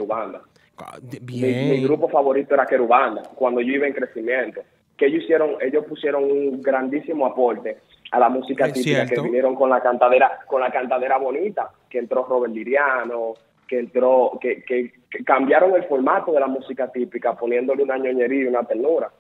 [1.22, 4.60] Mi, grupo favorito era Querubanda, cuando yo iba en crecimiento.
[4.96, 7.78] Que ellos hicieron, ellos pusieron un grandísimo aporte
[8.10, 9.22] a la música Es típica, cierto.
[9.22, 13.34] que vinieron con la cantadera, con la cantadera bonita, que entró Robert Liriano,
[13.68, 18.44] que entró, que, que, que cambiaron el formato de la música típica, poniéndole una ñoñería
[18.44, 19.10] y una ternura.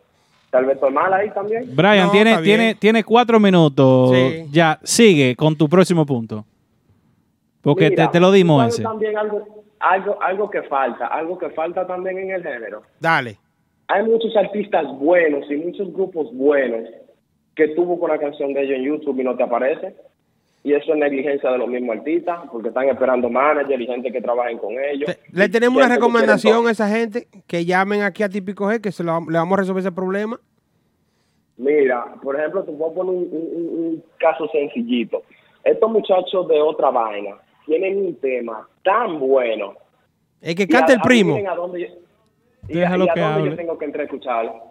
[0.50, 1.64] Tal vez estoy mal ahí también.
[1.76, 4.10] Brian, No, tiene, tiene, tiene cuatro minutos.
[4.16, 4.46] Sí.
[4.50, 6.44] Ya, sigue con tu próximo punto.
[7.60, 8.82] Porque Mira, te, te lo dimos ¿tú sabes ese.
[8.82, 12.82] también algo, algo, algo que falta, algo que falta también en el género.
[13.00, 13.38] Dale.
[13.88, 16.88] Hay muchos artistas buenos y muchos grupos buenos
[17.54, 19.94] que tuvo con la canción de ellos en YouTube y no te aparece.
[20.64, 24.20] Y eso es negligencia de los mismos artistas, porque están esperando manager y gente que
[24.20, 25.08] trabajen con ellos.
[25.32, 29.04] Le tenemos una recomendación a esa gente que llamen aquí a Típico G, que se
[29.04, 30.38] lo, le vamos a resolver ese problema.
[31.56, 35.22] Mira, por ejemplo, te voy a poner un, un- un caso sencillito.
[35.64, 37.36] Estos muchachos de otra vaina
[37.68, 39.74] tienen un tema tan bueno.
[40.40, 41.36] El que Y canta a- el primo.
[41.48, 41.86] a dónde yo-
[42.68, 43.50] y a- Déjalo y a que dónde hable.
[43.50, 44.62] yo tengo que entrar a escucharlo.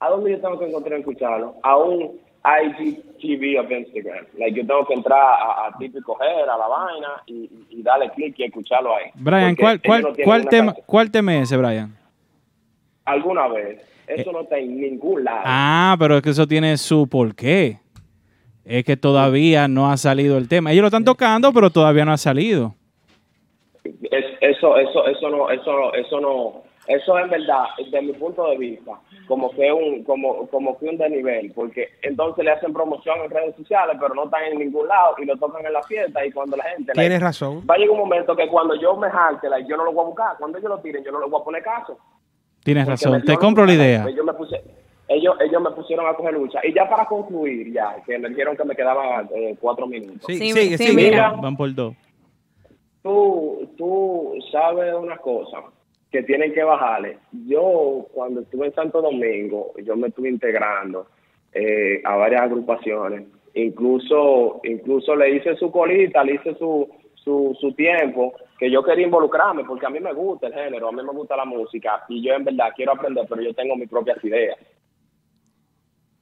[0.00, 1.54] ¿A dónde yo tengo que encontrar a escucharlo?
[1.62, 4.24] A un IGTV of Instagram.
[4.38, 8.34] Like, yo tengo que entrar a, a típico G, a la vaina y, darle clic
[8.38, 9.10] y escucharlo ahí.
[9.14, 10.84] Brian, ¿cuál, cuál, no cuál, tema, canción.
[10.86, 11.96] ¿cuál tema es ese, Brian?
[13.04, 13.80] Alguna vez.
[14.06, 15.40] Eso no está en ningún lado.
[15.44, 17.78] Ah, pero es que eso tiene su porqué.
[18.68, 20.72] Es que todavía no ha salido el tema.
[20.72, 22.74] Ellos lo están tocando, pero todavía no ha salido.
[23.84, 28.48] Es- eso, eso, eso no, eso no, eso no, eso es verdad, desde mi punto
[28.50, 28.92] de vista,
[29.28, 33.54] como que un, como, como que un desnivel, porque entonces le hacen promoción en redes
[33.56, 36.56] sociales, pero no están en ningún lado y lo tocan en la fiesta y cuando
[36.56, 37.64] la gente Tienes razón.
[37.68, 40.02] va a llegar un momento que cuando yo me jarte, like, yo no lo voy
[40.04, 41.96] a buscar, cuando ellos lo tiren, yo no le voy a poner caso.
[42.64, 43.12] Tienes Porque razón.
[43.12, 44.04] me- Te yo no compro la idea.
[44.08, 44.60] Ellos me, puse-
[45.08, 46.60] ellos, ellos me pusieron a coger lucha.
[46.64, 50.22] Y ya para concluir, ya, que me dijeron que me quedaban eh, cuatro minutos.
[50.26, 51.10] Sí, Sí, sigue, sí, sigue.
[51.10, 51.30] mira.
[51.40, 51.94] Van por dos.
[53.02, 55.58] tú, tú sabes una cosa
[56.10, 57.18] que tienen que bajarle.
[57.46, 61.06] Yo, cuando estuve en Santo Domingo, yo me estuve integrando
[61.52, 63.24] eh, a varias agrupaciones.
[63.54, 69.06] Incluso, incluso le hice su colita, le hice su, su, su tiempo, que yo quería
[69.06, 72.22] involucrarme, porque a mí me gusta el género, a mí me gusta la música, y
[72.22, 74.58] yo en verdad quiero aprender, pero yo tengo mis propias ideas.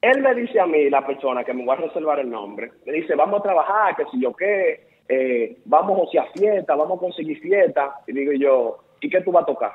[0.05, 2.93] Él me dice a mí, la persona que me voy a reservar el nombre, me
[2.93, 7.41] dice, vamos a trabajar, que si yo qué, eh, vamos hacia fiesta, vamos a conseguir
[7.41, 8.01] fiesta.
[8.07, 9.73] Y digo yo, ¿y qué tú vas a tocar?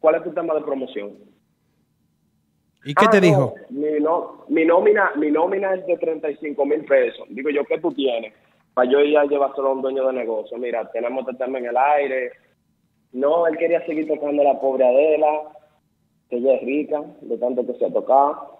[0.00, 1.12] ¿Cuál es tu tema de promoción?
[2.84, 3.54] ¿Y qué Ah, te no, dijo?
[3.70, 7.24] Mi, no, mi, nómina, mi nómina es de 35 mil pesos.
[7.28, 8.34] Digo yo, ¿qué tú tienes?
[8.74, 10.58] Para yo ir a llevárselo a un dueño de negocio.
[10.58, 12.32] Mira, tenemos este tema en el aire.
[13.12, 15.52] No, él quería seguir tocando a la pobre Adela,
[16.28, 18.57] que ella es rica, de tanto que se ha tocado.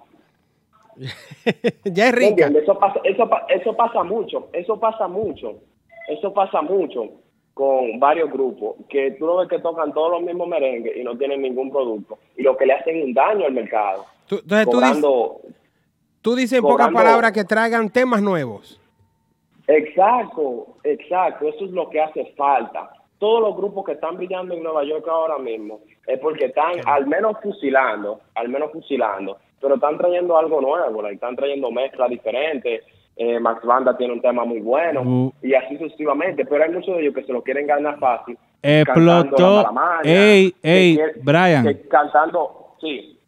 [1.84, 2.46] ya es ¿Me rica.
[2.48, 5.54] Eso pasa, eso, eso pasa mucho, eso pasa mucho,
[6.08, 7.08] eso pasa mucho
[7.54, 11.16] con varios grupos, que tú lo ves que tocan todos los mismos merengues y no
[11.18, 14.04] tienen ningún producto, y lo que le hacen un daño al mercado.
[14.28, 15.04] Tú- entonces tú dices,
[16.22, 18.80] tú dices en pocas palabras que traigan temas nuevos.
[19.66, 22.90] Exacto, exacto, eso es lo que hace falta.
[23.18, 27.06] Todos los grupos que están brillando en Nueva York ahora mismo es porque están al
[27.06, 32.82] menos fusilando, al menos fusilando, pero están trayendo algo nuevo, like, están trayendo mezclas diferentes.
[33.16, 35.32] Eh, Max Banda tiene un tema muy bueno Uh.
[35.42, 38.38] y así sucesivamente, pero hay muchos de ellos que se lo quieren ganar fácil.
[38.62, 39.68] Explotó.
[40.04, 41.64] Ey, que ey, Brian.
[41.64, 43.18] que cantando, sí.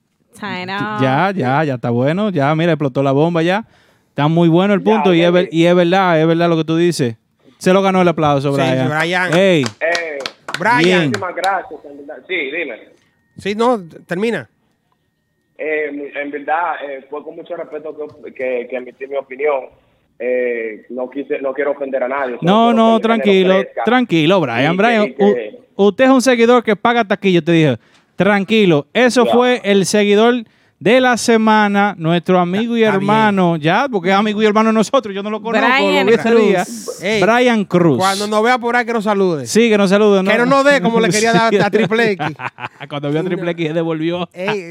[0.41, 2.31] Ya, ya, ya está bueno.
[2.31, 3.65] Ya, mira, explotó la bomba ya.
[4.09, 5.57] Está muy bueno el Ya, punto y, es, ver- baby.
[5.57, 7.17] y es verdad, es verdad lo que tú dices.
[7.59, 8.89] Se lo ganó el aplauso, Sí, Brian.
[8.89, 9.31] Brian.
[9.37, 10.19] Ey, Eh,
[10.59, 10.79] Brian.
[10.83, 10.99] Bien.
[11.07, 11.81] muchísimas gracias.
[12.29, 12.79] Sí, dime.
[13.39, 14.49] Sí, no, termina.
[15.63, 19.67] Eh, en verdad, eh, fue con mucho respeto que, que, que emití mi opinión.
[20.19, 22.37] Eh, no quise, no quiero ofender a nadie.
[22.43, 24.77] no, no, tranquilo, tranquilo, Brian.
[24.77, 27.77] Brian, que- u- usted es un seguidor que paga taquillo, te dije.
[28.17, 29.39] Tranquilo, eso Claro.
[29.39, 30.45] fue el seguidor
[30.81, 35.15] de la semana, nuestro amigo y hermano, ya, porque es amigo y hermano de nosotros,
[35.15, 36.17] yo no lo conozco, Brian lo.
[36.17, 37.03] Cruz.
[37.03, 37.99] Ey, Brian Cruz.
[37.99, 39.47] Cuando nos vea por ahí que nos salude.
[39.47, 40.25] Sí, que nos salude.
[40.25, 42.27] Que no nos dé como le quería dar a Triple X.
[42.89, 44.27] Cuando vio a Triple X, devolvió.
[44.33, 44.71] Ey,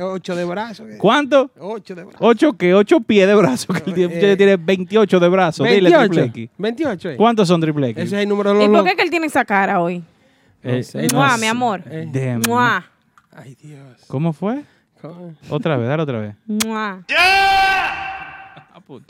[0.00, 0.88] ocho de brazos.
[0.88, 0.96] eh.
[0.98, 1.50] ¿Cuánto?
[1.58, 2.20] Ocho de brazos.
[2.26, 2.72] ¿Ocho qué?
[2.74, 3.66] ¿Ocho pies de brazo?
[3.84, 5.66] Que el Eh, tiene 28 de brazos.
[5.68, 6.24] Dile, Triple 28.
[6.38, 6.50] X.
[6.56, 7.10] 28.
[7.10, 7.16] eh.
[7.18, 8.04] ¿Cuántos son Triple X?
[8.04, 10.02] Ese es el número de los ¿Y por qué que él tiene esa cara hoy?
[10.62, 11.06] Eh, sé.
[11.08, 11.82] no Mua, mi amor.
[12.48, 12.86] Mua,
[13.36, 13.80] Ay, Dios.
[14.08, 14.62] ¿Cómo fue?
[15.48, 16.34] Otra vez, dale otra vez.
[16.46, 17.02] mua.
[18.72, 19.02] Ah, pues.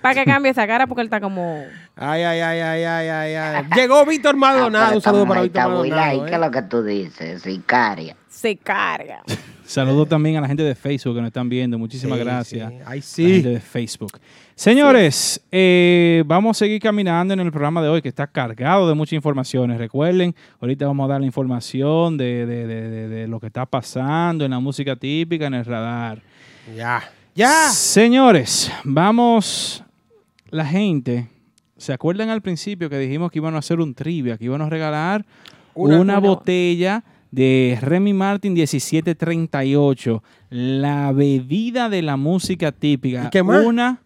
[0.00, 1.64] Para que cambie esa cara porque él está como...
[1.96, 3.64] Ay, ay, ay, ay, ay, ay, ay.
[3.74, 4.94] Llegó Víctor Maldonado.
[4.94, 6.24] Un saludo para Víctor Maldonado.
[6.24, 6.38] ¿Qué es eh.
[6.38, 7.42] lo que tú dices?
[7.42, 8.16] Sicaria.
[8.28, 9.22] Se carga.
[9.66, 11.78] Saludos también a la gente de Facebook que nos están viendo.
[11.78, 12.70] Muchísimas Sí, gracias.
[12.70, 12.78] sí.
[12.84, 13.28] Ay, La sí.
[13.34, 14.12] gente de Facebook.
[14.54, 18.94] Señores, eh, vamos a seguir caminando en el programa de hoy que está cargado de
[18.94, 19.78] muchas informaciones.
[19.78, 23.64] Recuerden, ahorita vamos a dar la información de, de- de- de- de lo que está
[23.66, 26.20] pasando en la música típica, en el radar.
[26.76, 27.02] Ya.
[27.34, 27.68] Ya.
[27.70, 29.82] Señores, vamos.
[30.50, 31.28] La gente,
[31.76, 34.70] ¿se acuerdan al principio que dijimos que íbamos a hacer un trivia, que íbamos a
[34.70, 35.24] regalar
[35.74, 37.02] Una- una, una- botella
[37.34, 40.22] de Remy Martin 1738.
[40.50, 43.30] La bebida de la música típica.
[43.30, 43.64] ¿Qué más?
[43.64, 44.00] Una.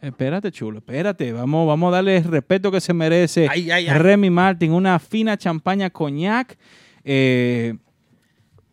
[0.00, 1.32] Espérate, chulo, espérate.
[1.32, 3.48] Vamos, vamos a darle el respeto que se merece.
[3.50, 3.98] Ay, ay, ay.
[3.98, 6.58] Remy Martin, una fina champaña coñac.
[7.02, 7.74] eh,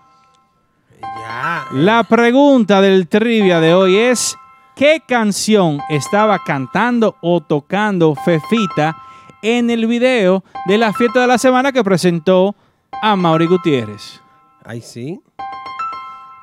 [1.00, 1.66] Ya.
[1.72, 4.36] La pregunta del trivia de hoy es,
[4.76, 8.96] ¿qué canción estaba cantando o tocando Fefita
[9.42, 12.54] en el video de la fiesta de la semana que presentó
[13.02, 14.20] a Mauri Gutiérrez?
[14.64, 15.20] Ay, sí.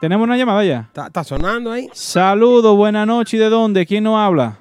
[0.02, 0.80] ¿Tenemos una llamada ya?
[0.88, 1.88] Está, está sonando ahí.
[1.94, 3.36] Saludos, buenas noches.
[3.36, 3.86] ¿Y de dónde?
[3.86, 4.58] ¿Quién nos habla?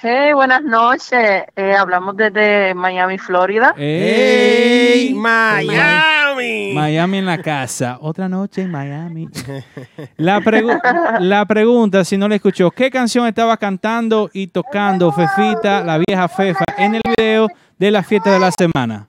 [0.00, 1.44] Hey, buenas noches.
[1.56, 3.74] Eh, hablamos desde Miami, Florida.
[3.78, 5.14] ¡Ey!
[5.14, 6.72] ¡Miami!
[6.74, 7.96] Miami en la casa.
[8.00, 9.28] Otra noche en Miami.
[10.18, 10.78] La, pregu-
[11.20, 16.28] la pregunta, si no le escuchó, ¿qué canción estaba cantando y tocando Fefita, la vieja
[16.28, 19.08] Fefa, en el video de la fiesta de la semana?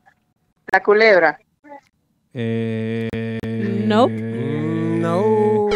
[0.71, 1.37] La culebra.
[2.33, 3.09] Eh,
[3.89, 4.07] No.
[4.07, 5.69] ¡No!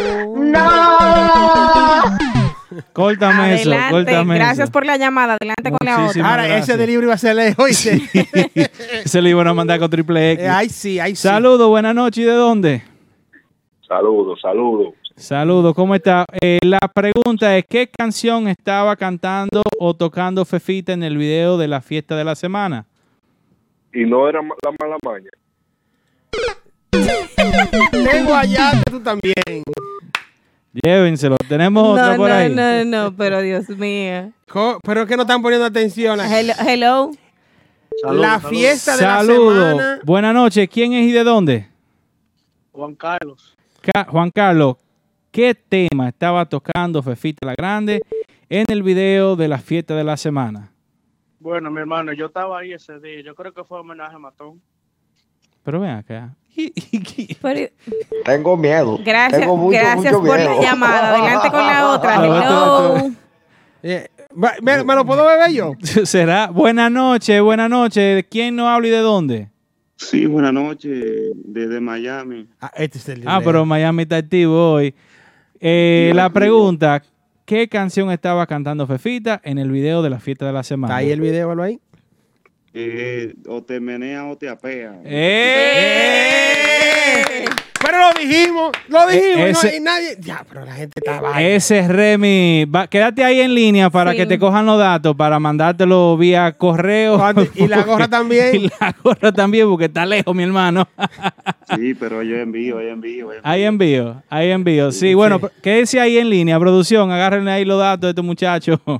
[2.94, 4.72] Córtame eso, córtame Gracias eso.
[4.72, 5.35] por la llamada.
[5.40, 6.30] Adelante con la Muchísimas otra.
[6.30, 6.69] Ahora, gracias.
[6.69, 7.65] ese delivery va a ser lejos.
[7.65, 8.02] ¿oíste?
[9.06, 10.45] Se lo iban a mandar con triple X.
[10.45, 11.23] Eh, Ay, sí, ay, sí.
[11.23, 12.23] Saludos, buenas noches.
[12.23, 12.84] ¿Y de dónde?
[13.88, 14.94] Saludos, saludos.
[15.15, 16.26] Saludos, ¿cómo está?
[16.40, 21.68] Eh, la pregunta es, ¿qué canción estaba cantando o tocando Fefita en el video de
[21.68, 22.85] la fiesta de la semana?
[23.91, 25.30] Y no era la mala maña.
[28.11, 29.34] Tengo allá, tú también.
[30.74, 32.53] Llévenselo, tenemos otra No, por no, ahí.
[32.53, 34.32] no, no, pero Dios mío.
[34.49, 36.20] Co- Pero es que no están poniendo atención.
[36.20, 36.53] Hello.
[36.68, 37.11] hello.
[38.11, 39.99] la fiesta de la Saludos, semana.
[40.03, 40.68] buenas noches.
[40.70, 41.68] ¿Quién es y de dónde?
[42.72, 43.56] Juan Carlos.
[43.82, 44.78] Ca- Juan Carlos,
[45.32, 48.02] ¿qué tema estaba tocando Fefita la Grande
[48.49, 50.72] en el video de la fiesta de la semana?
[51.40, 53.22] Bueno, mi hermano, yo estaba ahí ese día.
[53.22, 54.60] Yo creo que fue homenaje a Matón.
[55.64, 56.34] Pero ven acá.
[57.41, 57.69] Pero-
[58.26, 58.99] Tengo miedo.
[59.03, 60.56] gracias Tengo mucho, gracias mucho por miedo.
[60.56, 61.10] la llamada.
[61.15, 62.15] Adelante con la otra.
[62.26, 63.11] Hello.
[63.81, 64.07] Eh,
[64.61, 65.73] ¿me, me lo puedo beber yo?
[66.06, 66.48] ¿Será?
[66.48, 68.26] Buenas noches, buenas noches.
[68.30, 69.49] ¿Quién no habla y de dónde?
[69.98, 72.48] Sí, buenas noches, desde Miami.
[72.60, 74.94] Ah, este es el Ah, pero Miami está activo hoy.
[75.60, 77.02] Eh, la pregunta,
[77.45, 80.94] ¿qué canción estaba cantando Fefita en el video de la fiesta de la semana?
[80.94, 81.80] ¿Está ahí el video, velo ahí?
[82.75, 84.95] Eh, o te menea o te apea.
[86.13, 87.45] ¡Eh!
[87.85, 90.15] Pero lo dijimos, lo dijimos, Eh, ese- no, y nadie.
[90.19, 91.41] Ya, pero la gente está vaina.
[91.41, 92.65] Ese es Remy.
[92.65, 94.17] Va- quédate ahí en línea para Sí.
[94.17, 97.21] que te cojan los datos, para mandártelo vía correo.
[97.55, 98.55] Y la gorra también.
[98.55, 100.87] y la gorra también, porque está lejos, mi hermano.
[101.75, 103.33] Sí, pero yo envío, yo envío.
[103.33, 104.91] yo Ahí envío, ahí envío.
[104.91, 108.79] Sí, bueno, quédese ahí en línea, producción, agárrenle ahí los datos de estos muchachos.
[108.85, 108.99] Wow,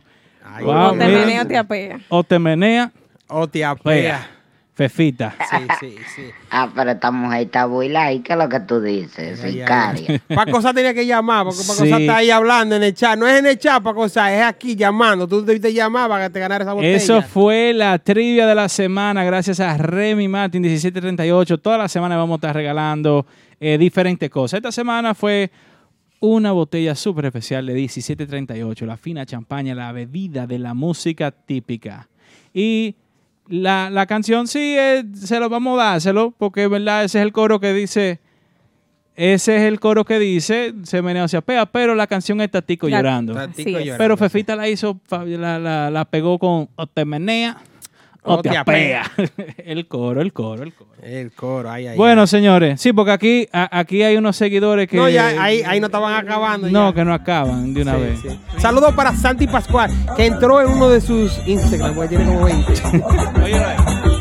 [0.70, 2.00] o te menea o te apea.
[2.10, 2.92] O te menea.
[3.34, 4.30] O te apea.
[4.76, 5.36] Fefita.
[5.52, 6.22] Sí, sí, sí.
[6.50, 9.40] Ah, pero esta mujer está buila y ¿qué es lo que tú dices?
[9.40, 10.20] Sicaria.
[10.28, 12.02] Para cosas tenía que llamar, porque para Sí.
[12.02, 13.18] está ahí hablando en el chat.
[13.18, 15.28] No es en el chat para cosas, es aquí llamando.
[15.28, 16.96] Tú debiste llamar para que te ganara esa botella.
[16.96, 21.58] Eso fue la trivia de la semana, gracias a Remy Martin 1738.
[21.60, 23.26] Toda la semana vamos a estar regalando
[23.60, 24.58] eh, diferentes cosas.
[24.58, 25.52] Esta semana fue
[26.20, 32.08] una botella súper especial de 1738, la fina champaña, la bebida de la música típica.
[32.54, 32.96] Y
[33.48, 37.32] la, la canción sí, eh, se lo vamos a dárselo, porque verdad, ese es el
[37.34, 38.20] coro que dice,
[39.16, 42.50] ese es el coro que dice, se menea o se apea, pero la canción es
[42.50, 43.34] Tatico La- llorando.
[43.34, 43.82] Tatico Sí es.
[43.86, 46.70] llorando, Pero Fefita la hizo, la, la- la pegó con
[48.24, 49.04] o o, te, apea.
[49.66, 50.90] el coro, el coro, el coro.
[51.02, 51.98] El coro, ahí, ahí.
[51.98, 54.96] Bueno, señores, sí, porque aquí, a- aquí hay unos seguidores que...
[54.96, 56.70] No, ya ahí, ahí no estaban acabando.
[56.70, 56.96] No, ya.
[56.96, 58.20] que no acaban de una Sí, vez.
[58.22, 58.40] sí.
[58.60, 62.74] Saludos para Santi Pascual, que entró en uno de sus Instagram, porque tiene como 20.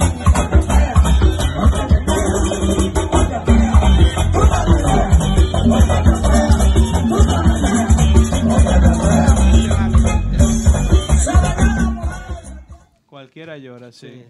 [13.44, 14.22] Cualquiera llora, sí.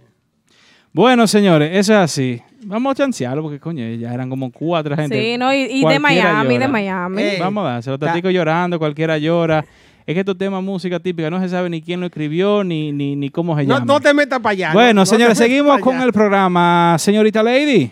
[0.90, 2.40] Bueno, señores, eso es así.
[2.64, 5.20] Vamos a chancearlo porque, coño, ya eran como cuatro gente.
[5.20, 6.66] Sí, no, y- y de Miami, de.
[6.68, 7.22] Miami.
[7.39, 7.98] Vamos a dárselo.
[7.98, 9.64] ta- Tatico llorando, cualquiera llora.
[10.06, 13.14] Es que estos temas música típica no se sabe ni quién lo escribió ni, ni,
[13.16, 13.84] ni cómo se No, llama.
[13.86, 14.72] no te metas para allá.
[14.72, 16.97] bueno, no- señores, seguimos con el programa.
[16.98, 17.90] Señorita Lady,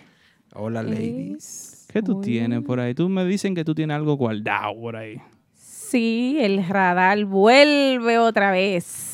[0.54, 1.86] Hola, ladies.
[1.92, 2.94] ¿qué tú tienes por ahí?
[2.94, 5.18] Tú me dicen que tú tienes algo guardado por ahí.
[5.54, 9.09] Sí, el radar vuelve otra vez.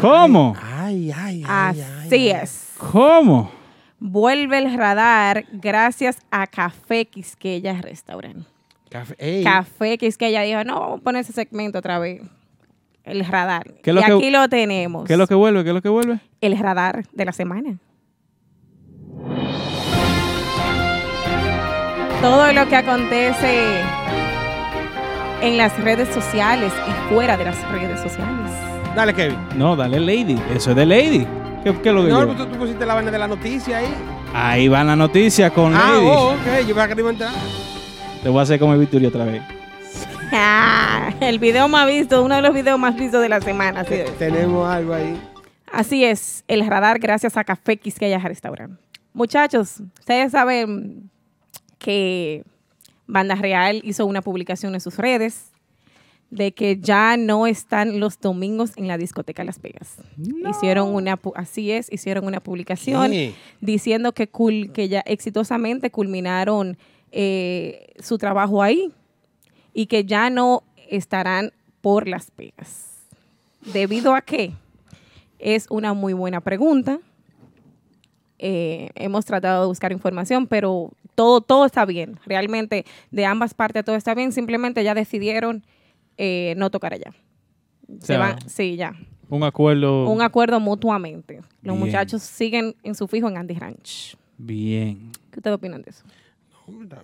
[0.00, 0.56] ¿Cómo?
[0.62, 1.80] Ay, ay, ay.
[2.06, 2.72] Así es.
[2.78, 3.50] ¿Cómo?
[4.00, 8.46] Vuelve el radar gracias a Café Quisqueya Restaurant.
[8.90, 9.44] Café, ey.
[9.44, 12.22] Café Quisqueya dijo, no, vamos a poner ese segmento otra vez.
[13.04, 13.64] El radar.
[13.82, 15.06] ¿Qué es lo y que- aquí lo tenemos.
[15.06, 15.62] ¿Qué es lo que vuelve?
[15.64, 16.18] ¿Qué es lo que vuelve?
[16.40, 17.78] El radar de la semana.
[22.20, 23.80] Todo lo que acontece
[25.42, 28.52] en las redes sociales y fuera de las redes sociales.
[28.94, 29.38] Dale, Kevin.
[29.56, 30.38] No, dale Lady.
[30.54, 31.26] Eso es de Lady.
[31.64, 32.36] ¿Qué, qué es lo que No, lleva?
[32.36, 33.86] tú, tú pusiste la vaina de la noticia ahí.
[34.34, 36.06] Ahí va la noticia con Ah, Lady.
[36.06, 36.66] oh, ok.
[36.68, 37.32] Yo para que no iba a entrar.
[38.22, 39.42] Te voy a hacer como Victoria otra vez.
[40.32, 43.80] Ah, el video más visto, uno de los videos más vistos de la semana.
[43.80, 44.16] Así es.
[44.18, 45.20] Tenemos algo ahí.
[45.70, 48.78] Así es, el radar gracias a Café Quisqueya Restaurant.
[49.14, 51.10] Muchachos, ustedes saben
[51.78, 52.44] que
[53.06, 55.51] Banda Real hizo una publicación en sus redes
[56.32, 59.96] de que ya no están los domingos en la discoteca Las Vegas.
[60.48, 63.34] Hicieron una, así es, hicieron una publicación ¿Qué?
[63.60, 66.78] diciendo que, cul- que ya exitosamente culminaron
[67.10, 68.90] eh, su trabajo ahí
[69.74, 71.52] y que ya no estarán
[71.82, 72.88] por Las Vegas.
[73.74, 74.52] ¿Debido a qué?
[75.38, 76.98] Es una muy buena pregunta.
[78.38, 82.18] Eh, hemos tratado de buscar información, pero todo, todo está bien.
[82.24, 84.32] Realmente, de ambas partes todo está bien.
[84.32, 85.62] Simplemente ya decidieron
[86.24, 87.12] eh, no tocar allá.
[87.98, 88.94] Se sea, van- sí, ya.
[89.28, 90.08] Un acuerdo.
[90.08, 91.40] Un acuerdo mutuamente.
[91.62, 91.78] Los Bien.
[91.78, 94.16] muchachos siguen en su fijo en Andy Ranch.
[94.38, 95.10] Bien.
[95.32, 96.04] ¿Qué ustedes opinan de eso?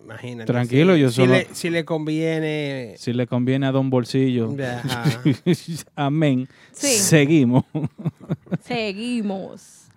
[0.04, 0.46] Imagínate.
[0.46, 2.94] Tranquilo, si- yo si solo- le, si le conviene.
[2.96, 4.54] Si le conviene a Don Bolsillo.
[4.62, 5.04] Ajá.
[5.96, 6.48] Amén.
[6.72, 6.86] Sí.
[6.86, 7.64] Seguimos.
[8.62, 9.88] Seguimos.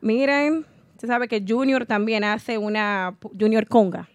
[0.00, 0.64] Miren,
[0.98, 4.08] se sabe que Junior también hace una, Junior Conga,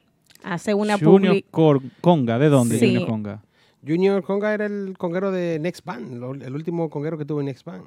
[0.43, 2.88] hace una Junior publi- Cor- Conga, ¿de dónde Sí.
[2.88, 3.43] Junior Conga?
[3.85, 7.47] Junior Conga era el conguero de Next Band, lo- el último conguero que tuvo en
[7.47, 7.85] Next Band.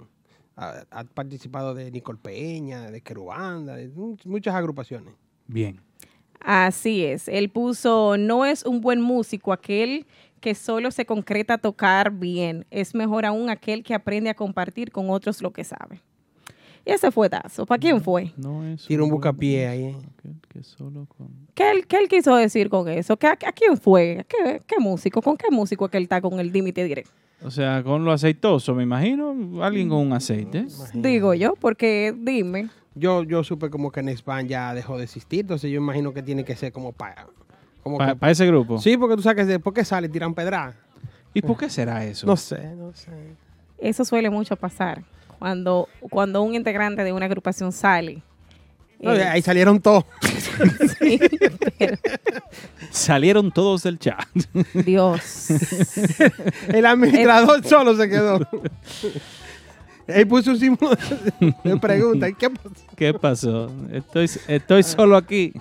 [0.56, 5.14] Ha, ha participado de Nicole Peña, de Querubanda, de mu- muchas agrupaciones.
[5.46, 5.80] Bien.
[6.40, 7.28] Así es.
[7.28, 10.06] Él puso, no es un buen músico aquel
[10.40, 12.66] que solo se concreta a tocar bien.
[12.70, 16.00] Es mejor aún aquel que aprende a compartir con otros lo que sabe.
[16.86, 17.66] Y ese fue Tazo.
[17.66, 18.32] ¿Para quién fue?
[18.36, 19.84] No es Tira un bucapié ahí.
[19.86, 19.96] eh.
[20.48, 21.28] que solo con...
[21.54, 23.16] ¿Qué él, qué él quiso decir con eso?
[23.16, 24.24] ¿Qué, ¿A, quién fue?
[24.28, 25.20] ¿Qué, qué músico?
[25.20, 27.10] ¿Con qué músico que él está con el límite directo?
[27.42, 29.34] O sea, con lo aceitoso, me imagino.
[29.64, 30.66] Alguien con un aceite.
[30.94, 32.68] Digo yo, porque dime.
[32.94, 36.22] Yo, yo supe como que Next Band ya dejó de existir, entonces yo imagino que
[36.22, 37.26] tiene que ser como para...
[37.82, 38.78] Como Pa- que- pa ese grupo.
[38.78, 40.74] Sí, porque tú sabes que después que sale tiran pedra.
[41.34, 42.26] ¿Y por qué será eso?
[42.26, 43.10] No sé, no sé.
[43.78, 45.02] Eso suele mucho pasar.
[45.38, 48.22] Cuando, cuando un integrante de una agrupación sale.
[49.00, 50.04] No, eh, ahí salieron todos.
[50.98, 51.20] sí,
[51.78, 51.96] pero-
[52.90, 54.26] Salieron todos del chat.
[54.72, 55.48] Dios.
[56.68, 58.40] El administrador solo se quedó.
[60.08, 60.96] Ahí puso un símbolo
[61.64, 62.28] de, pregunta.
[62.28, 62.70] ¿Y ¿Qué pasó?
[62.94, 63.72] ¿Qué pasó?
[63.90, 65.52] Estoy, estoy solo aquí.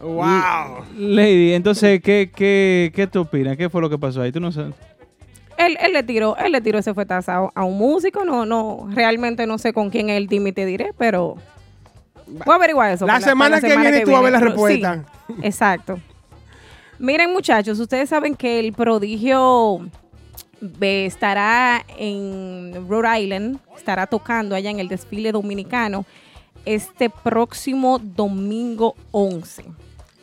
[0.00, 0.84] ¡Wow!
[0.96, 3.56] Lady, entonces, ¿qué, qué, ¿qué tú opinas?
[3.56, 4.30] ¿Qué fue lo que pasó ahí?
[4.30, 4.74] Tú no sabes.
[5.58, 8.24] Él, él le tiró, él le tiró ese fuetazo a, a un músico.
[8.24, 11.36] No, no, realmente no sé con quién es el team y te diré, pero
[12.26, 13.06] voy a averiguar eso.
[13.06, 15.04] La semana que viene tú vas a ver la respuesta.
[15.26, 15.98] sí, exacto.
[16.98, 19.88] Miren, muchachos, ustedes saben que el prodigio
[20.80, 26.04] estará en Rhode Island, estará tocando allá en el desfile dominicano
[26.64, 29.64] este próximo domingo 11.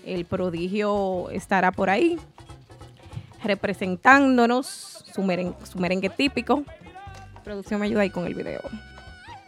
[0.05, 2.19] El prodigio estará por ahí
[3.43, 6.63] representándonos su, meren- su merengue típico.
[7.43, 8.61] Producción me ayuda ahí con el video.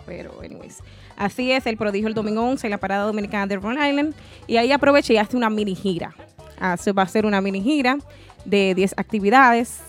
[0.06, 0.78] Pero, anyways.
[1.18, 4.14] Así es, el prodigio el domingo 11 en la parada dominicana de Rhode Island.
[4.48, 6.14] Y ahí aproveché y hace una mini gira.
[6.62, 7.98] Va a ser una mini gira
[8.46, 9.80] de 10 actividades.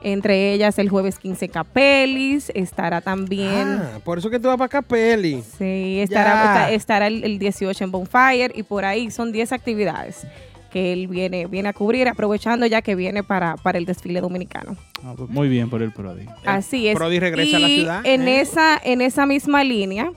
[0.00, 2.52] Entre ellas el jueves 15 Capelis.
[2.54, 3.80] Estará también.
[3.82, 5.42] Ah, por eso que tú vas para Capelli.
[5.58, 10.24] Sí, estará, está- estará el, el 18 en Bonfire y por ahí son 10 actividades
[10.70, 14.76] que él viene, viene a cubrir, aprovechando ya que viene para, para el desfile dominicano.
[15.02, 16.26] Ah, pues muy bien por el Prodi.
[16.44, 16.96] Así es.
[16.96, 18.40] Prodi regresa a la Y ciudad, En, ¿eh?
[18.40, 20.10] esa, en esa misma línea,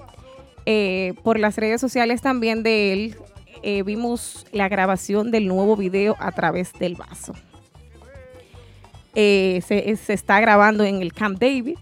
[0.66, 3.16] eh, por las redes sociales también de él,
[3.64, 7.34] eh, vimos la grabación del nuevo video a través del vaso.
[9.16, 11.78] Eh, se, se está grabando en el Camp David,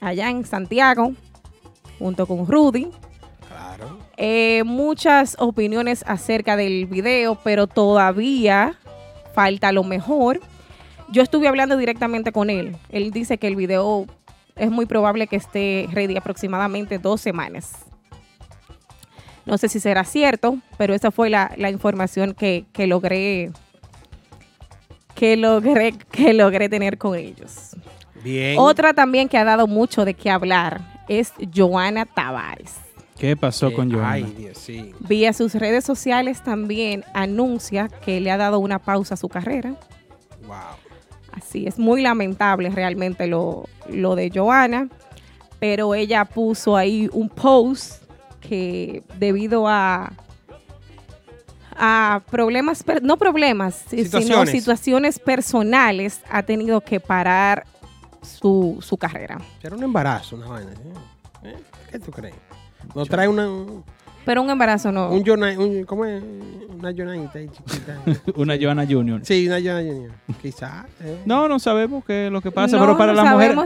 [0.00, 1.12] allá en Santiago.
[1.98, 2.88] junto con Rudy.
[3.46, 3.98] Claro.
[4.22, 8.78] Eh, muchas opiniones acerca del video, pero todavía
[9.32, 10.42] falta lo mejor.
[11.08, 12.76] Yo estuve hablando directamente con él.
[12.90, 14.04] Él dice que el video
[14.56, 17.86] es muy probable que esté ready aproximadamente dos semanas.
[19.46, 23.50] No sé si será cierto, pero esa fue la, la información que, que logré
[25.14, 27.70] que logré que logré tener con ellos.
[28.22, 28.58] Bien.
[28.58, 32.89] Otra también que ha dado mucho de qué hablar es Joana Tavares.
[33.20, 34.12] ¿Qué pasó con Joana?
[34.12, 34.94] Ay, Dios, sí.
[35.00, 39.74] Vía sus redes sociales también anuncia que le ha dado una pausa a su carrera.
[40.46, 40.56] Wow.
[41.32, 44.88] Así es, muy lamentable realmente lo, lo de Joana,
[45.58, 48.02] pero ella puso ahí un post
[48.40, 50.12] que debido a,
[51.76, 54.50] a problemas, no problemas, si- sino Situaciones.
[54.50, 57.64] situaciones personales, ha tenido que parar
[58.22, 59.38] su, su carrera.
[59.62, 60.72] Era un embarazo, una vaina.
[60.72, 60.76] ¿eh?
[61.44, 61.56] ¿Eh?
[61.92, 62.34] ¿Qué tú crees?
[62.94, 63.84] Nos trae una, un,
[64.30, 65.10] Pero un embarazo no.
[65.10, 66.22] un, Jonah- un- ¿cómo es?
[66.78, 67.98] Una Jonahita ahí chiquita.
[68.36, 69.20] Una Joana Junior.
[69.24, 70.12] sí, una Jonah Junior.
[70.40, 70.84] Quizás.
[71.02, 71.16] ¿eh?
[71.26, 73.56] No, no sabemos qué es lo que pasa, No, pero para no la mujer,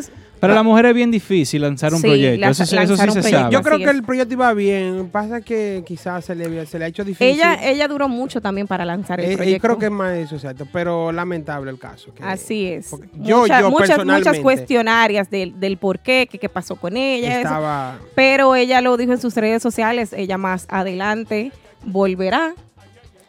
[0.40, 2.40] para la mujer es bien difícil lanzar un Sí, proyecto.
[2.40, 3.38] lanza- Eso, sí- eso sí un se proyecto.
[3.40, 3.52] sabe.
[3.52, 5.08] Yo creo que el proyecto iba bien.
[5.10, 7.28] Pasa que quizás se le, se le ha hecho difícil.
[7.34, 9.62] Ella, ella duró mucho también para lanzar el Eh, eh, proyecto.
[9.68, 10.66] creo que es más eso, exacto.
[10.72, 12.12] Pero lamentable el caso.
[12.14, 12.90] que- Así es.
[13.20, 16.96] yo- Mucha- yo muchas, personalmente muchas cuestionarias del, del por qué, que qué pasó con
[16.96, 17.40] ella.
[17.40, 18.04] eso.
[18.14, 21.52] Pero ella lo dijo en sus redes sociales, ella más adelante
[21.84, 22.54] volverá,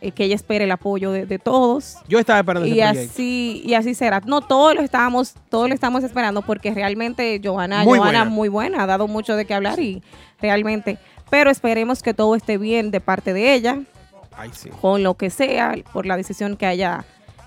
[0.02, 1.98] eh, que ella espere el apoyo de, de todos.
[2.08, 4.22] Yo estaba esperando Y así, y así será.
[4.26, 8.26] No todos lo estábamos, todos lo estamos esperando porque realmente Johanna, Muy Johanna buena.
[8.26, 10.04] muy buena, ha dado mucho de qué hablar y
[10.42, 10.98] realmente.
[11.30, 13.80] Pero esperemos que todo esté bien de parte de ella,
[14.38, 14.70] Ay, sí.
[14.82, 17.04] con lo que sea, por la decisión que haya,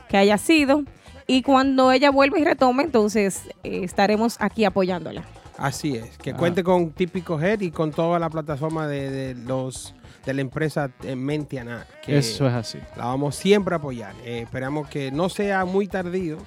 [0.08, 0.82] que haya sido.
[1.26, 5.22] Y cuando ella vuelva y retome, entonces eh, estaremos aquí apoyándola.
[5.58, 6.16] Así es.
[6.18, 6.36] Que Ah.
[6.36, 9.94] cuente con Típico Head y con toda la plataforma de, de los
[10.24, 11.86] de la empresa eh, Mentiana.
[12.04, 12.78] Que Eso es así.
[12.96, 14.14] La vamos siempre a apoyar.
[14.24, 16.38] Eh, esperamos que no sea muy tardío.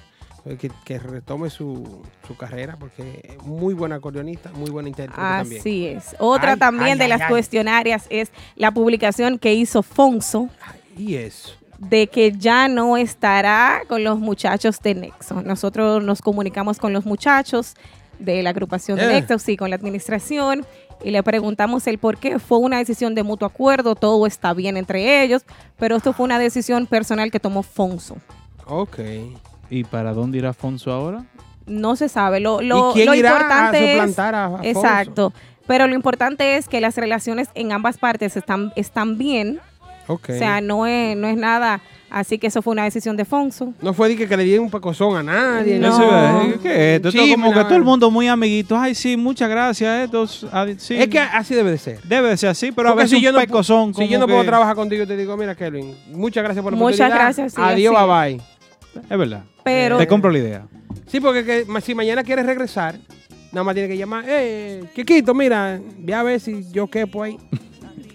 [0.44, 5.20] eh, Que, que retome su, su carrera porque es muy buena acordeonista, muy buena intérprete
[5.20, 5.60] también.
[5.60, 6.16] Así es.
[6.18, 7.28] Otra Ay, también ay, de ay, las ay.
[7.28, 10.48] cuestionarias es la publicación que hizo Fonso
[10.96, 11.52] Y eso.
[11.78, 15.42] de que ya no estará con los muchachos de Nexo.
[15.42, 17.74] Nosotros nos comunicamos con los muchachos
[18.24, 19.06] de la agrupación de.
[19.06, 20.64] Nexo, sí, con la administración,
[21.04, 22.38] y le preguntamos el por qué.
[22.38, 25.42] Fue una decisión de mutuo acuerdo, todo está bien entre ellos,
[25.78, 28.16] pero esto fue una decisión personal que tomó Fonso.
[28.66, 28.98] Ok.
[29.70, 31.24] ¿Y para dónde irá Afonso ahora?
[31.66, 32.40] No se sabe.
[32.40, 33.92] Lo, lo, ¿Y quién lo irá a importante es.
[33.92, 34.64] suplantar a Afonso?
[34.64, 35.32] Exacto.
[35.66, 39.60] Pero lo importante es que las relaciones en ambas partes están, están bien.
[40.08, 40.30] Ok.
[40.30, 41.80] O sea, no es, no es nada.
[42.14, 43.72] Así que eso fue una decisión de Fonso.
[43.80, 45.78] no fue de que, que le dieron un pecozón a nadie.
[45.78, 45.96] No.
[45.96, 47.08] Iba- ¿Qué es esto?
[47.08, 48.76] Esto es Sí, como que todo el mundo muy amiguito.
[48.78, 50.04] Ay, sí, muchas gracias.
[50.04, 50.94] Esto, es- ah, sí.
[50.94, 52.02] Es que así debe de ser.
[52.02, 54.18] Debe de ser así, pero a veces si yo un no pu- pecozón Si yo
[54.18, 57.18] no puedo que- trabajar contigo, te digo, mira, Kelvin, muchas gracias por la Muchas oportunidad.
[57.24, 58.06] gracias, sí, Adiós, así.
[58.06, 59.04] bye bye.
[59.10, 59.44] Es verdad.
[59.64, 60.66] Pero- Te compro la idea.
[61.06, 62.96] Sí, porque que, si mañana quieres regresar,
[63.52, 67.38] nada más tiene que llamar, eh, Kikito, mira, ve a ver si yo quepo ahí.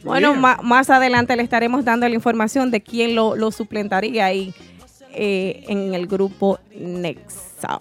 [0.07, 4.53] Bueno, ma- más adelante le estaremos dando la información de quién lo, lo suplentaría ahí
[5.13, 7.79] eh, en el grupo Nexa.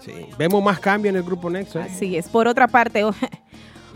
[0.00, 1.78] Sí, vemos más cambio en el grupo Nexo.
[1.80, 1.86] ¿eh?
[1.90, 2.28] Así es.
[2.28, 3.04] Por otra parte,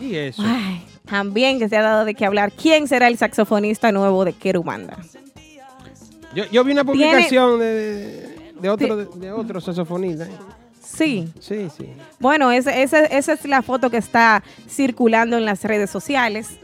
[0.01, 0.43] Y eso.
[0.45, 2.53] ay, también que se ha dado de qué hablar.
[2.53, 4.99] ¿Quién será el saxofonista nuevo de Kerumanda?
[6.35, 10.25] Yo, yo vi una publicación de, otro, de, de otro saxofonista.
[10.25, 10.31] ¿eh?
[10.83, 11.29] Sí.
[11.41, 11.89] Sí, sí.
[12.21, 16.59] Bueno, ese- ese- esa es la foto que está circulando en las redes sociales.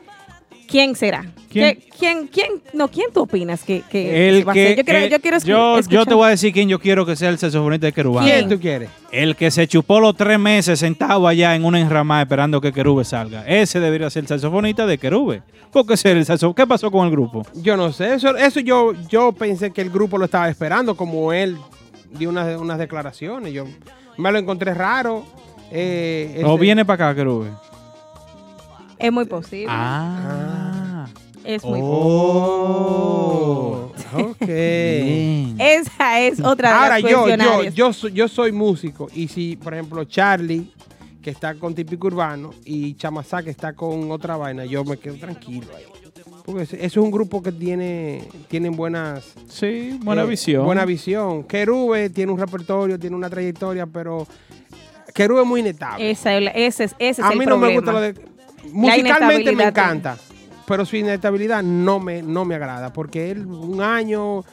[0.73, 1.25] ¿Quién será?
[1.51, 1.77] ¿Quién?
[1.77, 4.77] ¿Qué- ¿Quién, quién, no, ¿quién tú opinas que, que El va a que, ser?
[4.79, 6.07] Yo quiero, el- yo quiero escu- yo, yo escuchar.
[6.07, 8.25] te voy a decir quién yo quiero que sea el saxofonista de Querubán.
[8.25, 8.49] ¿Quién?
[8.49, 8.89] tú quieres?
[9.13, 13.05] El que se chupó los tres meses sentado allá en una enramada esperando que Querube
[13.05, 13.47] salga.
[13.47, 15.43] Ese debería ser el saxofonista de Querube.
[15.71, 17.47] ¿Por qué ser el saxo- ¿Qué pasó con el grupo?
[17.55, 21.33] Yo no sé, eso, eso yo, yo pensé que el grupo lo estaba esperando, como
[21.35, 21.57] él
[22.19, 23.53] dio unas, unas declaraciones.
[23.53, 23.67] Yo
[24.17, 25.25] me lo encontré raro.
[25.71, 27.49] eh, ¿O este- viene para acá Querube?
[29.03, 29.67] Es muy posible.
[29.69, 31.07] Ah.
[31.45, 34.37] Es muy Oh, ok.
[35.59, 39.57] Esa es otra de Ahora las yo, yo, yo, soy, yo soy músico y si,
[39.57, 40.71] por ejemplo, Charlie,
[41.21, 45.17] que está con Típico Urbano, y Chamazá, que está con otra vaina, yo me quedo
[45.17, 45.85] tranquilo ahí.
[46.45, 49.33] Porque ese- eso es un grupo que tiene tienen buenas...
[49.49, 50.65] Sí, buena eh, visión.
[50.65, 51.45] Buena visión.
[51.45, 54.27] Kerube tiene un repertorio, tiene una trayectoria, pero
[55.15, 56.11] Kerube es muy inestable.
[56.11, 57.81] Esa es la- ese es, ese es A el mí no me problema.
[57.81, 58.32] gusta lo de...
[58.73, 60.17] Musicalmente me encanta,
[60.67, 64.45] pero su inestabilidad no me, no me agrada, porque él un año,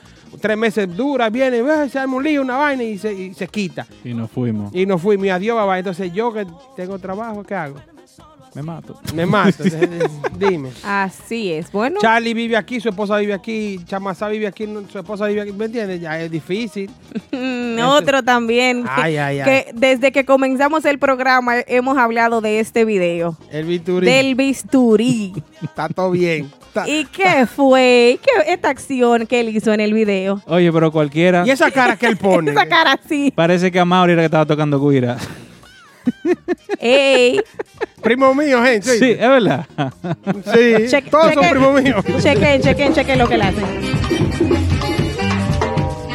[0.42, 3.48] tres meses dura, viene, "Ah, se arma un lío, una vaina y se, y se
[3.48, 3.86] quita.
[4.04, 4.74] Y nos fuimos.
[4.74, 5.78] Y nos fuimos, y adiós, babá.
[5.80, 6.46] Entonces yo que
[6.76, 7.76] tengo trabajo, ¿qué hago?
[8.60, 9.00] Me mato.
[9.16, 9.64] Me mato.
[10.38, 10.72] Dime.
[10.84, 11.72] Así es.
[11.72, 15.54] Bueno, Charlie vive aquí, su esposa vive aquí, Chamazá vive aquí, su esposa vive aquí.
[15.54, 16.02] ¿Me entiendes?
[16.02, 16.92] Ya es difícil.
[17.86, 18.84] otro también.
[18.84, 19.46] que- Ay, ay, ay.
[19.46, 23.38] que desde que comenzamos el programa hemos hablado de este video.
[23.50, 24.06] El bisturí.
[24.06, 25.34] Del bisturí.
[25.64, 26.52] Está todo bien.
[26.68, 28.20] Está- ¿Y qué fue?
[28.22, 30.42] ¿Qué, esta acción que él hizo en el video?
[30.48, 31.46] Oye, pero cualquiera.
[31.48, 32.52] Y esa cara que él pone.
[32.52, 33.32] Esa cara así.
[33.34, 35.16] Parece que a Mauri era que estaba tocando guira.
[36.80, 37.42] Ey.
[38.02, 38.98] Primo mío, gente.
[38.98, 39.66] Sí, es verdad.
[40.54, 42.06] Sí, Cheque- todos son cheque- primos míos.
[42.24, 43.66] Chequen, chequen, chequen lo que le hacen.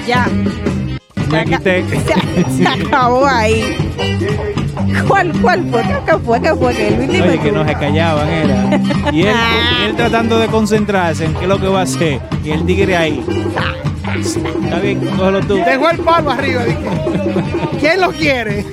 [0.07, 0.27] Ya.
[1.31, 1.85] Me quité.
[1.89, 3.77] Se, se acabó ahí.
[5.09, 5.83] ¿Cuál, cuál fue?
[5.83, 6.41] ¿Qué, qué fue?
[6.43, 6.91] ¿Qué fue?
[6.97, 7.55] Luis, dime Oye, que tú.
[7.55, 8.81] no se callaban, era.
[9.13, 9.35] Y él,
[9.81, 12.21] y él tratando de concentrarse en qué es lo que va a hacer.
[12.45, 13.25] Y el tigre ahí.
[14.21, 15.55] Está bien, cógelo tú.
[15.57, 16.65] Dejó el palo arriba.
[16.65, 16.79] dije.
[17.81, 18.65] ¿Quién lo quiere?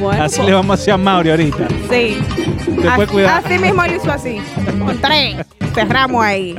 [0.00, 1.68] Bueno, Así pues, le vamos a hacer a Mauri ahorita.
[1.90, 2.18] Sí.
[2.66, 3.46] Después As- cuidado.
[3.46, 4.38] Así mismo lo hizo así.
[4.84, 5.36] Con tres.
[5.74, 6.56] Cerramos ahí.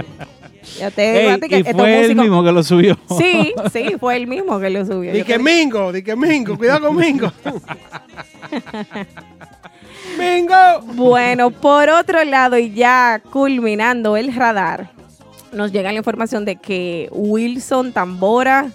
[0.80, 2.64] Ya te digo Ey, a ti que y estos fue él músicos- mismo que lo
[2.64, 2.98] subió.
[3.18, 5.12] Sí, sí, fue el mismo que lo subió.
[5.14, 7.32] Di que Mingo, di que Mingo, cuidado con Mingo.
[10.18, 10.82] Mingo.
[10.96, 14.92] Bueno, por otro lado, y ya culminando el radar,
[15.54, 18.72] nos llega la información de que Wilson Tambora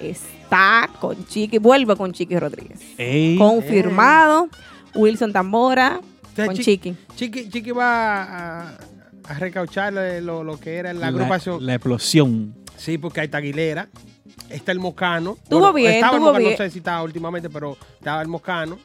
[0.00, 2.80] está con Chiqui, vuelve con Chiqui Rodríguez.
[2.98, 3.36] Ey.
[3.36, 4.48] Confirmado,
[4.94, 6.00] Wilson Tambora
[6.36, 6.96] con Chi- Chiqui.
[7.16, 8.78] Chiqui, Chiqui va a,
[9.28, 11.64] a recauchar lo, lo que era la, La- agrupación.
[11.64, 12.54] La explosión.
[12.76, 13.88] Sí, porque hay Taguilera,
[14.50, 15.36] está el Mocano.
[15.42, 16.50] Estuvo bien, estaba estuvo el Mocano, bien.
[16.52, 18.78] no sé si estaba últimamente, pero estaba el Mocano.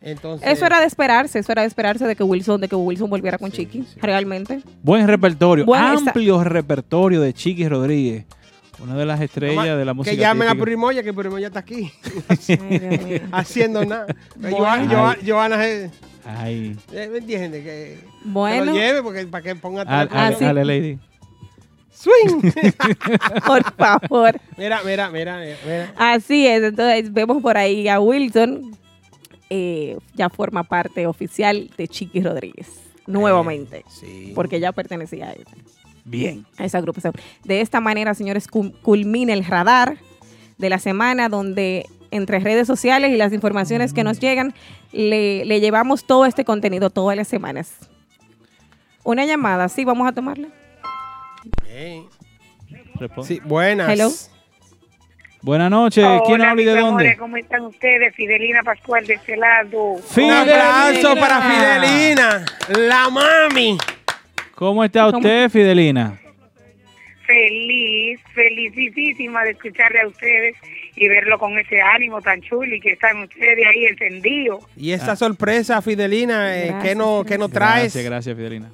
[0.00, 3.10] Entonces, Eso era de esperarse, eso era de esperarse de que Wilson, de que Wilson
[3.10, 4.60] volviera con Chiqui, realmente.
[4.82, 5.64] Buen repertorio.
[5.64, 8.24] Buen esa- amplio repertorio de Chiqui Rodríguez.
[8.80, 10.14] Una de las estrellas Nomás de la música.
[10.14, 10.64] Que llamen a típica.
[10.64, 11.90] Primoya, que Primoya está aquí.
[12.70, 13.22] Ay.
[13.32, 14.06] Haciendo nada.
[14.36, 14.56] Bueno.
[14.58, 15.90] Joana, Joana, Joana, eh,
[16.24, 16.76] Ay.
[16.92, 17.64] eh, ¿me entiendes?
[17.64, 18.66] Que, que Bueno.
[18.66, 20.44] lo lleve porque, para que ponga Al- al- Ah, sí.
[20.44, 20.98] ale, lady.
[21.90, 22.52] Swing.
[23.46, 24.38] Por favor.
[24.56, 25.92] mira, mira, mira, mira, mira.
[25.96, 28.76] Así es, entonces vemos por ahí a Wilson,
[29.50, 32.68] eh, ya forma parte oficial de Chiqui Rodríguez,
[33.06, 34.32] nuevamente, Sí.
[34.34, 35.56] porque ya pertenecía a, esa-
[36.04, 36.46] Bien.
[36.58, 37.12] a esa agrupación.
[37.44, 39.98] De esta manera, señores, culmina el radar
[40.58, 44.54] de la semana donde entre redes sociales y las informaciones que nos llegan,
[44.92, 47.74] le, le llevamos todo este contenido todas las semanas.
[49.04, 50.48] Una llamada, sí, vamos a tomarla.
[53.26, 53.90] Sí, buenas.
[53.90, 54.10] Hello.
[55.40, 56.04] Buenas noches.
[56.26, 57.16] ¿Quién Hola, habla y de amores, dónde?
[57.16, 58.14] ¿Cómo están ustedes?
[58.14, 59.92] Fidelina Pascual de este lado.
[59.92, 62.44] Un aplauso para Fidelina,
[62.76, 63.78] la mami.
[64.54, 66.18] ¿Cómo está usted, Fidelina?
[67.24, 70.56] Feliz, felicísima de escucharle a ustedes
[70.96, 74.64] y verlo con ese ánimo tan chulo y que están ustedes ahí encendidos.
[74.76, 77.94] Y esta sorpresa, Fidelina, eh, ¿qué, no, ¿qué nos traes?
[77.94, 78.70] Gracias, gracias, Fidelina.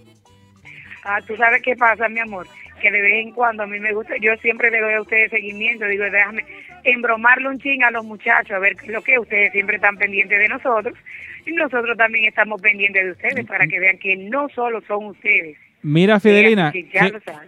[1.04, 2.46] Ah, tú sabes qué pasa, mi amor,
[2.84, 5.30] que de vez en cuando a mí me gusta, yo siempre le doy a ustedes
[5.30, 6.44] seguimiento, digo, déjame
[6.84, 9.96] embromarle un ching a los muchachos, a ver qué es lo que ustedes siempre están
[9.96, 10.94] pendientes de nosotros
[11.46, 15.56] y nosotros también estamos pendientes de ustedes para que vean que no solo son ustedes.
[15.80, 16.86] Mira, Fidelina, qué,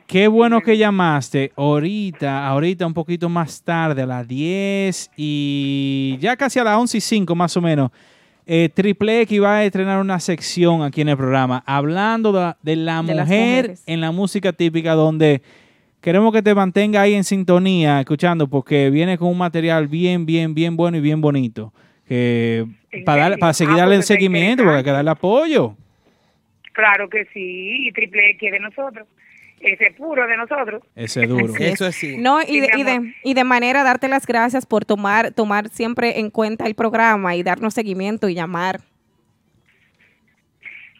[0.06, 6.34] qué bueno que llamaste ahorita, ahorita un poquito más tarde, a las 10 y ya
[6.36, 7.90] casi a las 11 y 5 más o menos.
[8.48, 12.76] Eh, Triple X va a estrenar una sección aquí en el programa hablando de, de
[12.76, 15.42] la De mujer en la música típica donde
[16.00, 20.54] queremos que te mantenga ahí en sintonía, escuchando, porque viene con un material bien, bien,
[20.54, 21.72] bien bueno y bien bonito.
[22.06, 22.64] Que
[23.04, 25.74] para, dar- para seguir Ah, darle el pues seguimiento, hay que darle apoyo.
[26.72, 29.08] Claro que sí, y Triple X de nosotros,
[29.60, 30.82] ese puro de nosotros.
[30.94, 31.52] Ese es duro.
[31.86, 32.18] Así es.
[32.18, 35.68] No, y Sí, de, y, de, y de manera darte las gracias por tomar, tomar
[35.70, 38.80] siempre en cuenta el programa y darnos seguimiento y llamar.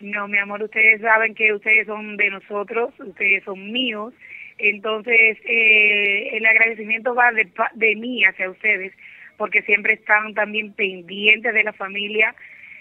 [0.01, 4.13] No, mi amor, ustedes saben que ustedes son de nosotros, ustedes son míos.
[4.59, 8.93] Entonces, eh, el agradecimiento va de, pa- de mí hacia ustedes,
[9.37, 12.35] porque siempre están también pendientes de la familia,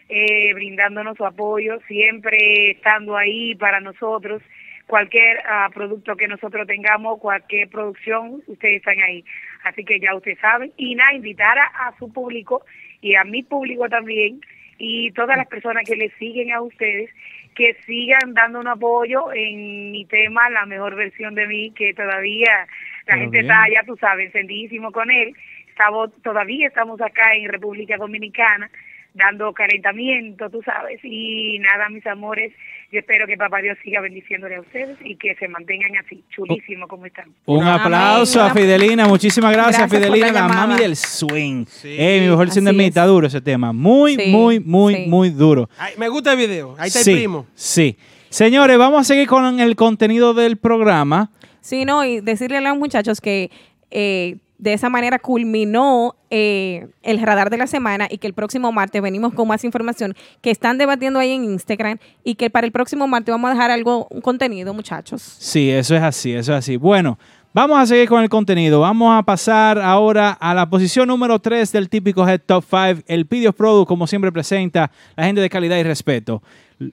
[0.09, 4.41] eh, brindándonos su apoyo, siempre estando ahí para nosotros.
[4.87, 9.23] Cualquier ah, producto que nosotros tengamos, cualquier producción, ustedes están ahí.
[9.63, 10.71] Así que ya ustedes saben.
[10.77, 12.63] Y nada, invitar a, a su público
[13.01, 14.41] y a mi público también
[14.77, 17.09] y todas las personas que le siguen a ustedes
[17.55, 22.67] que sigan dando un apoyo en mi tema, la mejor versión de mí, que todavía
[23.07, 23.51] la Pero gente bien.
[23.51, 25.33] está, ya tú sabes, encendidísimo con él.
[25.69, 28.69] Estamos, todavía estamos acá en República Dominicana,
[29.13, 30.99] dando calentamiento, tú sabes.
[31.03, 32.51] Y nada, mis amores,
[32.91, 36.87] yo espero que Papá Dios siga bendiciéndole a ustedes y que se mantengan así, chulísimo
[36.87, 37.33] como están.
[37.45, 41.65] Un aplauso a Fidelina, muchísimas gracias, Fidelina, la mami del swing.
[41.83, 43.73] Eh, mi mejor sin de mí, está duro ese tema.
[43.73, 45.05] Muy, Sí, muy, muy, sí.
[45.07, 45.69] muy duro.
[45.77, 46.75] Ay, me gusta el video.
[46.77, 47.45] Ahí está sí, el primo.
[47.55, 47.97] Sí.
[48.29, 51.31] Señores, vamos a seguir con el contenido del programa.
[51.61, 53.49] Sí, no, y decirle a los muchachos que
[53.91, 58.71] eh, de esa manera culminó eh, el radar de la semana y que el próximo
[58.71, 62.71] martes venimos con más información que están debatiendo ahí en Instagram y que para el
[62.71, 65.21] próximo martes vamos a dejar algo, un contenido, muchachos.
[65.21, 66.77] Sí, eso es así, eso es así.
[66.77, 67.19] Bueno,
[67.53, 68.79] vamos a seguir con el contenido.
[68.79, 73.03] Vamos a pasar ahora a la posición número 3 del típico Head Top 5.
[73.07, 76.41] El Pidios Product, como siempre presenta, la gente de calidad y respeto.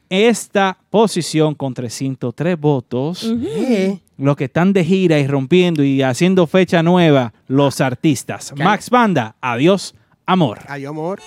[0.08, 6.46] Esta posición con 303 votos, Eh, los que están de gira y rompiendo y haciendo
[6.46, 8.52] fecha nueva, los artistas.
[8.56, 9.94] Max Banda, adiós,
[10.26, 10.60] amor.
[10.68, 11.20] Ay, amor.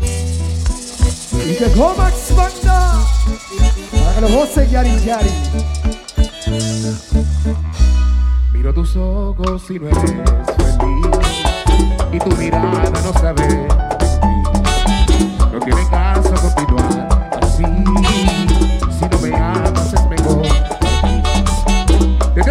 [0.00, 3.00] Y llegó Max Banda
[4.14, 5.30] para que goce Yari Yari.
[8.52, 11.42] Miro tus ojos y no eres feliz
[12.12, 13.68] Y tu mirada no sabe.
[15.52, 16.95] No tiene caso continuar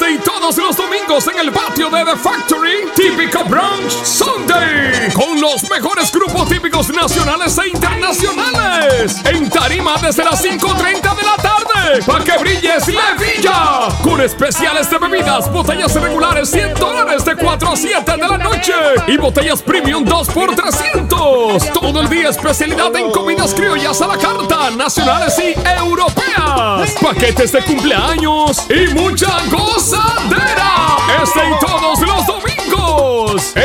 [0.00, 5.68] y todos los domingos en el patio de The Factory Típico Brunch Sunday con los
[5.68, 9.16] mejores grupos típicos nacionales e internacionales.
[9.24, 14.98] En tarima desde las 5.30 de la tarde para que brilles Levilla con especiales de
[14.98, 18.72] bebidas, botellas regulares 100 dólares de 4 a 7 de la noche.
[19.08, 24.16] Y botellas premium 2 por 300 todo el día especialidad en comidas criollas a la
[24.16, 26.92] carta nacionales y europeas.
[27.00, 29.38] Paquetes de cumpleaños y mucha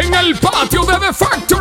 [0.03, 1.52] en el patio de The Factory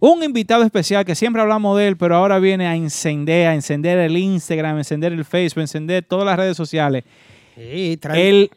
[0.00, 3.98] Un invitado especial que siempre hablamos de él, pero ahora viene a encender, a encender
[3.98, 7.04] el Instagram, a encender el Facebook, a encender todas las redes sociales.
[7.56, 8.50] Sí, trae- El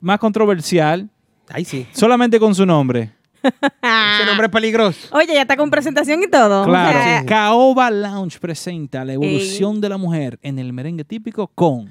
[0.00, 1.10] más controversial,
[1.50, 1.86] Ahí sí.
[1.92, 3.10] solamente con su nombre.
[3.42, 5.08] Ese nombre es peligroso.
[5.12, 6.64] Oye, ya está con presentación y todo.
[6.64, 11.46] Claro, O sea, Caoba Lounge presenta la evolución de la mujer en el merengue típico
[11.54, 11.88] con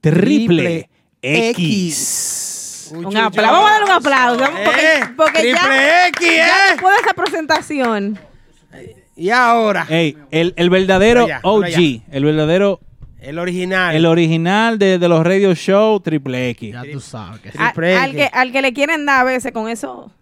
[0.00, 0.88] Triple
[1.22, 2.92] X.
[2.94, 3.52] Un aplauso.
[3.52, 4.44] Vamos a darle un aplauso.
[4.64, 6.70] Porque, Eh, porque Triple ya, X, ya eh.
[6.72, 8.18] después de esa presentación.
[9.16, 12.80] Y ahora, Ey, el, el verdadero allá, OG, el verdadero,
[13.20, 13.94] el original.
[13.94, 16.72] el original de, de los radio show Triple X.
[16.72, 17.58] Ya tú sabes que sí.
[17.60, 20.12] A- Triple al, que, al que le quieren dar a veces con eso.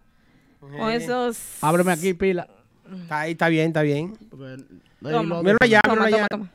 [0.61, 1.39] Con esos.
[1.63, 2.47] Ábreme aquí, pila.
[3.03, 4.15] Está ahí, está bien, está bien.
[5.03, 5.43] Toma.
[5.43, 6.27] Míralo allá, Toma, míralo allá.
[6.29, 6.51] toma, toma.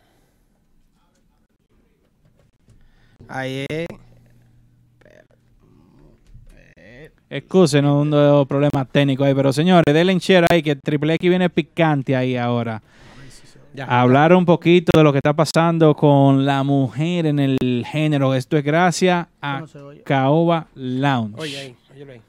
[3.28, 3.88] Ahí es.
[7.30, 11.30] Excúsenos un dos problemas técnicos ahí, pero señores, denle en share ahí que Triple X
[11.30, 12.82] viene picante ahí ahora.
[13.88, 18.34] Hablar un poquito de lo que está pasando con la mujer en el género.
[18.36, 19.64] Esto es gracias a
[20.06, 21.40] Caoba Lounge.
[21.40, 22.22] Oye, ahí, óyelo ahí.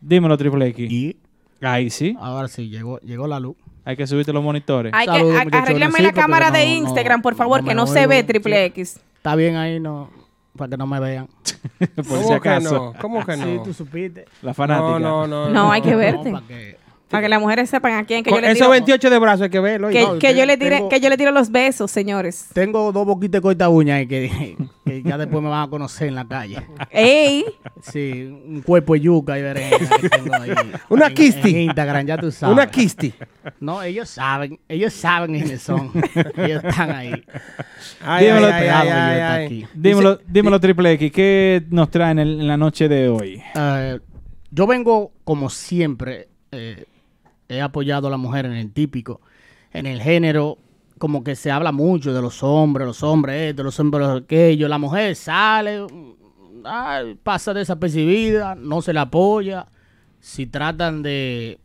[0.00, 1.16] Dímelo, Triple X.
[1.60, 2.16] Ahí sí.
[2.20, 3.56] Ahora sí, llegó, llegó la luz.
[3.84, 4.92] Hay que subirte los monitores.
[4.94, 7.86] Hay Saludos, arréglame Sí, la cámara no- de no- Instagram, por favor, no que no
[7.86, 9.00] se ve Triple X.
[9.16, 10.10] Está bien ahí, no,
[10.56, 11.26] para que no me vean.
[11.96, 12.92] Por ¿Cómo si que no?
[13.00, 13.44] ¿Cómo que no?
[13.44, 14.26] Sí, tú supiste.
[14.42, 14.98] La fanática.
[14.98, 15.48] No, no, no.
[15.50, 16.30] No, hay que verte.
[16.32, 16.76] para que-
[17.10, 19.42] Para que las mujeres sepan a quién que yo le esos tiro, 28 de brazos
[19.42, 19.88] hay que verlo.
[19.88, 22.48] que, que yo le tire, tengo- que yo le tiro los besos, señores.
[22.52, 26.08] Tengo dos boquitas de corta uña ahí que, que ya después me van a conocer
[26.08, 26.58] en la calle.
[26.90, 27.46] ¡Ey!
[27.80, 30.50] Sí, un cuerpo de yuca y berenjena que tengo ahí.
[30.90, 31.50] Una en- quisti.
[31.50, 32.52] En Instagram, ya tú sabes.
[32.52, 33.14] Una quisti.
[33.60, 35.90] No, ellos saben, ellos saben quiénes son.
[36.36, 37.24] ellos están ahí.
[38.04, 39.66] Ay, Dímelo, ay, aquí.
[39.74, 41.10] Dímelo, dímelo, Triple X.
[41.12, 43.42] ¿Qué nos traen en, la noche de hoy?
[43.54, 43.98] Eh,
[44.50, 46.84] yo vengo, como siempre, eh,
[47.48, 49.20] he apoyado a la mujer en el típico,
[49.72, 50.58] en el género,
[50.98, 54.68] como que se habla mucho de los hombres, los hombres esto, los hombres aquello.
[54.68, 56.12] La mujer sale, mm,
[56.64, 59.66] ay, pasa desapercibida, no se la apoya.
[60.20, 61.58] Si tratan de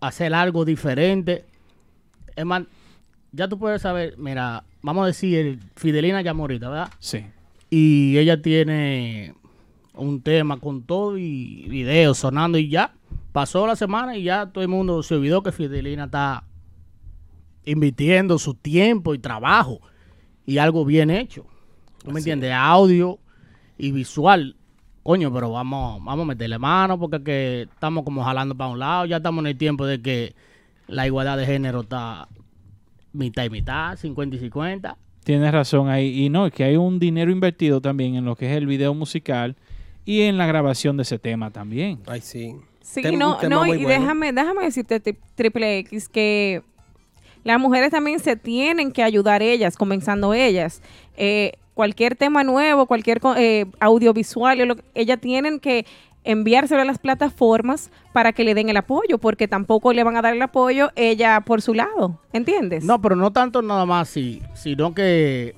[0.00, 1.44] hacer algo diferente,
[2.34, 2.62] es más,
[3.32, 6.90] ya tú puedes saber, mira, vamos a decir, Fidelina ya morita, ¿verdad?
[7.00, 7.24] Sí.
[7.68, 9.34] Y ella tiene
[9.94, 12.94] un tema con todo y videos sonando y ya.
[13.36, 16.44] Pasó la semana y ya todo el mundo se olvidó que Fidelina está
[17.66, 19.82] invirtiendo su tiempo y trabajo
[20.46, 21.44] y algo bien hecho.
[22.02, 22.50] ¿Tú me entiendes?
[22.54, 23.18] Audio
[23.76, 24.56] y visual.
[25.02, 29.04] Coño, pero vamos, vamos a meterle mano porque que estamos como jalando para un lado.
[29.04, 30.34] Ya estamos en el tiempo de que
[30.86, 32.28] la igualdad de género está
[33.12, 34.96] mitad y mitad, 50 y 50.
[35.24, 36.24] Tienes razón ahí.
[36.24, 38.94] Y no, es que hay un dinero invertido también en lo que es el video
[38.94, 39.56] musical
[40.06, 41.98] y en la grabación de ese tema también.
[42.06, 42.54] Ay, sí.
[42.88, 43.88] Sí, Tem- no, no, y bueno.
[43.88, 46.62] déjame, déjame decirte, tri- Triple X, que
[47.42, 50.80] las mujeres también se tienen que ayudar ellas, comenzando ellas.
[51.16, 55.84] Eh, cualquier tema nuevo, cualquier eh, audiovisual, ellas tienen que
[56.22, 60.22] enviárselo a las plataformas para que le den el apoyo, porque tampoco le van a
[60.22, 62.84] dar el apoyo ella por su lado, ¿entiendes?
[62.84, 65.56] No, pero no tanto nada más así, sino que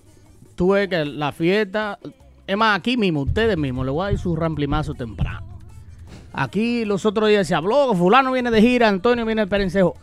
[0.57, 1.99] tú ves que la fiesta,
[2.47, 5.47] es más, aquí mismo, ustedes mismos, le voy a dar su ramplimazo temprano.
[6.33, 9.95] Aquí los otros días se habló, fulano viene de gira, Antonio viene de Perencejo.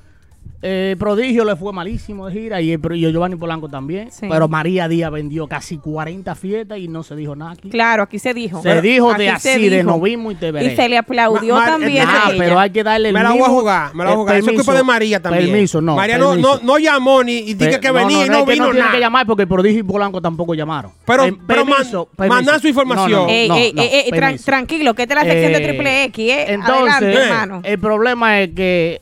[0.68, 4.10] Eh, Prodigio le fue malísimo de gira y, el- y Giovanni Polanco también.
[4.12, 4.26] Sí.
[4.28, 7.70] Pero María Díaz vendió casi 40 fiestas y no se dijo nada aquí.
[7.70, 8.64] Claro, aquí se dijo.
[8.64, 9.84] Se dijo de así, de dijo.
[9.92, 10.74] no vimos y te veré.
[10.74, 13.32] Y se le aplaudió Ma- ma- también Ah, pero hay que darle el Me la
[13.32, 14.36] voy a jugar, me la voy a jugar.
[14.38, 15.52] Eso es culpa permiso, de María también.
[15.52, 15.96] Permiso, no.
[15.96, 16.56] María no, permiso.
[16.58, 18.90] no, no llamó ni y dije que venía y no, es que vino no tiene
[18.90, 20.92] que llamar porque Prodigio y Polanco tampoco llamaron.
[21.06, 23.12] Pero- Eh, pero man- permiso, mandá su información.
[23.12, 24.46] No, no, Ey, no, ey, no, ey, tran- permiso.
[24.46, 26.46] tranquilo, que esta es la sección de Eh, Triple X, ¿eh?
[26.50, 27.62] Entonces, Adelante, hermano.
[27.64, 29.02] el problema es que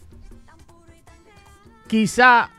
[1.93, 2.49] quizá,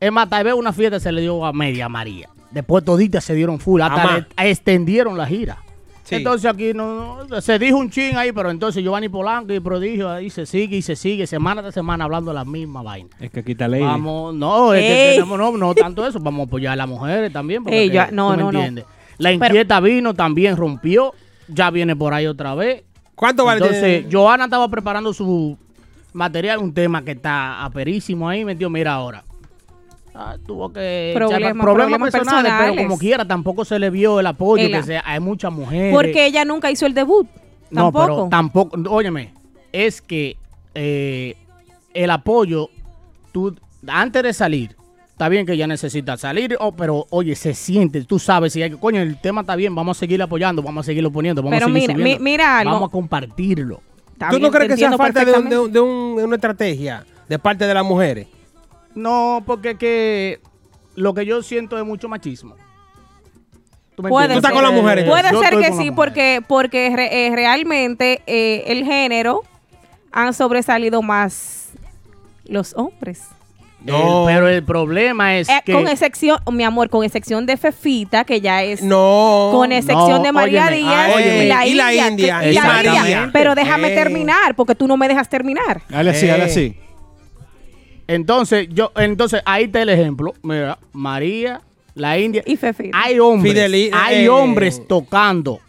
[0.00, 2.30] es más, tal vez una fiesta se le dio a media María.
[2.50, 4.26] Después toditas se dieron full, hasta Amá.
[4.38, 5.58] le- extendieron la gira.
[6.04, 6.14] Sí.
[6.14, 10.08] Entonces aquí no, no- se dijo un chin ahí, pero entonces Giovanni Polanco y Prodigio
[10.08, 13.10] ahí se sigue y se sigue, semana tras semana hablando la misma vaina.
[13.20, 13.82] Es que aquí está Lady.
[13.82, 17.30] Vamos, no, es que tenemos, no, no tanto eso, vamos a apoyar a las mujeres
[17.30, 17.62] también.
[17.62, 18.60] Porque Ey, que- ya- no, no, no.
[19.18, 21.12] La Pero- inquieta vino, también rompió,
[21.48, 22.82] ya viene por ahí otra vez.
[23.14, 23.60] ¿Cuánto vale?
[23.60, 25.58] Entonces, Joana estaba preparando su
[26.12, 29.24] material, un tema que está aperísimo ahí, metió, mira ahora.
[30.14, 34.82] Ah, tuvo que Problemas- personales, pero como quiera tampoco se le vio el apoyo que
[34.82, 35.94] se- hay muchas mujeres.
[35.94, 37.26] Porque ella nunca hizo el debut.
[37.70, 38.06] No, Tampoco.
[38.06, 39.32] pero tampoco, óyeme,
[39.72, 40.36] es que
[40.74, 41.36] eh,
[41.94, 42.68] el apoyo,
[43.32, 43.56] tú,
[43.86, 44.76] antes de salir,
[45.10, 48.70] está bien que ella necesita salir, oh, pero oye, se siente, tú sabes, si hay
[48.70, 51.54] que, coño, el tema está bien, vamos a seguir apoyando, vamos a seguirlo poniendo, vamos
[51.56, 52.72] Pero a seguir mira, subiendo, mi- mira algo.
[52.72, 53.80] vamos a compartirlo.
[54.28, 55.58] ¿Tú no crees que sea falta de, un- de, perfectamente.
[55.58, 58.26] un- de un- de una estrategia de parte de las mujeres?
[58.94, 60.40] No, porque que
[60.96, 62.56] lo que yo siento es mucho machismo.
[63.96, 67.26] ¿Tú me Puede estás con las mujeres, Puede Yo ser que sí, porque, porque re-
[67.26, 69.42] eh, realmente eh, el género
[70.12, 71.68] han sobresalido más
[72.46, 73.22] los hombres.
[73.86, 75.72] El- pero el problema es Eh, que...
[75.72, 78.82] Con excepción, mi amor, con excepción de Fefita, que ya es.
[78.82, 79.48] No.
[79.52, 82.40] Con excepción no, de María óyeme, Díaz óyeme, y la y la India.
[82.40, 82.82] Que- y la.
[82.84, 83.30] India.
[83.32, 83.94] Pero déjame Eh.
[83.94, 85.80] terminar, porque tú no me dejas terminar.
[85.88, 86.28] Dale así, Eh.
[86.28, 86.76] dale así.
[88.06, 90.34] Entonces, yo, entonces ahí está el ejemplo.
[90.42, 91.60] Mira, María,
[91.94, 92.42] la India.
[92.44, 92.98] Y Fefita.
[93.00, 95.60] Hay hombres, Fideli- hay eh, hombres tocando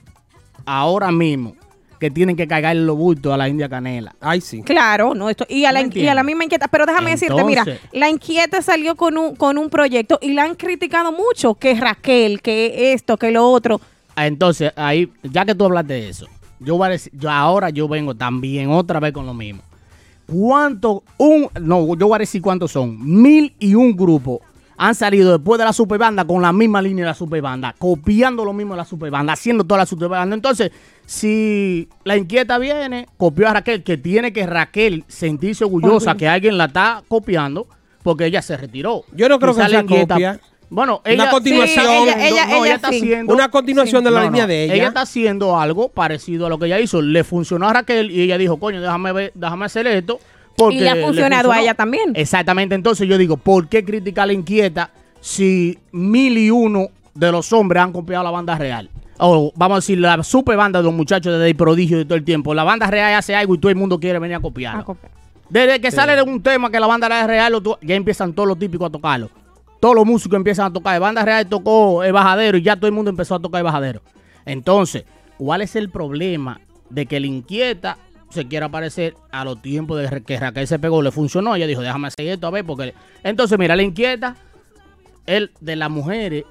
[0.66, 1.56] ahora mismo
[2.02, 4.16] que tienen que cargarle los bultos a la India Canela.
[4.20, 4.64] Ay, sí.
[4.64, 6.26] Claro, no, esto, y, a la, ¿Me y a la entiendes?
[6.26, 6.68] misma inquieta.
[6.68, 7.64] Pero déjame decirte, mira,
[7.94, 12.42] la inquieta salió con un, con un proyecto y la han criticado mucho, que Raquel,
[12.42, 13.80] que esto, que lo otro.
[14.16, 16.26] Ah, Entonces, ahí, ya que tú hablas de eso,
[16.60, 19.62] yo, voy a decir- yo ahora yo vengo también otra vez con lo mismo.
[20.26, 21.04] ¿Cuánto?
[21.18, 22.98] Un, no, yo voy a decir cuántos son.
[23.22, 24.40] Mil y un grupos
[24.84, 28.52] han salido después de la superbanda con la misma línea de la superbanda, copiando lo
[28.52, 30.34] mismo de la superbanda, haciendo toda la superbanda.
[30.36, 30.72] Entonces,
[31.06, 36.18] si la inquieta viene, copió a Raquel, que tiene que Raquel sentirse orgullosa Orgullo.
[36.18, 37.68] que alguien la está copiando,
[38.02, 39.04] porque ella se retiró.
[39.14, 40.16] Yo no creo que sea Inquieta.
[40.16, 40.40] copia.
[40.72, 41.86] Bueno, Una ella, continuación.
[41.86, 42.96] Sí, ella- ella- no, ella está sí.
[42.98, 44.74] haciendo Una continuación de la No, línea no, de ella.
[44.74, 47.02] Ella está haciendo algo parecido a lo que ella hizo.
[47.04, 50.20] Le funcionó a Raquel y ella dijo, coño, déjame ver, déjame hacer esto.
[50.62, 52.14] Porque Y le ha funcionado a ella también.
[52.16, 52.76] Exactamente.
[52.76, 57.52] Entonces yo digo, ¿por qué criticar a la inquieta si mil y uno de los
[57.54, 58.90] hombres han copiado la banda real?
[59.18, 62.16] O vamos a decir, la super banda de los muchachos de El Prodigio de todo
[62.16, 62.54] el tiempo.
[62.54, 64.98] La banda real hace algo y todo el mundo quiere venir a copiarlo.
[65.50, 65.98] Desde que Sí.
[65.98, 68.88] sale de un tema que la banda real es real, ya empiezan todos los típicos
[68.88, 69.30] a tocarlo.
[69.80, 70.94] Todos los músicos empiezan a tocar.
[70.94, 73.66] De banda real tocó el bajadero y ya todo el mundo empezó a tocar el
[73.66, 74.02] bajadero.
[74.46, 75.04] Entonces,
[75.38, 77.98] ¿cuál es el problema de que la inquieta
[78.32, 81.02] se quiera parecer a los tiempos de que Raquel se pegó?
[81.02, 81.56] Le funcionó.
[81.56, 82.66] Ella dijo, déjame hacer esto a ver.
[82.66, 82.94] porque
[83.24, 84.36] Entonces, mira, la inquieta,
[85.26, 86.46] él de las mujeres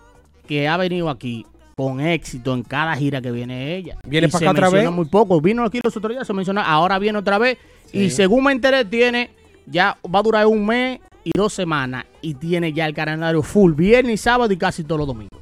[0.46, 1.46] que ha venido aquí
[1.76, 3.96] con éxito en cada gira que viene ella.
[4.06, 4.96] ¿Viene Y para se acá otra menciona vez?
[4.96, 5.40] muy poco.
[5.40, 7.56] Vino aquí los otros días, se mencionó, ahora viene otra vez.
[7.92, 9.30] Y según me enteré, tiene,
[9.66, 12.04] ya va a durar un mes y dos semanas.
[12.20, 15.39] Y tiene ya el calendario full, viernes y sábado y casi todos los domingos.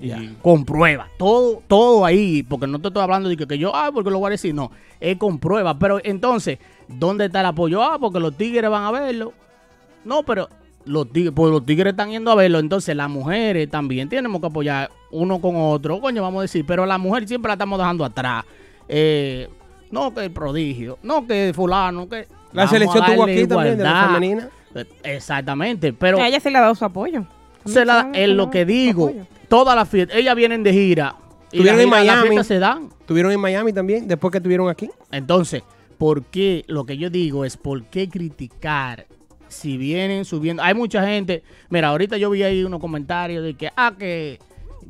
[0.00, 0.10] Y
[0.42, 3.90] con prueba, todo, todo ahí, porque no te estoy hablando de que, que yo, ah,
[3.92, 4.70] porque lo voy a decir, no,
[5.00, 5.78] es con prueba.
[5.78, 7.82] Pero entonces, ¿dónde está el apoyo?
[7.82, 9.32] Ah, porque los tigres van a verlo.
[10.04, 10.48] No, pero
[10.84, 14.46] los tigres, pues los tigres están yendo a verlo, entonces las mujeres también tenemos que
[14.46, 18.04] apoyar uno con otro, coño, vamos a decir, pero la mujer siempre la estamos dejando
[18.04, 18.44] atrás.
[18.88, 19.48] Eh,
[19.90, 22.26] no que el prodigio, no que fulano, que...
[22.52, 24.48] La vamos selección tuvo aquí también de la femenina.
[24.74, 26.18] Eh, Exactamente, pero...
[26.18, 27.24] a ella se le ha dado su apoyo.
[27.64, 29.12] Se la, es lo que digo,
[29.48, 31.16] todas las fiestas, ellas vienen de gira.
[31.52, 32.44] Las en Miami.
[32.44, 32.90] se dan.
[33.00, 34.90] Estuvieron en Miami también, después que estuvieron aquí.
[35.10, 35.62] Entonces,
[35.98, 36.64] ¿por qué?
[36.66, 39.06] Lo que yo digo es, ¿por qué criticar
[39.48, 40.62] si vienen subiendo?
[40.62, 44.38] Hay mucha gente, mira, ahorita yo vi ahí unos comentarios de que, ah, que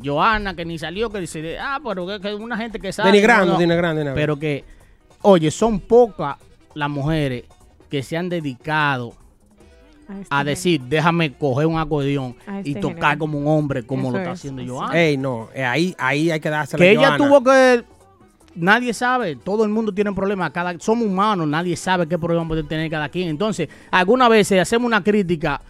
[0.03, 3.11] Joana, que ni salió, que dice, ah, pero que, que una gente que sabe.
[3.11, 3.59] Denigrando, no.
[3.59, 4.21] denigrando, denigrando.
[4.21, 4.65] Pero que,
[5.23, 6.37] oye, son pocas
[6.75, 7.45] las mujeres
[7.91, 9.15] que se han dedicado
[10.31, 13.19] a decir, déjame coger un acordeón A y este tocar género.
[13.19, 14.69] como un hombre, como Eso lo está es, haciendo sí.
[14.69, 14.99] Joana.
[15.01, 17.17] Ey, no, eh, ahí, ahí hay que dársela Que ella Johanna.
[17.17, 17.85] tuvo que.
[18.55, 22.63] Nadie sabe, todo el mundo tiene problemas, cada, somos humanos, nadie sabe qué problema puede
[22.63, 23.29] tener cada quien.
[23.29, 25.61] Entonces, algunas veces hacemos una crítica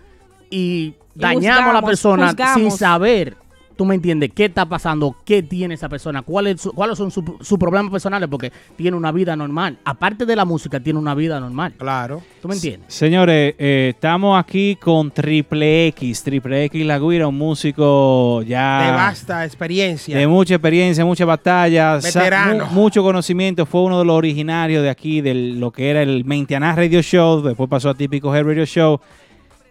[0.51, 3.37] y dañamos a la juzgamos, persona sin saber,
[3.77, 7.25] tú me entiendes, qué está pasando, qué tiene esa persona, cuáles su- cuáles son sus
[7.41, 9.79] sus problemas personales, porque tiene una vida normal.
[9.85, 11.75] Aparte de la música, tiene una vida normal.
[11.77, 12.23] Claro.
[12.41, 12.93] ¿Tú me entiendes?
[12.93, 18.91] Señores, eh, estamos aquí con Triple X, Triple X La Guira, un músico ya De
[18.93, 20.17] vasta experiencia.
[20.17, 22.67] de mucha experiencia, muchas batallas, Veterano.
[22.67, 23.67] mu- mucho conocimiento.
[23.67, 27.43] Fue uno de los originarios de aquí, de lo que era el Maintianá Radio Show,
[27.43, 29.01] después pasó a Típico Head Radio Show.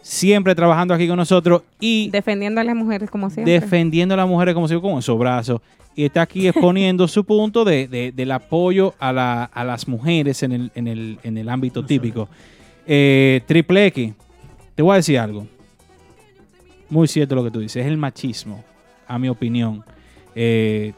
[0.07, 3.51] Siempre trabajando aquí con nosotros y Defendiendo a las mujeres como siempre.
[3.53, 5.61] defendiendo a las mujeres como si con esos brazos.
[5.95, 10.43] Y está aquí exponiendo su punto de, de- del apoyo a, la- a las mujeres
[10.43, 12.29] en el, en el, en el ámbito típico.
[12.85, 14.13] Eh, Triple X,
[14.75, 15.47] te voy a decir algo.
[16.87, 17.77] Muy cierto lo que tú dices.
[17.83, 18.63] Es el machismo,
[19.07, 19.83] a mi opinión.
[20.35, 20.93] Eh,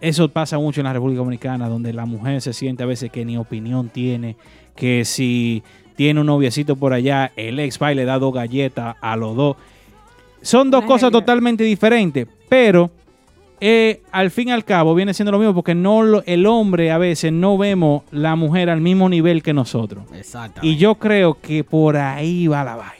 [0.00, 3.24] eso pasa mucho en la República Dominicana, donde la mujer se siente a veces que
[3.26, 4.36] ni opinión tiene,
[4.76, 5.62] que si
[5.96, 9.56] tiene un noviecito por allá, el ex y le da dos galletas a los dos.
[10.42, 12.90] Son dos cosas totalmente diferentes, pero
[13.60, 16.90] eh, al fin y al cabo viene siendo lo mismo porque no lo- el hombre
[16.90, 20.04] a veces no vemos la mujer al mismo nivel que nosotros.
[20.14, 20.60] Exacto.
[20.62, 22.94] Y yo creo que por ahí va la vaina.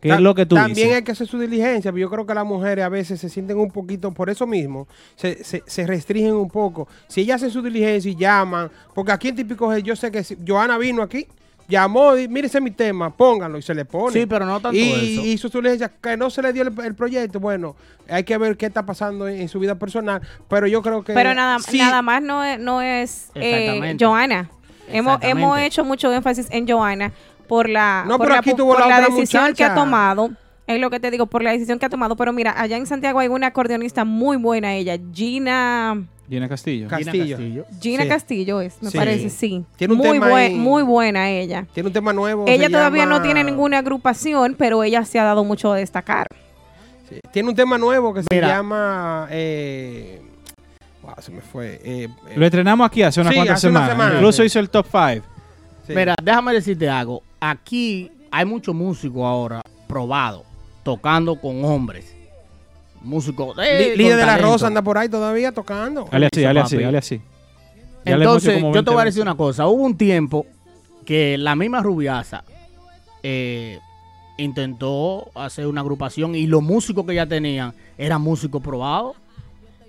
[0.00, 0.94] Que es Ta- lo que tú También dices.
[0.94, 3.58] hay que hacer su diligencia, pero yo creo que las mujeres a veces se sienten
[3.58, 4.86] un poquito, por eso mismo,
[5.16, 6.86] se, se- se restringen un poco.
[7.08, 10.22] Si ellas hacen su diligencia y llaman, porque aquí en Típico Head, yo sé que
[10.22, 11.26] si- Joana vino aquí,
[11.68, 14.12] llamó, di- mire ese es mi tema, pónganlo y se le pone.
[14.12, 15.02] Sí, pero no tanto y, eso.
[15.02, 17.76] Y hizo su diligencia, que no se le dio el, el proyecto, bueno,
[18.08, 21.12] hay que ver qué está pasando en, en su vida personal, pero yo creo que...
[21.12, 23.96] Pero nada, sí, nada más no es, no es eh.
[23.98, 24.50] Joana.
[24.88, 27.12] Hemos, hemos hecho mucho énfasis en Joana
[27.48, 30.30] por la, No, por pero la, aquí por la decisión que ha tomado.
[30.66, 32.16] Es lo que te digo, por la decisión que ha tomado.
[32.16, 36.04] Pero mira, allá en Santiago hay una acordeonista muy buena, ella, Gina.
[36.28, 36.88] Gina Castillo.
[36.88, 37.64] Castillo.
[37.80, 38.08] Gina Sí.
[38.08, 38.98] Castillo es, me Sí.
[38.98, 39.64] parece, sí.
[39.76, 41.66] Tiene un muy, tema buen- muy buena ella.
[41.72, 42.44] Tiene un tema nuevo.
[42.48, 46.26] Ella todavía no tiene ninguna agrupación, pero ella se ha dado mucho a destacar.
[47.32, 49.28] Tiene un tema nuevo que se llama...
[49.30, 50.20] Eh,
[51.02, 51.80] wow, se me fue.
[51.84, 53.96] eh, eh, Lo estrenamos aquí hace unas Sí, cuantas hace una semanas.
[53.96, 54.14] semana.
[54.16, 55.24] Incluso hizo el top 5.
[55.88, 57.22] Mira, déjame decirte algo.
[57.38, 60.42] Aquí hay muchos músicos ahora probados,
[60.82, 62.15] tocando con hombres.
[63.06, 63.56] Músicos.
[63.62, 64.36] eh, Li- Líder de la.
[64.38, 66.06] Rosa anda por ahí todavía tocando.
[66.10, 67.20] Dale así, dale así, dale así.
[68.04, 69.66] Ya Entonces, yo te 20 voy a decir una cosa.
[69.66, 70.46] Hubo un tiempo
[71.04, 72.44] que la misma Rubiasa
[73.22, 73.78] eh,
[74.38, 79.16] intentó hacer una agrupación y los músicos que ya tenían eran músicos probados,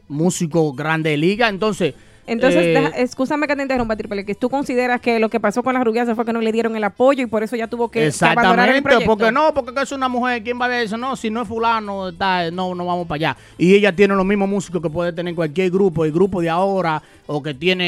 [0.08, 1.50] músicos grande liga.
[1.50, 1.94] Entonces,
[2.28, 5.64] Entonces, eh, deja- escúchame que te interrumpa, Triple, que tú consideras que lo que pasó
[5.64, 7.90] con las rubias fue que no le dieron el apoyo y por eso ya tuvo
[7.90, 9.06] que, que abandonar el Exactamente, proyecto.
[9.08, 10.98] porque no, porque que es una mujer, ¿quién va a ver eso?
[10.98, 13.38] No, si no es fulano, está, no, no vamos para allá.
[13.58, 17.02] Y ella tiene los mismos músicos que puede tener cualquier grupo, el grupo de ahora,
[17.26, 17.86] o que tiene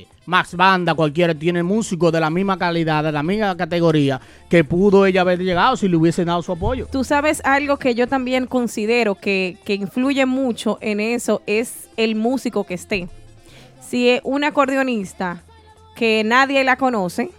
[0.00, 4.64] eh, Max Banda, cualquiera, tiene músicos de la misma calidad, de la misma categoría, que
[4.64, 6.86] pudo ella haber llegado si le hubiesen dado su apoyo.
[6.90, 12.14] Tú sabes algo que yo también considero que, que influye mucho en eso es el
[12.14, 13.08] músico que esté.
[13.86, 15.42] Si es un acordeonista
[15.94, 17.30] que nadie la conoce,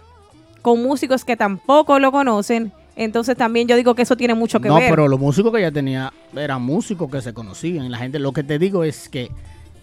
[0.62, 4.68] con músicos que tampoco lo conocen, entonces también yo digo que eso tiene mucho que
[4.68, 4.88] no, ver.
[4.88, 7.84] pero los músicos que ella tenía eran músicos que se conocían.
[7.84, 9.30] Y la gente, lo que te digo es que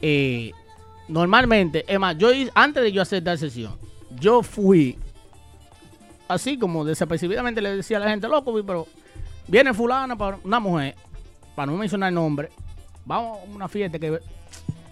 [0.02, 0.52] eh,
[1.08, 3.78] normalmente, es más, yo antes de yo hacer esta sesión,
[4.20, 4.98] yo fui
[6.28, 8.88] así como desapercibidamente le decía a la gente, loco, pero
[9.48, 10.96] viene fulana para una mujer,
[11.56, 12.50] para no mencionar el nombre,
[13.06, 14.20] vamos a una fiesta que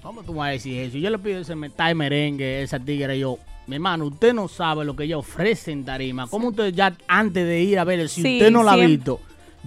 [0.02, 0.98] ¿Cómo tú vas a decir eso?
[0.98, 3.38] Yo le pido ese metal merengue, esa tigre, yo,
[3.68, 6.28] mi hermano, usted no sabe lo que ella ofrece en tarima.
[6.28, 9.20] ¿Cómo usted ya antes de ir a ver, si Sí, usted no la ha visto,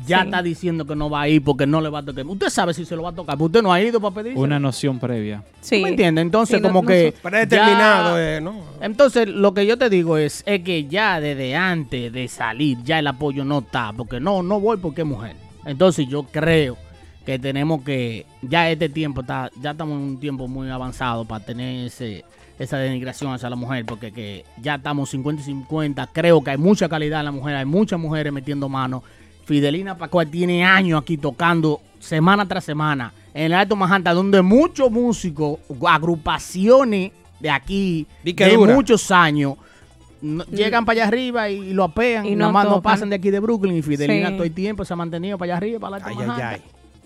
[0.04, 0.24] ya Sí.
[0.24, 2.26] está diciendo que no va a ir porque no le va a tocar?
[2.26, 4.36] Usted sabe si se lo va a tocar, pero usted no ha ido para pedir.
[4.36, 5.44] Una noción previa.
[5.68, 6.22] ¿Tú me entiendes?
[6.22, 7.14] Entonces, Sí, como no que.
[7.22, 8.56] Predeterminado, ya- eh, ¿no?
[8.80, 12.98] Entonces, lo que yo te digo es, es que ya desde antes de salir, ya
[12.98, 15.36] el apoyo no está, porque no, no voy porque es mujer.
[15.64, 16.76] Entonces, yo creo
[17.24, 21.44] que tenemos que, ya este tiempo está, ya estamos en un tiempo muy avanzado para
[21.44, 22.24] tener ese,
[22.58, 26.58] esa denigración hacia la mujer, porque que ya estamos 50 y 50, creo que hay
[26.58, 29.02] mucha calidad en la mujer, hay muchas mujeres metiendo mano.
[29.46, 34.90] Fidelina Pascual tiene años aquí tocando semana tras semana en el Alto Manhattan, donde muchos
[34.90, 38.74] músicos, agrupaciones de aquí, de dura.
[38.74, 39.54] muchos años,
[40.22, 43.16] no- llegan para allá arriba y, lo apean, Y no nada más no pasan de
[43.16, 44.34] aquí de Brooklyn y Fidelina Sí.
[44.34, 46.62] todo el tiempo se ha mantenido para allá arriba, para el Alto Ay, ay, ay.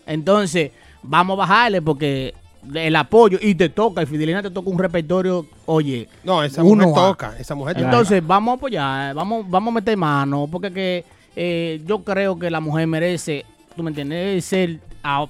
[0.08, 0.72] Entonces,
[1.02, 2.34] vamos a bajarle porque
[2.74, 6.88] el apoyo y te toca, y Fidelina te toca un repertorio, oye, No, esa uno
[6.88, 7.08] mujer A.
[7.08, 7.86] toca, esa mujer toca.
[7.86, 11.04] Entonces, vamos a apoyar, vamos, vamos a meter mano, porque que
[11.36, 13.44] eh, yo creo que la mujer merece,
[13.76, 14.80] tú me entiendes, es ser,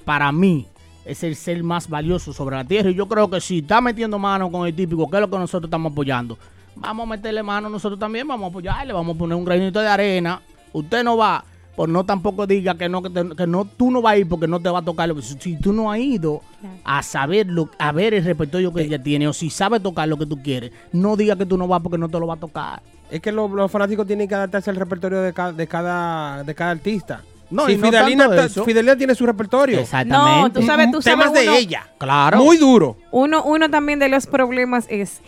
[0.05, 0.65] para mí,
[1.05, 2.89] es el ser más valioso sobre la tierra.
[2.89, 5.37] Y yo creo que si está metiendo mano con el típico, que es lo que
[5.37, 6.37] nosotros estamos apoyando,
[6.75, 9.87] vamos a meterle mano nosotros también, vamos a apoyarle, vamos a poner un granito de
[9.87, 10.41] arena.
[10.71, 11.43] Usted no va,
[11.79, 14.27] pues no tampoco diga que no, que, te- que no, tú no vas a ir
[14.27, 15.07] porque no te va a tocar.
[15.07, 16.41] lo- Si, si tú no has ido
[16.83, 20.17] a saber lo, a ver el repertorio que ella tiene, o si sabe tocar lo
[20.17, 22.37] que tú quieres, no diga que tú no vas porque no te lo va a
[22.37, 22.81] tocar.
[23.09, 26.53] Es que lo- los fanáticos tienen que adaptarse al repertorio de cada, de cada, de
[26.53, 27.21] cada artista.
[27.49, 28.65] No, si y no Fidelina, tanto ta- eso.
[28.65, 29.79] Fidelina tiene su repertorio.
[30.05, 31.87] No, tú sabes, tú sabes Temas de ella.
[31.97, 32.39] Claro.
[32.39, 32.97] Muy duro.
[33.11, 35.21] Uno, uno también de los problemas es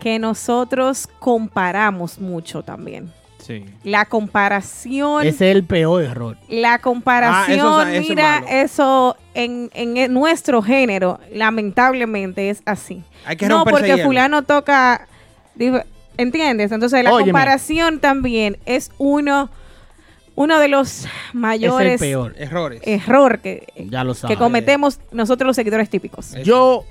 [0.00, 3.12] que nosotros comparamos mucho también.
[3.42, 3.64] Sí.
[3.82, 6.36] La comparación, Ese es el peor error.
[6.48, 12.50] la comparación, Ah, eso es- eso es mira, eso en, en el- nuestro género, lamentablemente
[12.50, 13.02] es así.
[13.26, 14.04] Hay que no, porque hielo.
[14.04, 15.08] fulano toca,
[16.16, 16.72] ¿entiendes?
[16.72, 17.32] Entonces la Óyeme.
[17.32, 19.50] comparación también es uno,
[20.34, 22.34] uno de los mayores peor.
[22.38, 22.80] Errores.
[22.84, 26.32] error que, Ya lo que cometemos nosotros los seguidores típicos.
[26.44, 26.84] Yo,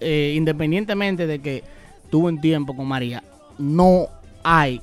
[0.00, 1.64] eh, independientemente de que
[2.10, 3.22] tuve un tiempo con María,
[3.58, 4.06] no
[4.42, 4.80] hay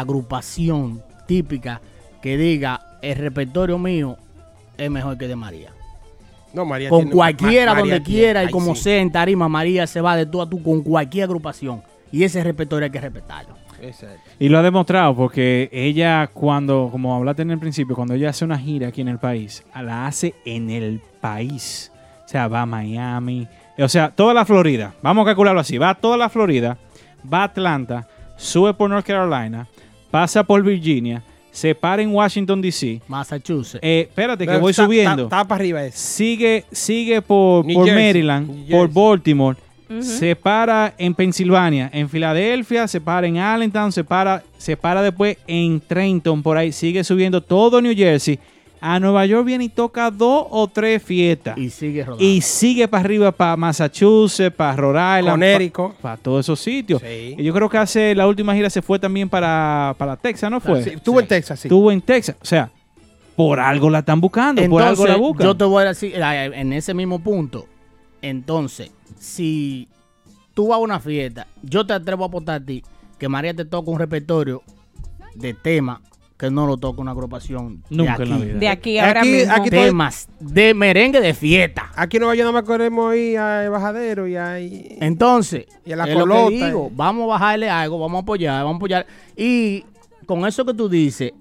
[0.00, 1.80] agrupación típica
[2.22, 4.16] que diga el repertorio mío
[4.76, 5.70] es mejor que de María.
[6.52, 8.82] No, María Con tiene- cualquiera, Ma- María donde tiene- quiera y como sí.
[8.84, 11.82] sea en tarima, María se va de tú a tú con cualquier agrupación.
[12.12, 13.54] Y ese repertorio hay que respetarlo.
[13.82, 14.20] Exacto.
[14.38, 18.44] Y lo ha demostrado porque ella cuando, como hablaste en el principio, cuando ella hace
[18.44, 21.90] una gira aquí en el país, la hace en el país.
[22.24, 23.46] O sea, va a Miami,
[23.76, 24.94] o sea, toda la Florida.
[25.02, 25.76] Vamos a calcularlo así.
[25.76, 26.78] Va a toda la Florida,
[27.30, 28.06] va a Atlanta,
[28.36, 29.66] sube por North Carolina,
[30.14, 33.00] pasa por Virginia, se para en Washington, D.C.
[33.08, 33.80] Massachusetts.
[33.82, 35.24] Eh, espérate, que Pero voy está- subiendo.
[35.24, 35.98] Está, está para arriba ese.
[35.98, 38.92] Sigue, sigue por, por Maryland, por.
[38.92, 39.58] Baltimore,
[39.98, 45.36] se para en Pensilvania, en Filadelfia, se para en Allentown, se para, se para después
[45.48, 48.38] en Trenton, por ahí, sigue subiendo todo New Jersey.
[48.86, 51.56] A Nueva York viene y toca dos o tres fiestas.
[51.56, 52.22] Y sigue rodando.
[52.22, 57.00] Y sigue para arriba, para Massachusetts, para Rhode Island, para todos esos sitios.
[57.00, 57.34] Sí.
[57.38, 60.60] Y yo creo que hace la última gira se fue también para, para Texas, ¿no
[60.60, 60.84] fue?
[60.84, 61.68] Sí, estuvo en Texas, sí.
[61.68, 62.36] Estuvo en Texas.
[62.42, 62.70] O sea,
[63.34, 65.46] por algo la están buscando, por algo la buscan.
[65.46, 67.66] yo te voy a decir, en ese mismo punto,
[68.20, 69.88] entonces, si
[70.52, 72.82] tú vas a una fiesta, yo te atrevo a apostar a ti
[73.18, 74.62] que María te toca un repertorio
[75.34, 76.02] de tema
[76.36, 78.58] que no lo toque una agrupación Nunca de en la vida.
[78.58, 79.52] De aquí ahora Aquí- mismo.
[79.54, 81.92] aquí Temas de merengue de fiesta.
[81.94, 84.60] Aquí en Nueva York nada más queremos ir a Bajadero y a...
[84.60, 86.92] y- Entonces, Y a la es lo que colota, digo, eh.
[86.96, 89.06] vamos a bajarle algo, vamos a apoyar, vamos a apoyar.
[89.36, 89.84] Y
[90.26, 91.32] con eso que tú dices,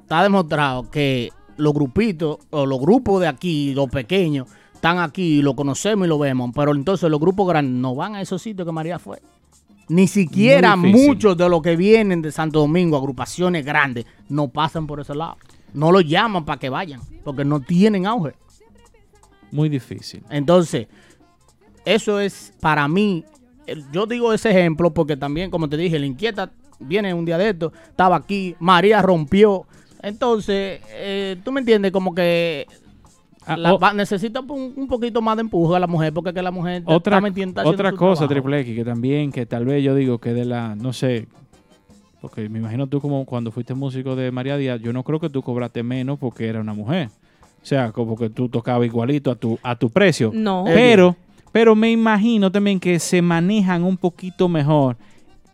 [0.00, 5.54] está demostrado que los grupitos o los grupos de aquí, los pequeños, están aquí, lo
[5.54, 8.72] conocemos y lo vemos, pero entonces los grupos grandes no van a esos sitios que
[8.72, 9.20] María fue.
[9.88, 15.00] Ni siquiera muchos de los que vienen de Santo Domingo, agrupaciones grandes, no pasan por
[15.00, 15.36] ese lado.
[15.74, 18.34] No los llaman para que vayan, porque no tienen auge.
[19.52, 20.22] Muy difícil.
[20.30, 20.88] Entonces,
[21.84, 23.24] eso es para mí,
[23.92, 26.50] yo digo ese ejemplo porque también, como te dije, la inquieta
[26.80, 29.66] viene un día de esto, estaba aquí, María rompió.
[30.02, 32.66] Entonces, eh, tú me entiendes, como que
[33.46, 36.32] Ah, la- o- va- necesita un, un poquito más de empuje a la mujer porque
[36.34, 38.26] que la mujer Otra, está otra su cosa.
[38.28, 41.28] Triple X, que también, que tal vez yo digo que de la, no sé,
[42.20, 45.30] porque me imagino tú como cuando fuiste músico de María Díaz, yo no creo que
[45.30, 47.08] tú cobraste menos porque era una mujer.
[47.62, 50.30] O sea, como que tú tocabas igualito a tu, a tu precio.
[50.34, 50.64] No.
[50.66, 51.16] Pero,
[51.52, 54.96] pero me imagino también que se manejan un poquito mejor,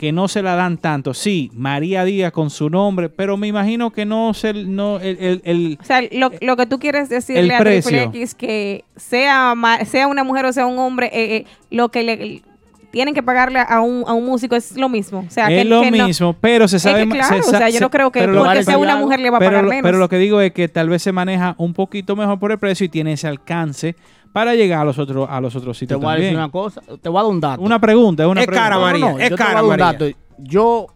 [0.02, 1.14] que no se la dan tanto.
[1.14, 5.42] Sí, María Díaz con su nombre, pero me imagino que no se, no, el, el-
[5.44, 8.02] el- O sea, lo, lo que tú quieres decirle El a Triple precio.
[8.12, 9.54] X que sea,
[9.86, 12.42] sea una mujer o sea un hombre, eh, eh, lo que le
[12.90, 15.20] tienen que pagarle a un, a un músico es lo mismo.
[15.24, 17.48] O sea, es que, lo que no- mismo, pero se Es sabe que claro, se
[17.48, 19.64] o sea, yo se- no creo que porque sea una mujer le va a pagar
[19.66, 19.82] menos.
[19.84, 22.58] Pero lo que digo es que tal vez se maneja un poquito mejor por el
[22.58, 23.94] precio y tiene ese alcance
[24.32, 26.80] para llegar a los otros a los otros Te sitios voy a decir una cosa,
[27.00, 27.62] te voy a dar un dato.
[27.62, 28.68] Una pregunta, es una Es pregunta.
[28.70, 29.84] cara, María, es yo te voy a cara, dar un María.
[29.86, 30.04] dato.
[30.38, 30.86] Yo,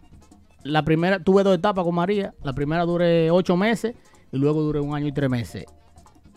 [0.63, 2.33] la primera, tuve dos etapas con María.
[2.43, 3.95] La primera duré ocho meses
[4.31, 5.65] y luego duré un año y tres meses.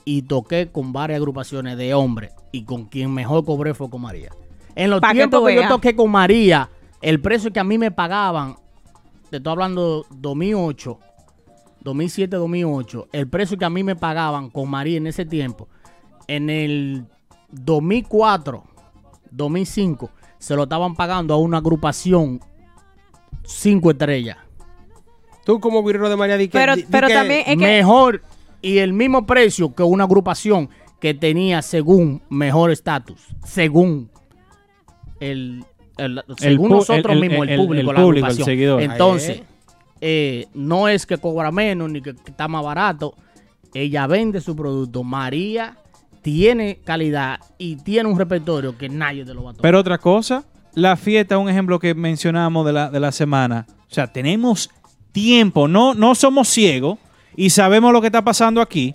[0.05, 2.32] Y toqué con varias agrupaciones de hombres.
[2.52, 4.31] Y con quien mejor cobré fue con María.
[4.74, 6.68] En los que tiempos tú que, yo toqué con María,
[7.02, 8.56] el precio que a mí me pagaban,
[9.31, 10.98] te estoy hablando 2008,
[11.82, 15.68] 2007, 2008, el precio que a mí me pagaban con María en ese tiempo,
[16.36, 17.05] en el
[17.51, 18.62] 2004,
[19.32, 22.40] 2005, se lo estaban pagando a una agrupación
[23.43, 24.36] cinco estrellas.
[25.44, 27.57] Tú como guirero de María di que- Pero- di- di pero que- también- Es que-
[27.57, 28.23] Mejor
[28.62, 30.69] y el mismo precio que una agrupación
[31.01, 34.11] que tenía según mejor estatus, según
[35.19, 35.65] el,
[35.97, 38.44] el- según nosotros mismos, el, el- público, el la público, el agrupación.
[38.44, 38.82] seguidor.
[38.82, 39.43] Entonces,
[40.01, 43.15] eh, no es que cobra menos ni que, que está más barato.
[43.74, 45.02] Ella vende su producto.
[45.02, 45.77] María
[46.22, 49.62] tiene calidad y tiene un repertorio que nadie te lo va a tomar.
[49.62, 50.44] Pero otra cosa,
[50.74, 53.66] la fiesta, un ejemplo que mencionamos de la, de la semana.
[53.90, 54.70] O sea, tenemos
[55.12, 56.98] tiempo, no, no somos ciegos
[57.36, 58.94] y sabemos lo que está pasando aquí.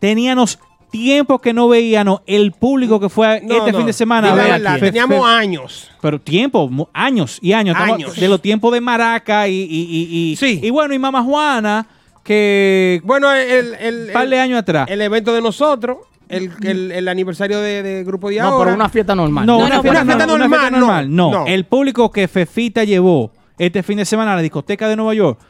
[0.00, 0.58] Teníamos
[0.90, 4.32] tiempo que no veíamos el público que fue No, este no, fin de semana.
[4.32, 5.90] a ver verdad, teníamos Fe- años.
[6.00, 7.76] Pero tiempo, años y años.
[7.78, 8.14] Años.
[8.16, 10.60] De los tiempos de Maraca y, y, y, y- Sí.
[10.62, 11.86] y bueno, y Mamá Juana,
[12.22, 14.88] que Bueno, el, el, un par de el- años atrás.
[14.90, 15.98] el evento de nosotros,
[16.34, 19.46] el, el, el aniversario de, de Grupo de no, pero una fiesta normal.
[19.46, 21.44] No, No, una, no, fiesta, una fiesta normal, una fiesta normal, no, normal, no.
[21.44, 21.46] no.
[21.46, 25.40] El público que Fefita llevó este fin de semana a la discoteca de Nueva York,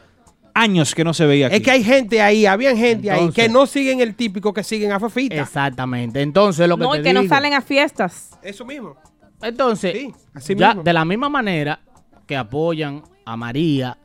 [0.54, 1.56] años que no se veía aquí.
[1.56, 4.92] Es que hay gente ahí, habían gente ahí que no siguen el típico que siguen
[4.92, 5.36] a Fefita.
[5.40, 6.20] Exactamente.
[6.22, 8.38] Entonces, lo que no, te y que no salen a fiestas.
[8.42, 8.96] Eso mismo.
[9.42, 10.82] Entonces, Sí, así ya mismo.
[10.84, 11.80] de la misma manera
[12.26, 13.98] que apoyan a María,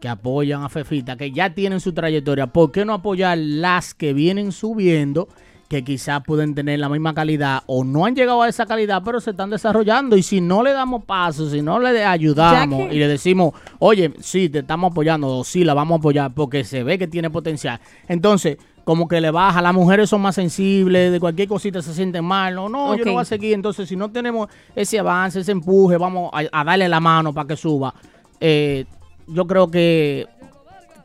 [0.00, 4.12] que apoyan a Fefita, que ya tienen su trayectoria, ¿por qué no apoyar las que
[4.12, 5.28] vienen subiendo,
[5.68, 9.20] que quizás pueden tener la misma calidad o no han llegado a esa calidad, pero
[9.20, 10.16] se están desarrollando?
[10.16, 14.12] Y si no le damos paso, si no le ayudamos que- y le decimos, oye,
[14.20, 17.30] sí, te estamos apoyando, o sí, la vamos a apoyar porque se ve que tiene
[17.30, 17.80] potencial.
[18.08, 22.22] Entonces, como que le baja, las mujeres son más sensibles, de cualquier cosita se sienten
[22.24, 23.54] mal, no, no, yo no voy a seguir.
[23.54, 27.48] Entonces, si no tenemos ese avance, ese empuje, vamos a, a darle la mano para
[27.48, 27.94] que suba.
[28.40, 28.84] Eh,
[29.26, 30.26] yo creo que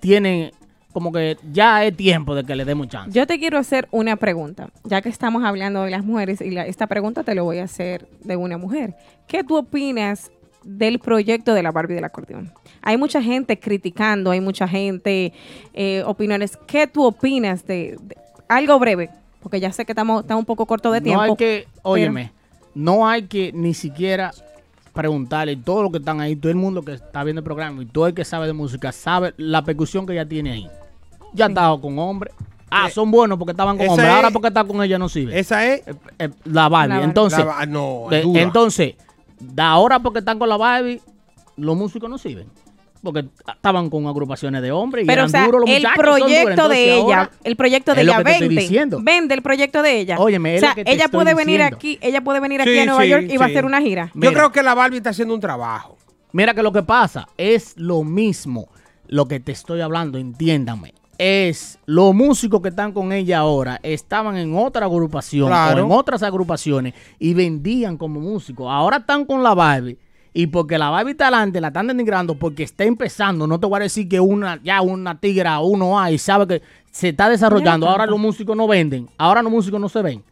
[0.01, 0.51] tiene
[0.93, 3.11] como que ya es tiempo de que le demos chance.
[3.17, 6.65] Yo te quiero hacer una pregunta, ya que estamos hablando de las mujeres y la-
[6.65, 8.95] esta pregunta te lo voy a hacer de una mujer.
[9.27, 10.31] ¿Qué tú opinas
[10.63, 12.51] del proyecto de la Barbie del acordeón?
[12.81, 15.31] Hay mucha gente criticando, hay mucha gente,
[15.73, 16.57] eh, opiniones.
[16.67, 18.17] ¿Qué tú opinas de, de-
[18.47, 19.09] algo breve?
[19.41, 21.23] Porque ya sé que estamos, estamos un poco corto de tiempo.
[21.23, 22.31] No hay que, pero- óyeme,
[22.73, 24.31] no hay que ni siquiera
[24.93, 27.85] preguntarle, todos los que están ahí, todo el mundo que está viendo el programa y
[27.85, 30.67] todo el que sabe de música sabe la percusión que ella tiene ahí.
[31.33, 32.33] Ya estado con hombres.
[32.71, 34.07] Ah, son buenos porque estaban con hombres.
[34.07, 35.37] es- Ahora porque está con ella no sirve.
[35.39, 35.87] Esa es.
[35.87, 36.97] Eh, eh, la Barbie.
[36.97, 37.03] La.
[37.03, 38.95] Entonces, La ba- no, eh, entonces,
[39.39, 41.01] de ahora porque están con la Barbie,
[41.57, 42.47] los músicos no sirven.
[43.01, 45.95] Porque estaban con agrupaciones de hombres y Pero, o eran sea, duros los el muchachos,
[45.95, 46.19] son duros.
[46.27, 50.17] proyecto de Entonces, ella, ahora- el proyecto de ella vende, vende el proyecto de ella.
[50.19, 52.61] Óyeme, es o sea, lo que te ella estoy puede venir aquí, ella puede venir
[52.61, 54.11] aquí Sí, a Nueva sí, York y va a hacer una gira.
[54.13, 55.97] Yo creo que la Barbie está haciendo un trabajo.
[56.33, 58.67] Mira que lo que pasa es lo mismo
[59.07, 64.37] lo que te estoy hablando, entiéndame, es los músicos que están con ella ahora estaban
[64.37, 65.81] en otra agrupación Claro.
[65.83, 68.67] o en otras agrupaciones y vendían como músicos.
[68.69, 69.97] Ahora están con la Barbie.
[70.33, 73.47] Y porque la Barbie está adelante, la están denigrando porque está empezando.
[73.47, 76.61] No te voy a decir que una ya una tigra uno hay, sabe que
[76.91, 77.87] se está desarrollando.
[77.87, 79.09] Ahora los músicos no venden.
[79.17, 80.23] Ahora los músicos no se ven.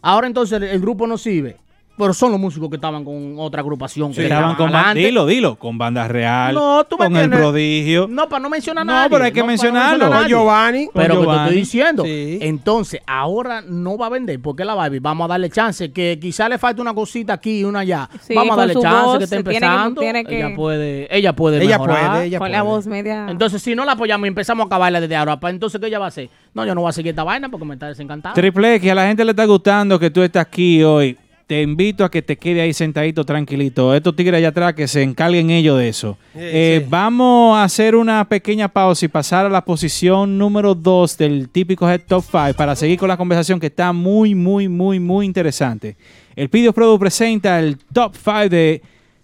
[0.00, 1.56] Ahora entonces el, el grupo no sirve.
[1.98, 4.12] Pero son los músicos que estaban con otra agrupación.
[4.12, 5.00] que Estaban con ba- adelante.
[5.06, 8.06] dilo, dilo, con Banda Real, No, tú me con el prodigio.
[8.08, 9.10] No, para no mencionar a No, nadie.
[9.10, 9.90] pero hay que no mencionarlo.
[9.98, 10.28] mencionar a Con.
[10.28, 10.84] Giovanni.
[10.86, 12.04] Con Pero que te estoy diciendo.
[12.04, 12.38] Sí.
[12.40, 15.00] Entonces, ahora no va a vender porque la Barbie.
[15.00, 15.90] Vamos a darle chance.
[15.92, 18.08] Que quizá le falta una cosita aquí y una allá.
[18.20, 20.00] Sí, Vamos a darle chance voz, que está tiene que- empezando.
[20.00, 22.10] tiene que- Ella puede, ella puede Ella mejorar.
[22.12, 23.26] puede, ella Con la voz media.
[23.28, 26.04] Entonces, si no la apoyamos y empezamos a acabarla desde ahora, entonces, ¿qué ella va
[26.06, 26.28] a hacer?
[26.54, 28.34] No, yo no voy a seguir esta vaina porque me está desencantando.
[28.34, 31.16] Triple X, a la gente le está gustando que tú estás aquí hoy.
[31.48, 33.94] Te invito a que te quede ahí sentadito tranquilito.
[33.94, 36.18] Estos tigres allá atrás que se encarguen ellos de eso.
[36.34, 41.48] Eh, Vamos a hacer una pequeña pausa y pasar a la posición número 2 del
[41.48, 45.24] típico Head Top 5 para seguir con la conversación que está muy, muy, muy, muy
[45.24, 45.96] interesante.
[46.36, 48.82] El Pidio Product presenta el Top 5 de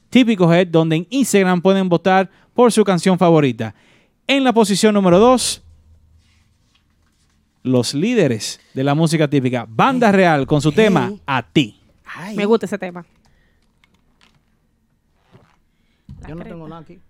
[0.08, 3.74] Típico Head, donde en Instagram pueden votar por su canción favorita.
[4.26, 5.62] En la posición número 2,
[7.64, 9.66] los líderes de la música típica.
[9.68, 11.82] Banda Real con su tema A ti.
[12.34, 13.04] Me gusta ese tema.
[16.28, 17.00] Yo no tengo nada aquí.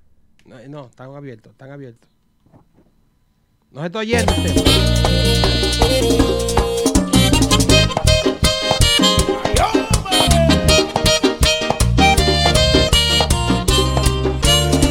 [0.45, 2.09] No, no, están abiertos, están abiertos.
[3.71, 4.55] No se está oyendo usted.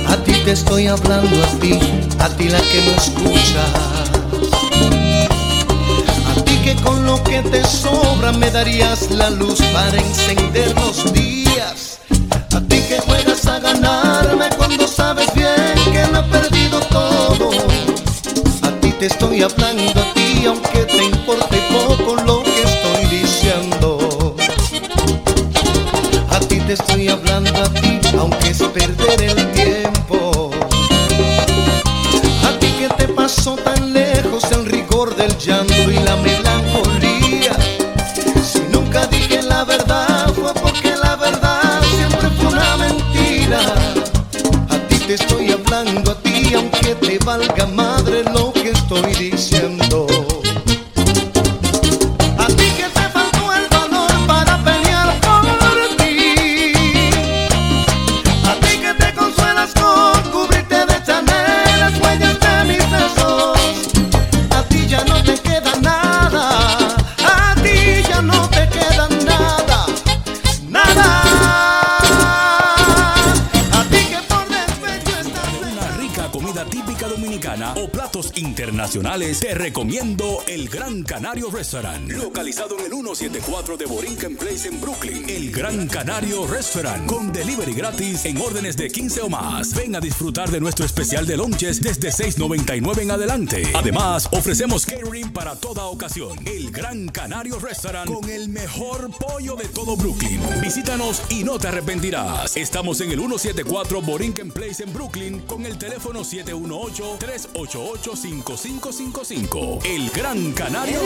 [0.08, 1.80] A ti te estoy hablando a ti,
[2.20, 3.93] a ti la que me escuchas.
[6.64, 12.00] Que con lo que te sobra me darías la luz para encender los días.
[12.56, 17.50] A ti que juegas a ganarme cuando sabes bien que lo he perdido todo.
[18.62, 24.36] A ti te estoy hablando a ti, aunque te importe poco lo que estoy diciendo.
[26.30, 30.52] A ti te estoy hablando a ti, aunque es perder el tiempo.
[32.48, 36.13] A ti que te pasó tan lejos el rigor del llanto y la
[45.86, 50.03] a ti, aunque te valga madre lo que estoy diciendo.
[78.84, 84.82] Internacionales, te recomiendo el Gran Canario Restaurant, localizado en el 174 de Borinquen Place en
[84.82, 85.24] Brooklyn.
[85.30, 89.74] El Gran Canario Restaurant, con delivery gratis en órdenes de 15 o más.
[89.74, 93.64] Ven a disfrutar de nuestro especial de lunches desde 6.99 en adelante.
[93.74, 96.38] Además, ofrecemos catering para toda ocasión.
[96.46, 100.42] El Gran Canario Restaurant, con el mejor pollo de todo Brooklyn.
[100.62, 102.58] Visítanos y no te arrepentirás.
[102.58, 106.26] Estamos en el 174 Borinquen Place en Brooklyn con el teléfono
[108.82, 109.86] 718-388-5555.
[109.86, 111.00] El Gran Canario.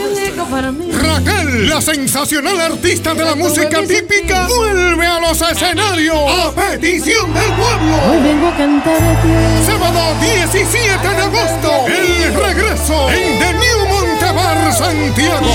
[1.00, 7.52] Raquel, la sensacional artista de la música típica, vuelve a los escenarios a petición del
[7.52, 7.96] pueblo.
[8.10, 9.28] Hoy vengo a cantar a ti.
[9.66, 15.46] Sábado 17 de agosto, el regreso en The New Montebar, Santiago.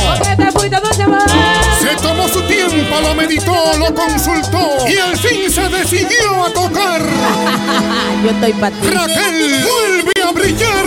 [1.79, 7.01] Se tomó su tiempo, lo meditó, lo consultó y al fin se decidió a tocar.
[8.23, 8.75] Yo estoy para.
[8.75, 10.82] Raquel vuelve a brillar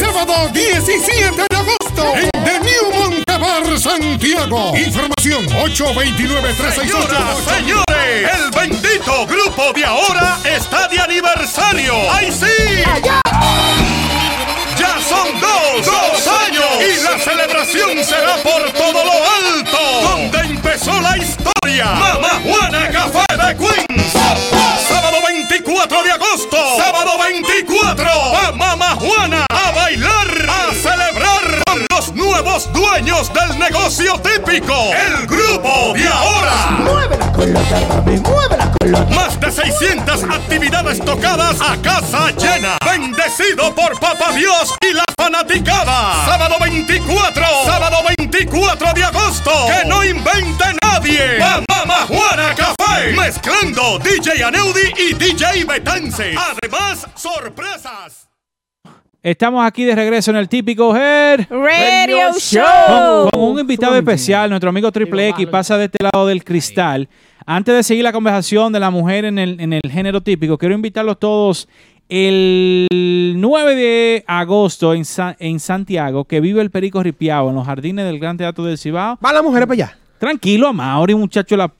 [0.00, 4.72] Sábado 17 de agosto en The New Montebar, Santiago.
[4.76, 6.74] Información 829-368.
[6.74, 11.94] Señoras, señores, el bendito grupo de ahora está de aniversario.
[12.10, 12.82] ¡Ay, sí!
[14.78, 20.98] Ya son dos, dos años y la celebración será por todo lo alto, donde empezó
[21.00, 21.86] la historia.
[21.86, 24.12] Mamá Juana Café de Queens.
[24.88, 26.56] Sábado 24 de agosto.
[26.78, 28.04] Sábado 24.
[28.32, 29.43] Va Mamá Juana
[32.54, 34.74] los dueños del negocio típico.
[34.94, 37.32] El grupo de ahora.
[37.34, 42.78] Con la mami, muévela con la Más de 600 actividades tocadas a casa llena.
[42.84, 46.24] Bendecido por Papá Dios y la fanaticada.
[46.26, 47.44] Sábado 24.
[47.66, 49.50] Sábado 24 de agosto.
[49.66, 51.40] Que no invente nadie.
[51.40, 53.14] Mamá Juana Café.
[53.16, 56.36] Mezclando DJ Aneudi y DJ Betance.
[56.38, 58.23] Además, sorpresas.
[59.24, 63.30] Estamos aquí de regreso en el típico Head Radio Show.
[63.30, 67.08] Con, con un invitado especial, nuestro amigo Triple X pasa de este lado del cristal.
[67.46, 70.74] Antes de seguir la conversación de la mujer en el, en el género típico, quiero
[70.74, 71.66] invitarlos todos
[72.10, 77.64] el 9 de agosto en, Sa- en Santiago, que vive el Perico Ripiao en los
[77.64, 79.18] jardines del Gran Teatro del Cibao.
[79.24, 79.96] ¿Va la mujer para allá?
[80.18, 81.56] Tranquilo, Mauri, muchacho.
[81.56, 81.72] La,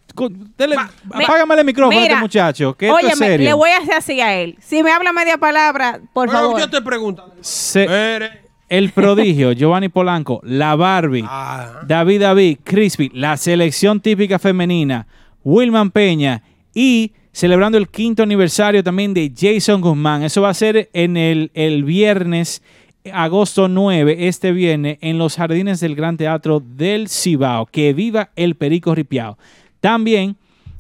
[0.57, 0.77] dele-
[1.11, 3.47] apágame el micrófono a este Mira, muchacho, que esto es Óyeme, serio.
[3.47, 4.57] le voy a hacer así a él.
[4.61, 6.61] Si me habla media palabra, por Bueno, favor.
[6.61, 7.33] yo te pregunto.
[7.41, 8.31] Se-
[8.69, 11.81] el prodigio, Giovanni Polanco, la Barbie, Ah.
[11.87, 15.07] David David, Crispy, la selección típica femenina,
[15.45, 16.43] Wilman Peña
[16.75, 20.23] y celebrando el quinto aniversario también de Jason Guzmán.
[20.23, 22.63] Eso va a ser en el, el viernes,
[23.13, 27.67] agosto 9, este viernes, en los jardines del Gran Teatro del Cibao.
[27.67, 29.37] Que viva el Perico Ripiao.
[29.85, 30.37] También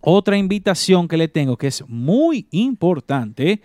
[0.00, 3.60] Otra invitación que le tengo que es muy importante,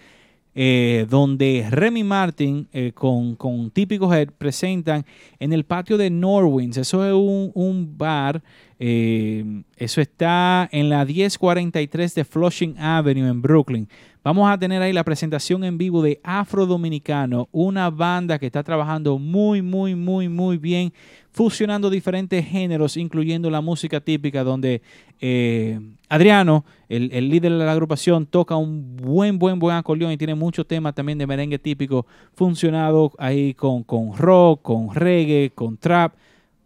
[0.59, 5.05] eh, donde Remy Martin eh, con, con Típico Head presentan
[5.39, 6.77] en el patio de Norwins.
[6.77, 8.41] Eso es un, un bar,
[8.79, 13.87] eso está en la 1043 de Flushing Avenue en Brooklyn.
[14.27, 18.61] Vamos a tener ahí la presentación en vivo de Afro Dominicano, una banda que está
[18.61, 20.91] trabajando muy, muy, muy, muy bien,
[21.31, 24.81] fusionando diferentes géneros, incluyendo la música típica, donde
[25.21, 25.79] eh,
[26.09, 30.35] Adriano, el, el líder de la agrupación, toca un buen, buen, buen acordeón y tiene
[30.35, 36.15] muchos temas también de merengue típico funcionado ahí con, con rock, con reggae, con trap.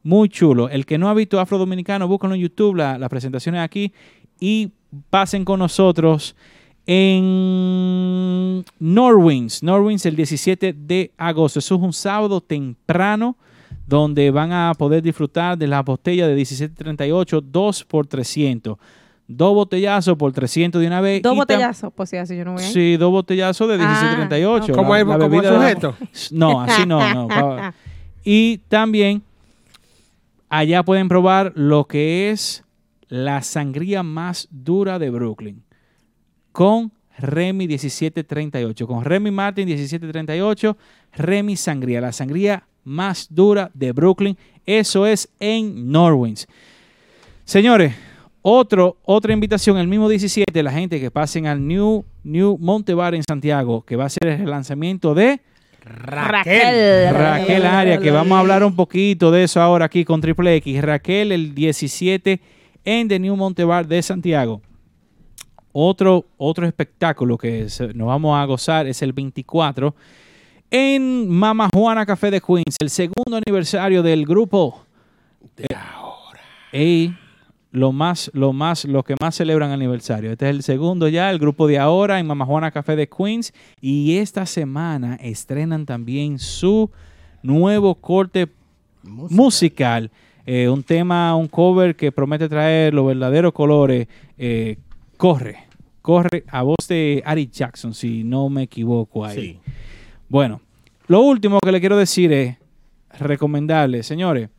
[0.02, 0.68] Muy chulo.
[0.68, 3.94] El que no ha visto Afro Dominicano, búscalo en YouTube, la- las presentaciones aquí
[4.40, 4.72] y
[5.12, 6.36] pasen con nosotros
[6.94, 9.64] en Norwins.
[9.64, 11.60] Norwins el 17 de agosto.
[11.60, 13.36] Eso es un sábado temprano
[13.88, 18.78] donde van a poder disfrutar de las botellas de 1738, 2 por 300.
[19.28, 21.22] Dos botellazos por 300 de una vez.
[21.22, 22.74] Dos botellazos, pues si así yo no voy a ir.
[22.74, 24.74] Sí, dos botellazos de 1738.
[24.74, 24.78] ok.
[24.78, 25.96] ¿Cómo es- La- la cómo es bebida de la- sujeto?
[26.32, 27.74] No, así no, no.
[28.26, 29.24] Y también
[30.50, 32.64] allá pueden probar lo que es
[33.08, 35.64] la sangría más dura de Brooklyn
[36.52, 38.88] con Remy 1738.
[38.88, 40.78] Con Remy Martin 1738,
[41.14, 44.38] Remy Sangría, la sangría más dura de Brooklyn.
[44.66, 46.48] Eso es en Norwins.
[47.46, 47.94] Señores,
[48.42, 53.24] otro, otra invitación, el mismo 17, la gente que pasen al New, New Montebar en
[53.24, 55.42] Santiago, que va a ser el lanzamiento de
[55.84, 57.14] Raquel.
[57.14, 60.82] Raquel Aria, que vamos a hablar un poquito de eso ahora aquí con Triple X.
[60.82, 62.40] Raquel el 17
[62.86, 64.62] en The New Montebar de Santiago.
[65.74, 69.96] Otro, otro espectáculo que se- nos vamos a gozar es el 24
[70.70, 74.84] en Mama Juana Café de Queens, el segundo aniversario del grupo.
[75.58, 76.40] De ahora.
[76.72, 77.14] Ey,
[77.72, 80.32] lo más, lo más, lo que más celebran aniversario.
[80.32, 83.54] Este es el segundo ya, el grupo de ahora en Mama Juana Café de Queens.
[83.82, 86.90] Y esta semana estrenan también su
[87.44, 88.48] nuevo corte
[89.04, 90.12] musical.
[90.46, 94.08] Eh, un tema, un cover que promete traer los verdaderos colores.
[94.38, 94.78] eh,
[95.22, 95.58] corre,
[96.02, 99.60] corre a voz de Ari Jackson, si no me equivoco ahí.
[100.30, 100.62] Bueno,
[101.08, 102.58] lo último que le quiero decir es
[103.20, 104.50] recomendarle, señores.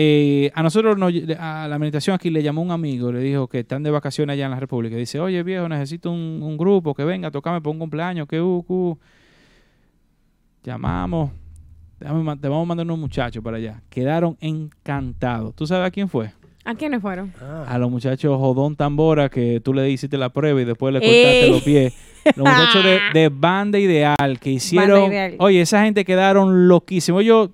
[0.00, 3.60] eh, a nosotros, nos- a la administración aquí le llamó un amigo, le dijo que
[3.60, 4.94] están de vacaciones allá en la República.
[4.96, 8.40] Dice, oye viejo, necesito un, un grupo que venga a tocarme por un cumpleaños, que
[8.40, 8.98] uh, uh".
[10.62, 11.30] Llamamos,
[11.98, 13.82] te vamos a mandar unos muchachos para allá.
[13.90, 15.54] Quedaron encantados.
[15.56, 16.30] ¿Tú sabes a quién fue?
[16.68, 17.32] ¿A quiénes fueron?
[17.66, 21.44] A los muchachos Jodón Tambora, que tú le hiciste la prueba y después le cortaste
[21.44, 21.50] ¡Ey!
[21.50, 21.94] los pies.
[22.36, 25.10] Los muchachos de, de Banda Ideal, que hicieron...
[25.10, 25.36] Ideal.
[25.38, 27.22] Oye, esa gente quedaron loquísimos.
[27.22, 27.48] Ellos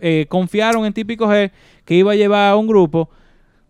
[0.00, 1.52] eh, confiaron en Típico G
[1.84, 3.08] que iba a llevar a un grupo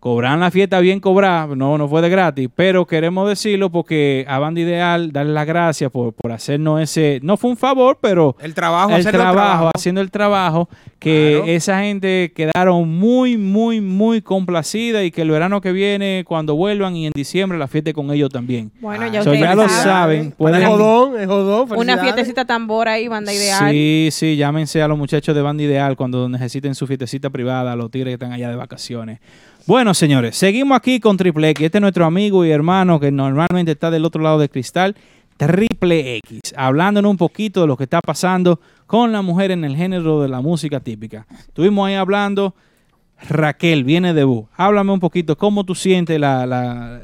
[0.05, 4.37] Cobran la fiesta bien cobrada, no, no fue de gratis, pero queremos decirlo porque a
[4.37, 8.53] Banda Ideal darle las gracias por, por hacernos ese, no fue un favor, pero El
[8.53, 9.71] trabajo, el hacer el trabajo, trabajo.
[9.73, 10.69] haciendo el trabajo,
[10.99, 11.51] que Claro.
[11.51, 16.95] esa gente quedaron muy, muy, muy complacida y que el verano que viene, cuando vuelvan
[16.95, 18.69] y en diciembre, la fiesta con ellos también.
[18.81, 20.33] Bueno, ya So, ustedes ya lo saben.
[20.33, 21.79] Pueden, Es jodón, es jodón.
[21.79, 23.71] Una fiestecita tambora ahí, banda ideal.
[23.71, 27.75] Sí, sí, llámense a los muchachos de Banda Ideal cuando necesiten su fiestecita privada, a
[27.75, 29.17] los tigres que están allá de vacaciones.
[29.67, 31.65] Bueno, señores, seguimos aquí con Triple X.
[31.65, 34.95] Este es nuestro amigo y hermano que normalmente está del otro lado del cristal,
[35.37, 39.75] Triple X, hablándonos un poquito de lo que está pasando con la mujer en el
[39.75, 41.25] género de la música típica.
[41.47, 42.53] Estuvimos ahí hablando,
[43.27, 44.43] Raquel viene de.
[44.55, 47.01] Háblame un poquito, ¿cómo tú sientes la, la,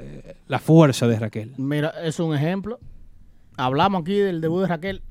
[0.47, 1.53] la fuerza de Raquel?
[1.57, 2.79] Mira, es un ejemplo.
[3.57, 5.01] Hablamos aquí del debut de Raquel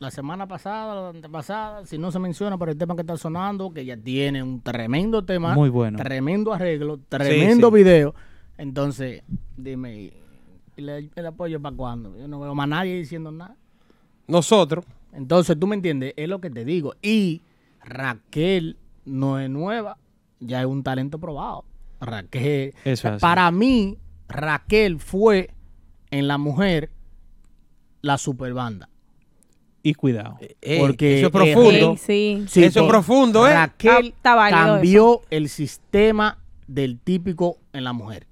[0.00, 3.70] la semana pasada, la antepasada, si no se menciona por el tema que está sonando,
[3.70, 5.98] que ella tiene un tremendo tema, Muy bueno.
[5.98, 7.74] tremendo arreglo, tremendo sí.
[7.76, 8.14] video.
[8.58, 9.22] Entonces,
[9.56, 10.10] dime,
[10.76, 12.16] ¿y le- el apoyo para cuándo?
[12.18, 13.54] Yo no veo más nadie diciendo nada.
[14.26, 14.84] Nosotros.
[15.12, 16.94] Entonces, tú me entiendes, es lo que te digo.
[17.02, 17.42] Y
[17.82, 19.96] Raquel no es nueva,
[20.40, 21.64] ya es un talento probado.
[22.00, 23.20] Raquel, Eso es así.
[23.20, 23.98] para mí,
[24.28, 25.50] Raquel fue
[26.10, 26.90] en la mujer
[28.02, 28.88] la superbanda.
[29.82, 30.36] Y cuidado.
[30.60, 31.96] Eh, Porque eso es profundo.
[31.96, 33.54] Sí, Sí, Eso es por- profundo, ¿eh?
[33.54, 38.26] Raquel válido cambió el sistema del típico en la mujer.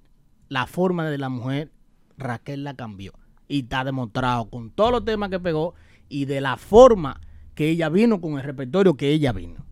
[0.49, 1.71] La forma de la mujer,
[2.19, 3.13] Raquel la cambió.
[3.49, 5.75] Y está demostrado con todos los temas que pegó
[6.11, 7.21] y de la forma
[7.55, 9.65] que ella vino con el repertorio que ella vino.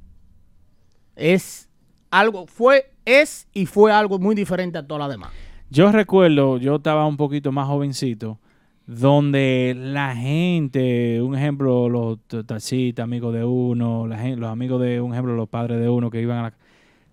[1.15, 1.69] Es
[2.11, 5.31] algo, fue, es y fue algo muy diferente a todas las demás.
[5.70, 8.39] Yo recuerdo, yo estaba un poquito más jovencito,
[8.86, 15.00] donde la gente, un ejemplo, los taxistas, amigos de uno, la gen- los amigos de,
[15.00, 16.54] un ejemplo, los padres de uno que iban a la...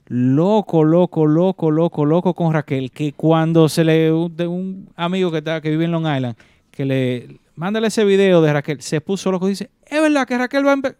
[0.07, 4.11] Loco, loco, loco, loco, loco con Raquel, que cuando se le...
[4.11, 6.35] Un, de un amigo que, está, que vive en Long Island,
[6.69, 7.39] que le...
[7.55, 10.95] Mándale ese video de Raquel, se puso loco, dice, es verdad que Raquel va a...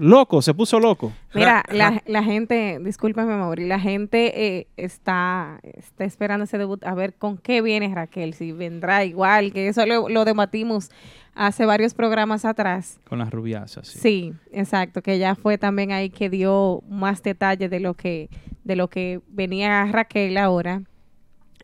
[0.00, 0.10] empe-".
[0.10, 1.12] Loco, se puso loco.
[1.34, 6.94] Mira, la, la gente, discúlpame, Mauri, la gente eh, está, está esperando ese debut a
[6.94, 10.90] ver con qué viene Raquel, si vendrá igual, que eso lo, lo debatimos
[11.34, 12.98] hace varios programas atrás.
[13.08, 13.86] Con las rubiasas.
[13.86, 13.98] sí.
[13.98, 18.28] Sí, exacto, que ya fue también ahí que dio más detalles de lo que
[18.64, 20.82] de lo que venía Raquel ahora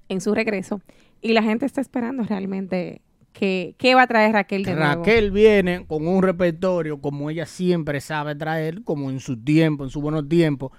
[0.09, 0.81] en su regreso
[1.21, 3.03] y la gente está esperando realmente
[3.39, 4.89] que qué va a traer Raquel de nuevo.
[4.95, 9.91] Raquel viene con un repertorio como ella siempre sabe traer, como en su tiempo, en
[9.91, 10.73] su buenos tiempos.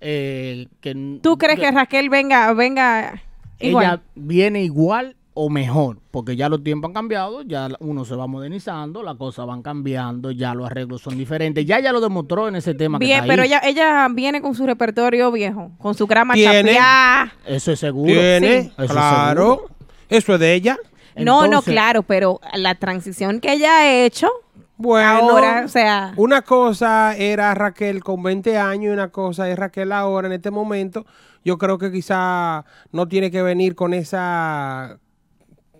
[0.00, 3.22] eh, que ¿Tú crees que Raquel venga venga
[3.58, 3.84] igual?
[3.84, 8.28] ella viene igual o mejor, porque ya los tiempos han cambiado, ya uno se va
[8.28, 12.54] modernizando, las cosas van cambiando, ya los arreglos son diferentes, ya ella lo demostró en
[12.54, 13.48] ese tema que Bien, está pero ahí.
[13.48, 16.74] ella ella viene con su repertorio viejo, con su grama Tiene.
[16.74, 17.32] chapeada.
[17.46, 18.12] Eso es seguro.
[18.12, 19.42] Tiene, Eso es claro.
[19.56, 19.70] seguro.
[20.08, 20.76] Eso es de ella.
[21.16, 24.28] No, no, claro, pero la transición que ella ha hecho
[24.76, 29.58] Bueno, ahora, o sea, una cosa era Raquel con 20 años y una cosa es
[29.58, 31.06] Raquel ahora en este momento.
[31.44, 34.98] Yo creo que quizá no tiene que venir con esa...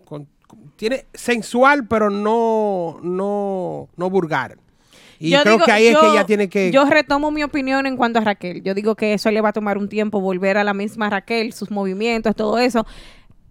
[0.04, 0.28] con-
[0.76, 4.58] tiene sensual, pero no, no, no vulgar.
[5.18, 6.70] Y Yo creo digo, que ahí es que yo- ella tiene que...
[6.70, 8.62] Yo retomo mi opinión en cuanto a Raquel.
[8.62, 11.52] Yo digo que eso le va a tomar un tiempo volver a la misma Raquel,
[11.54, 12.84] sus movimientos, todo eso.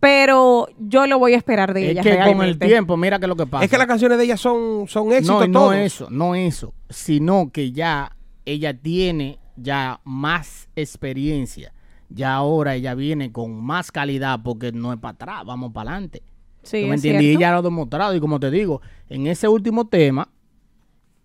[0.04, 2.02] Pero yo lo voy a esperar de Es ella.
[2.02, 3.64] que con el tiempo, mira que lo que pasa.
[3.64, 7.52] es que las canciones de ella son, son éxitos no, no eso, no eso, sino
[7.54, 11.72] que ya ella tiene ya más experiencia.
[12.10, 16.22] Ya ahora ella viene con más calidad porque no es para atrás, vamos para adelante.
[16.64, 17.24] Sí, ¿Tú me es entiendes?
[17.24, 18.14] Y ella lo ha demostrado.
[18.14, 20.28] Y como te digo, en ese último tema,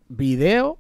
[0.09, 0.79] video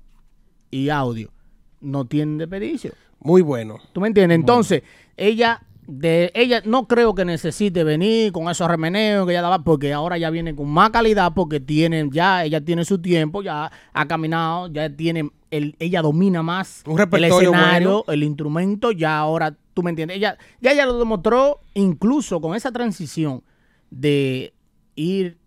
[0.70, 1.32] y audio
[1.80, 2.92] no tienen desperdicio.
[3.18, 3.78] Muy bueno.
[3.92, 4.36] ¿Tú me entiendes?
[4.36, 4.84] Entonces,
[5.16, 9.94] ella de ella no creo que necesite venir con esos remeneos que ella daba, porque
[9.94, 14.06] ahora ya viene con más calidad, porque tiene, ya, ella tiene su tiempo, ya ha
[14.06, 18.04] caminado, ya tiene, el, ella domina más Un el escenario, bueno.
[18.08, 22.70] el instrumento, ya ahora, tú me entiendes, ella, ya ella lo demostró incluso con esa
[22.70, 23.42] transición
[23.90, 24.52] de
[24.94, 25.38] ir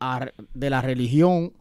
[0.00, 1.52] a- de la religión,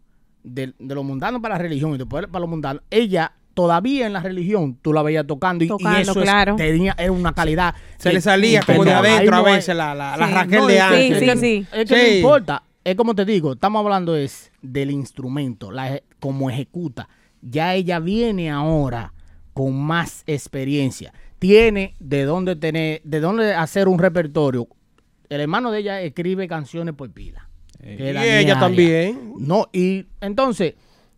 [0.43, 4.13] de, de lo mundano para la religión y después para lo mundano, ella todavía en
[4.13, 5.77] la religión tú la veías tocando y, eso
[6.11, 6.55] es- claro.
[6.55, 7.75] tenía, era una calidad.
[7.97, 10.59] Se que- le salía que como de adentro a veces la, la, la Sí, Raquel
[10.59, 11.11] no, de antes.
[11.11, 11.65] es que- sí.
[11.71, 12.15] Es que no Sí.
[12.17, 12.63] importa.
[12.83, 17.07] Es como te digo, estamos hablando es del instrumento, la, cómo ejecuta.
[17.41, 19.13] Ya ella viene ahora
[19.53, 21.13] con más experiencia.
[21.39, 24.67] Tiene de dónde tener, de dónde hacer un repertorio.
[25.29, 27.49] El hermano de ella escribe canciones por pila.
[27.81, 29.33] que es Y ella también.
[29.39, 30.75] No, y entonces,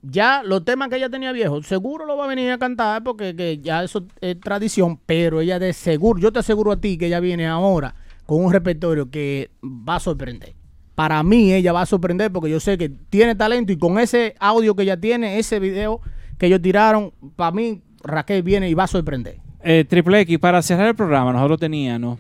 [0.10, 3.36] ya los temas que ella tenía viejos, seguro lo va a venir a cantar porque
[3.36, 7.08] que ya eso es tradición, pero ella de seguro, yo te aseguro a ti que
[7.08, 7.96] ella viene ahora
[8.26, 10.54] con un repertorio que va a sorprender.
[10.96, 14.36] Para mí ella va a sorprender porque yo sé que tiene talento y con ese
[14.40, 16.02] audio que ella tiene, ese video
[16.38, 19.38] que ellos tiraron, para mí Raquel viene y va a sorprender.
[19.62, 22.20] Eh, Triple X, para cerrar el programa, nosotros teníamos,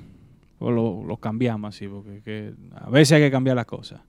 [0.59, 4.01] o lo, cambiamos así, porque que a veces hay que cambiar las cosas.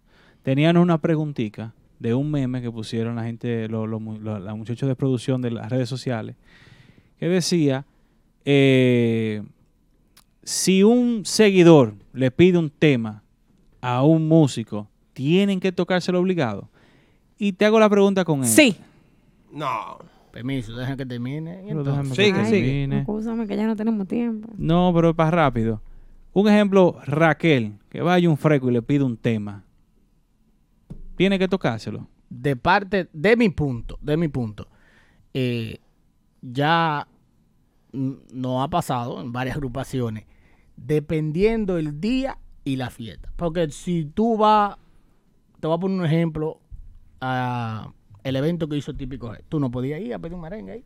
[0.42, 4.56] Teníamos una preguntita de un meme que pusieron la gente, los, los mu- los- los
[4.56, 6.36] muchachos de producción de las redes sociales,
[7.18, 7.84] que decía,
[8.44, 9.42] eh,
[10.42, 13.22] si un seguidor le pide un tema
[13.80, 16.68] a un músico, ¿tienen que tocárselo obligado?
[17.38, 18.46] Y te hago la pregunta con él.
[18.48, 18.76] Sí.
[19.52, 19.98] No.
[20.32, 21.62] Permiso, deja que termine.
[21.82, 22.14] déjame que
[22.50, 22.98] termine.
[23.00, 24.48] Excúsame que ya no tenemos tiempo.
[24.58, 25.80] No, pero es para rápido.
[26.34, 29.64] Un ejemplo, Raquel, que vaya un freco y le pide un tema.
[31.16, 32.08] Tiene que tocárselo.
[32.28, 34.66] de parte de mi punto, de mi punto,
[35.32, 35.78] eh,
[36.42, 37.06] ya
[37.92, 40.24] nos ha pasado en varias agrupaciones,
[40.76, 43.32] dependiendo el día y la fiesta.
[43.36, 44.76] Porque si tú vas,
[45.60, 46.60] te voy a poner un ejemplo,
[47.20, 50.72] a el evento que hizo Típico G, tú no podías ir a pedir un merengue
[50.72, 50.84] ahí.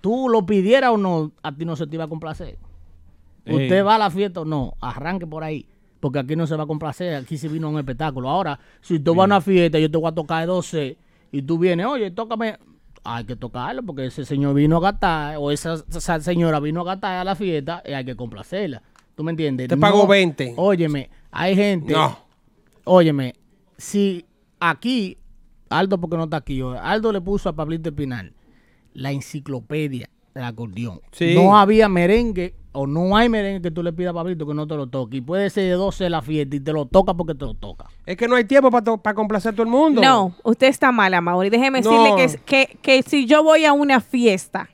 [0.00, 2.58] Tú lo pidieras o no, a ti no se te iba a complacer.
[3.46, 3.56] Ey.
[3.56, 5.66] Usted va a la fiesta o no, arranque por ahí.
[6.00, 8.28] Porque aquí no se va a complacer, aquí se vino a un espectáculo.
[8.28, 10.98] Ahora, si tú vas a una fiesta, yo te voy a tocar de 12
[11.32, 12.58] y tú vienes, oye, tócame.
[13.02, 16.84] Hay que tocarlo porque ese señor vino a gastar o esa, esa señora vino a
[16.84, 18.82] gastar a la fiesta y hay que complacerla.
[19.14, 19.68] ¿Tú me entiendes?
[19.68, 20.54] Te pagó 20.
[20.58, 21.94] Óyeme, hay gente.
[21.94, 22.18] No.
[22.84, 23.34] Óyeme,
[23.78, 24.26] si
[24.58, 25.16] aquí,
[25.70, 28.34] Aldo, porque no está aquí, Aldo le puso a Pablito Espinal
[28.92, 31.00] la enciclopedia del acordeón.
[31.12, 31.34] Sí.
[31.34, 34.66] No había merengue o no hay merengue que tú le pidas a Pablito que no
[34.66, 35.16] te lo toque.
[35.16, 37.54] Y puede ser de 12 de la fiesta y te lo toca porque te lo
[37.54, 37.86] toca.
[38.06, 40.00] Es que no hay tiempo para complacer a todo el mundo.
[40.00, 41.50] No, usted está mala, Mauri.
[41.50, 41.90] Déjeme No.
[41.90, 44.68] decirle que, que, que si yo voy a una fiesta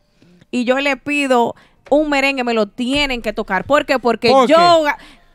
[0.50, 1.54] y yo le pido
[1.88, 3.64] un merengue, me lo tienen que tocar.
[3.64, 3.98] ¿Por qué?
[3.98, 4.92] Porque ¿Por yo qué?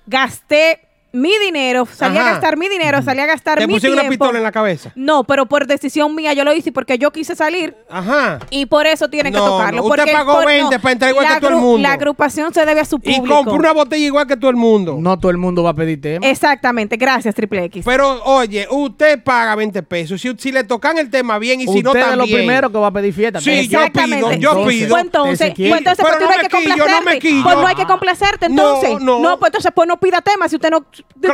[0.08, 0.80] gasté
[1.14, 2.32] mi dinero, salí a Ajá.
[2.32, 4.24] gastar mi dinero, salí a gastar Te mi pusieron una tiempo.
[4.26, 4.92] pistola en la cabeza.
[4.96, 8.40] No, pero por decisión mía yo lo hice porque yo quise salir Ajá.
[8.50, 9.82] y por eso tienen No, que tocarlo.
[9.82, 11.80] no, usted pagó por- 20 para entrar igual la que todo el mundo.
[11.88, 13.36] La agrupación se debe a su Y público.
[13.44, 14.98] compró una botella igual que todo el mundo.
[15.00, 16.26] No todo el mundo va a pedir tema.
[16.28, 17.84] Exactamente, gracias, Triple X.
[17.86, 20.22] Pero, oye, usted paga 20 pesos.
[20.22, 22.20] Si, si le tocan el tema bien y si Usted no es también.
[22.20, 23.42] lo primero que va a pedir fiesta.
[23.42, 24.90] Sí, yo pido, yo pido.
[24.90, 26.50] Pues entonces, pues entonces pues Pero tú no no hay que no
[26.86, 27.44] complacerte.
[27.44, 29.02] Pues no hay que complacerte, No, entonces.
[29.02, 29.38] no.
[29.40, 30.86] pues entonces pues no pida tema si usted no,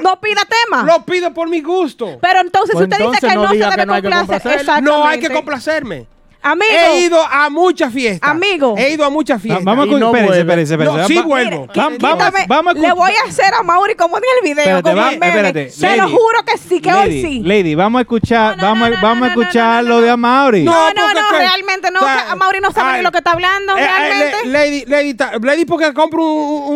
[0.02, 0.84] no pida tema.
[0.84, 2.18] Lo pido por mi gusto.
[2.22, 4.02] Pero entonces Pues usted dice entonces que no no, se diga debe que no hay
[4.02, 4.28] que complacer.
[4.42, 4.60] complacer.
[4.62, 4.90] Exactamente.
[4.92, 6.08] No hay que complacerme.
[6.42, 6.72] Amigo.
[6.72, 8.30] He ido a muchas fiestas.
[8.30, 8.76] Amigo.
[8.78, 9.64] He ido a muchas fiestas.
[9.66, 11.02] vamos a no espérense, espérense, espérense.
[11.02, 11.68] No, sí Va- vuelvo.
[11.68, 14.60] Va- vamos, vamos a le voy a hacer a Mauri como en el video.
[14.78, 15.28] Espérate, como va- el meme.
[15.36, 17.42] espérate, Se lo juro que sí, que hoy sí.
[17.44, 20.64] Lady, vamos a escuchar, vamos, a- vamos a escuchar lo de Amaury.
[20.64, 22.00] No, no, no, realmente no.
[22.00, 24.38] o sea, que Mauri no sabe ay, ni lo que está hablando, Eh, eh, realmente.
[24.46, 26.28] Lady, Lady, Lady porque compra un,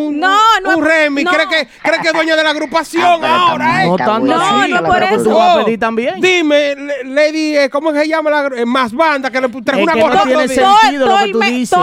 [0.02, 1.32] un, No, no un no.
[1.32, 3.88] Cree que, cree que es dueño de la agrupación Ah, ahora, ¿eh?
[3.88, 5.24] No tanto No, no por eso.
[5.24, 6.20] tú vas a a pedir también.
[6.20, 6.76] Dime,
[7.06, 10.48] Lady, ¿cómo se llama la más banda que le trajo una que no gorra tiene
[10.48, 10.66] sentido.
[10.66, 11.78] todo, lo todo que el tú me- dices.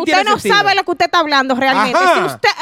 [0.00, 1.98] usted no sabe lo que usted está hablando realmente.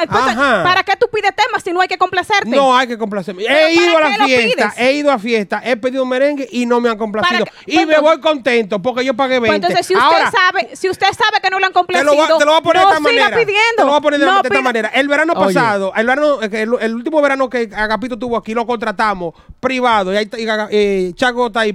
[0.09, 2.51] ¿para qué tú pides temas si no hay que complacerte?
[2.51, 3.45] No hay que complacerme.
[3.47, 6.66] ¿Pero He ido a la fiesta, he ido a fiesta, he pedido un merengue y
[6.66, 7.45] no me han complacido.
[7.66, 9.49] Y pues me voy contento porque yo pagué 20.
[9.49, 12.53] Pues entonces, si usted sabe, si usted sabe que no lo han complacido, te lo
[12.53, 13.36] voy a poner de esta siga manera.
[13.36, 13.77] pidiendo.
[13.77, 14.89] Te lo voy a poner de, esta manera.
[14.89, 20.12] El verano pasado, el, verano, el, último verano que Agapito tuvo aquí, lo contratamos privado.
[20.12, 21.74] Y, ahí, está- y Aga- eh, Chaco está ahí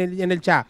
[0.00, 0.66] el, en el chat.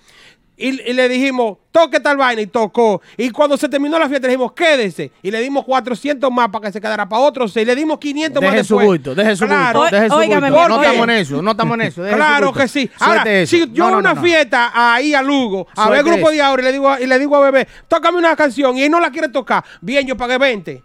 [0.61, 3.01] Y, y le dijimos, toque tal vaina y tocó.
[3.17, 5.11] Y cuando se terminó la fiesta, le dijimos, quédese.
[5.23, 7.67] Y le dimos 400 más para que se quedara para otros seis.
[7.67, 8.87] Le dimos 500 más Deje su después.
[8.87, 9.81] bulto, deje su Claro.
[9.81, 10.29] bulto, deje su bulto.
[10.41, 12.03] mi No estamos en eso, no estamos en eso.
[12.03, 12.91] deje su Claro que sí.
[12.99, 13.57] Ahora, Suelte eso.
[13.57, 14.23] si yo No, no, una no.
[14.23, 16.31] fiesta ahí a Lugo, a ver grupo eso.
[16.31, 18.83] de ahora y le digo, a- y le digo a bebé, tócame una canción y
[18.83, 19.65] él no la quiere tocar.
[19.81, 20.83] Bien, yo pagué 20.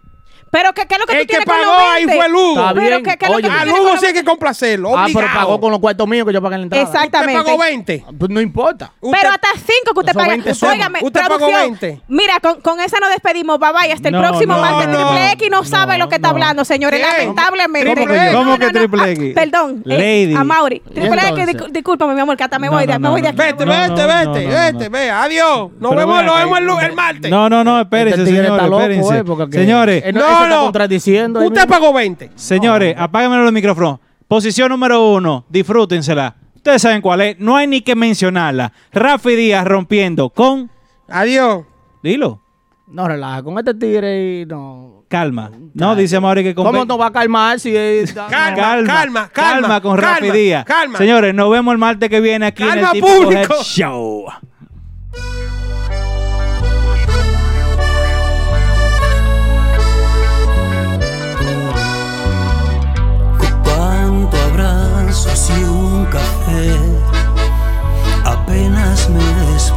[0.50, 2.16] Pero ¿qué, qué es lo que El tú que tienes con pagó los ahí 20?
[2.16, 2.60] fue Lugo.
[2.60, 3.02] Está Pero bien.
[3.02, 4.24] ¿qué, qué es lo que Oye, tú A tienes con Lugo los sí hay que
[4.24, 4.96] complacerlo.
[4.98, 6.84] Ah, pero pagó con los cuartos míos que yo pagué en la entrada.
[6.84, 7.38] Exactamente.
[7.40, 8.04] Usted pagó 20.
[8.18, 8.92] Pues no importa.
[9.00, 10.28] Usted- Pero hasta 5 que usted paga.
[10.28, 10.70] 20 son.
[10.70, 11.60] Óigame, Usted pagó producción.
[11.80, 12.00] 20.
[12.08, 13.58] Mira, con, con esa nos despedimos.
[13.58, 13.92] Bye bye.
[13.92, 14.88] Hasta el No, próximo no, martes.
[14.88, 16.34] no, Triple X no, no, sabe lo que está no.
[16.34, 17.00] hablando, señores.
[17.04, 17.18] ¿Qué?
[17.18, 17.94] Lamentablemente.
[17.94, 19.34] ¿Cómo que- cómo que Ah, Triple X?
[19.34, 19.82] Perdón.
[19.86, 20.34] eh, Lady.
[20.36, 20.80] a Mauri.
[20.80, 21.54] Triple X, entonces?
[21.56, 23.42] discú- discúlpame, mi amor, que hasta me No, voy de, no, me voy de no,
[23.42, 23.52] aquí.
[23.52, 24.32] Vete, No, vete, no, vete, no, no,
[24.72, 24.90] vete, no.
[24.90, 25.70] ve, adiós.
[25.78, 27.30] Nos Pero vemos, ven nos acá, vemos el, lu- eh, el martes.
[27.30, 29.18] No, no, no, espérense, Este tigre señores, loco, espérense.
[29.18, 31.40] eh, porque que- Señores, no, No, se está contradiciendo.
[31.40, 31.74] ahí Usted mismo.
[31.74, 32.30] pagó 20.
[32.34, 34.00] Señores, apáguenme los micrófonos.
[34.28, 36.34] Posición número uno, disfrútensela.
[36.56, 38.72] Ustedes saben cuál es, no hay ni que mencionarla.
[38.92, 40.68] Rafi Díaz rompiendo con.
[41.08, 41.64] Adiós.
[42.02, 42.40] Dilo,
[42.88, 45.04] No, relaja, con este tigre y no.
[45.08, 45.50] calma.
[45.74, 46.64] No, dice Mauri que con.
[46.64, 50.64] ¿Cómo no va a calmar si es- Calma, Calma, calma, calma, con calma, Rafi Díaz.
[50.64, 50.98] calma.
[50.98, 53.54] Señores, nos vemos el martes que viene aquí en Calma, el Típico público.
[53.54, 54.24] Head Show.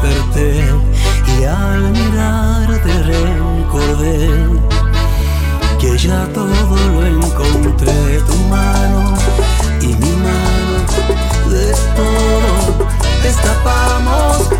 [0.01, 4.29] y al mirarte recordé
[5.79, 9.15] que ya todo lo encontré, tu mano
[9.81, 12.87] y mi mano de todo
[13.27, 14.58] escapamos.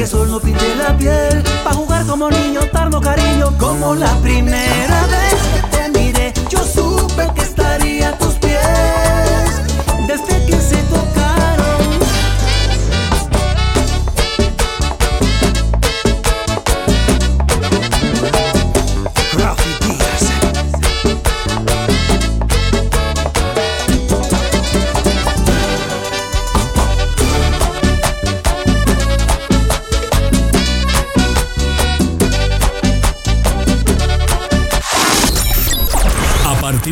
[0.00, 4.10] Que el sol no pinte la piel, pa' jugar como niño, darnos cariño como la
[4.22, 6.32] primera vez que te miré.
[6.48, 9.60] Yo supe que estaría a tus pies
[10.06, 10.58] desde que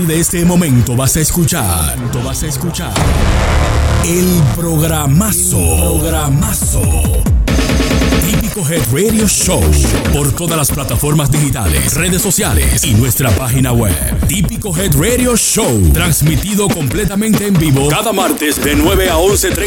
[0.08, 2.94] de este momento vas a escuchar, vas a escuchar
[4.06, 5.58] el programazo,
[5.98, 6.80] programazo.
[8.30, 9.60] Típico Head Radio Show
[10.12, 13.94] por todas las plataformas digitales, redes sociales y nuestra página web.
[14.26, 19.58] Típico Head Radio Show, transmitido completamente en vivo cada martes de 9 a 11:30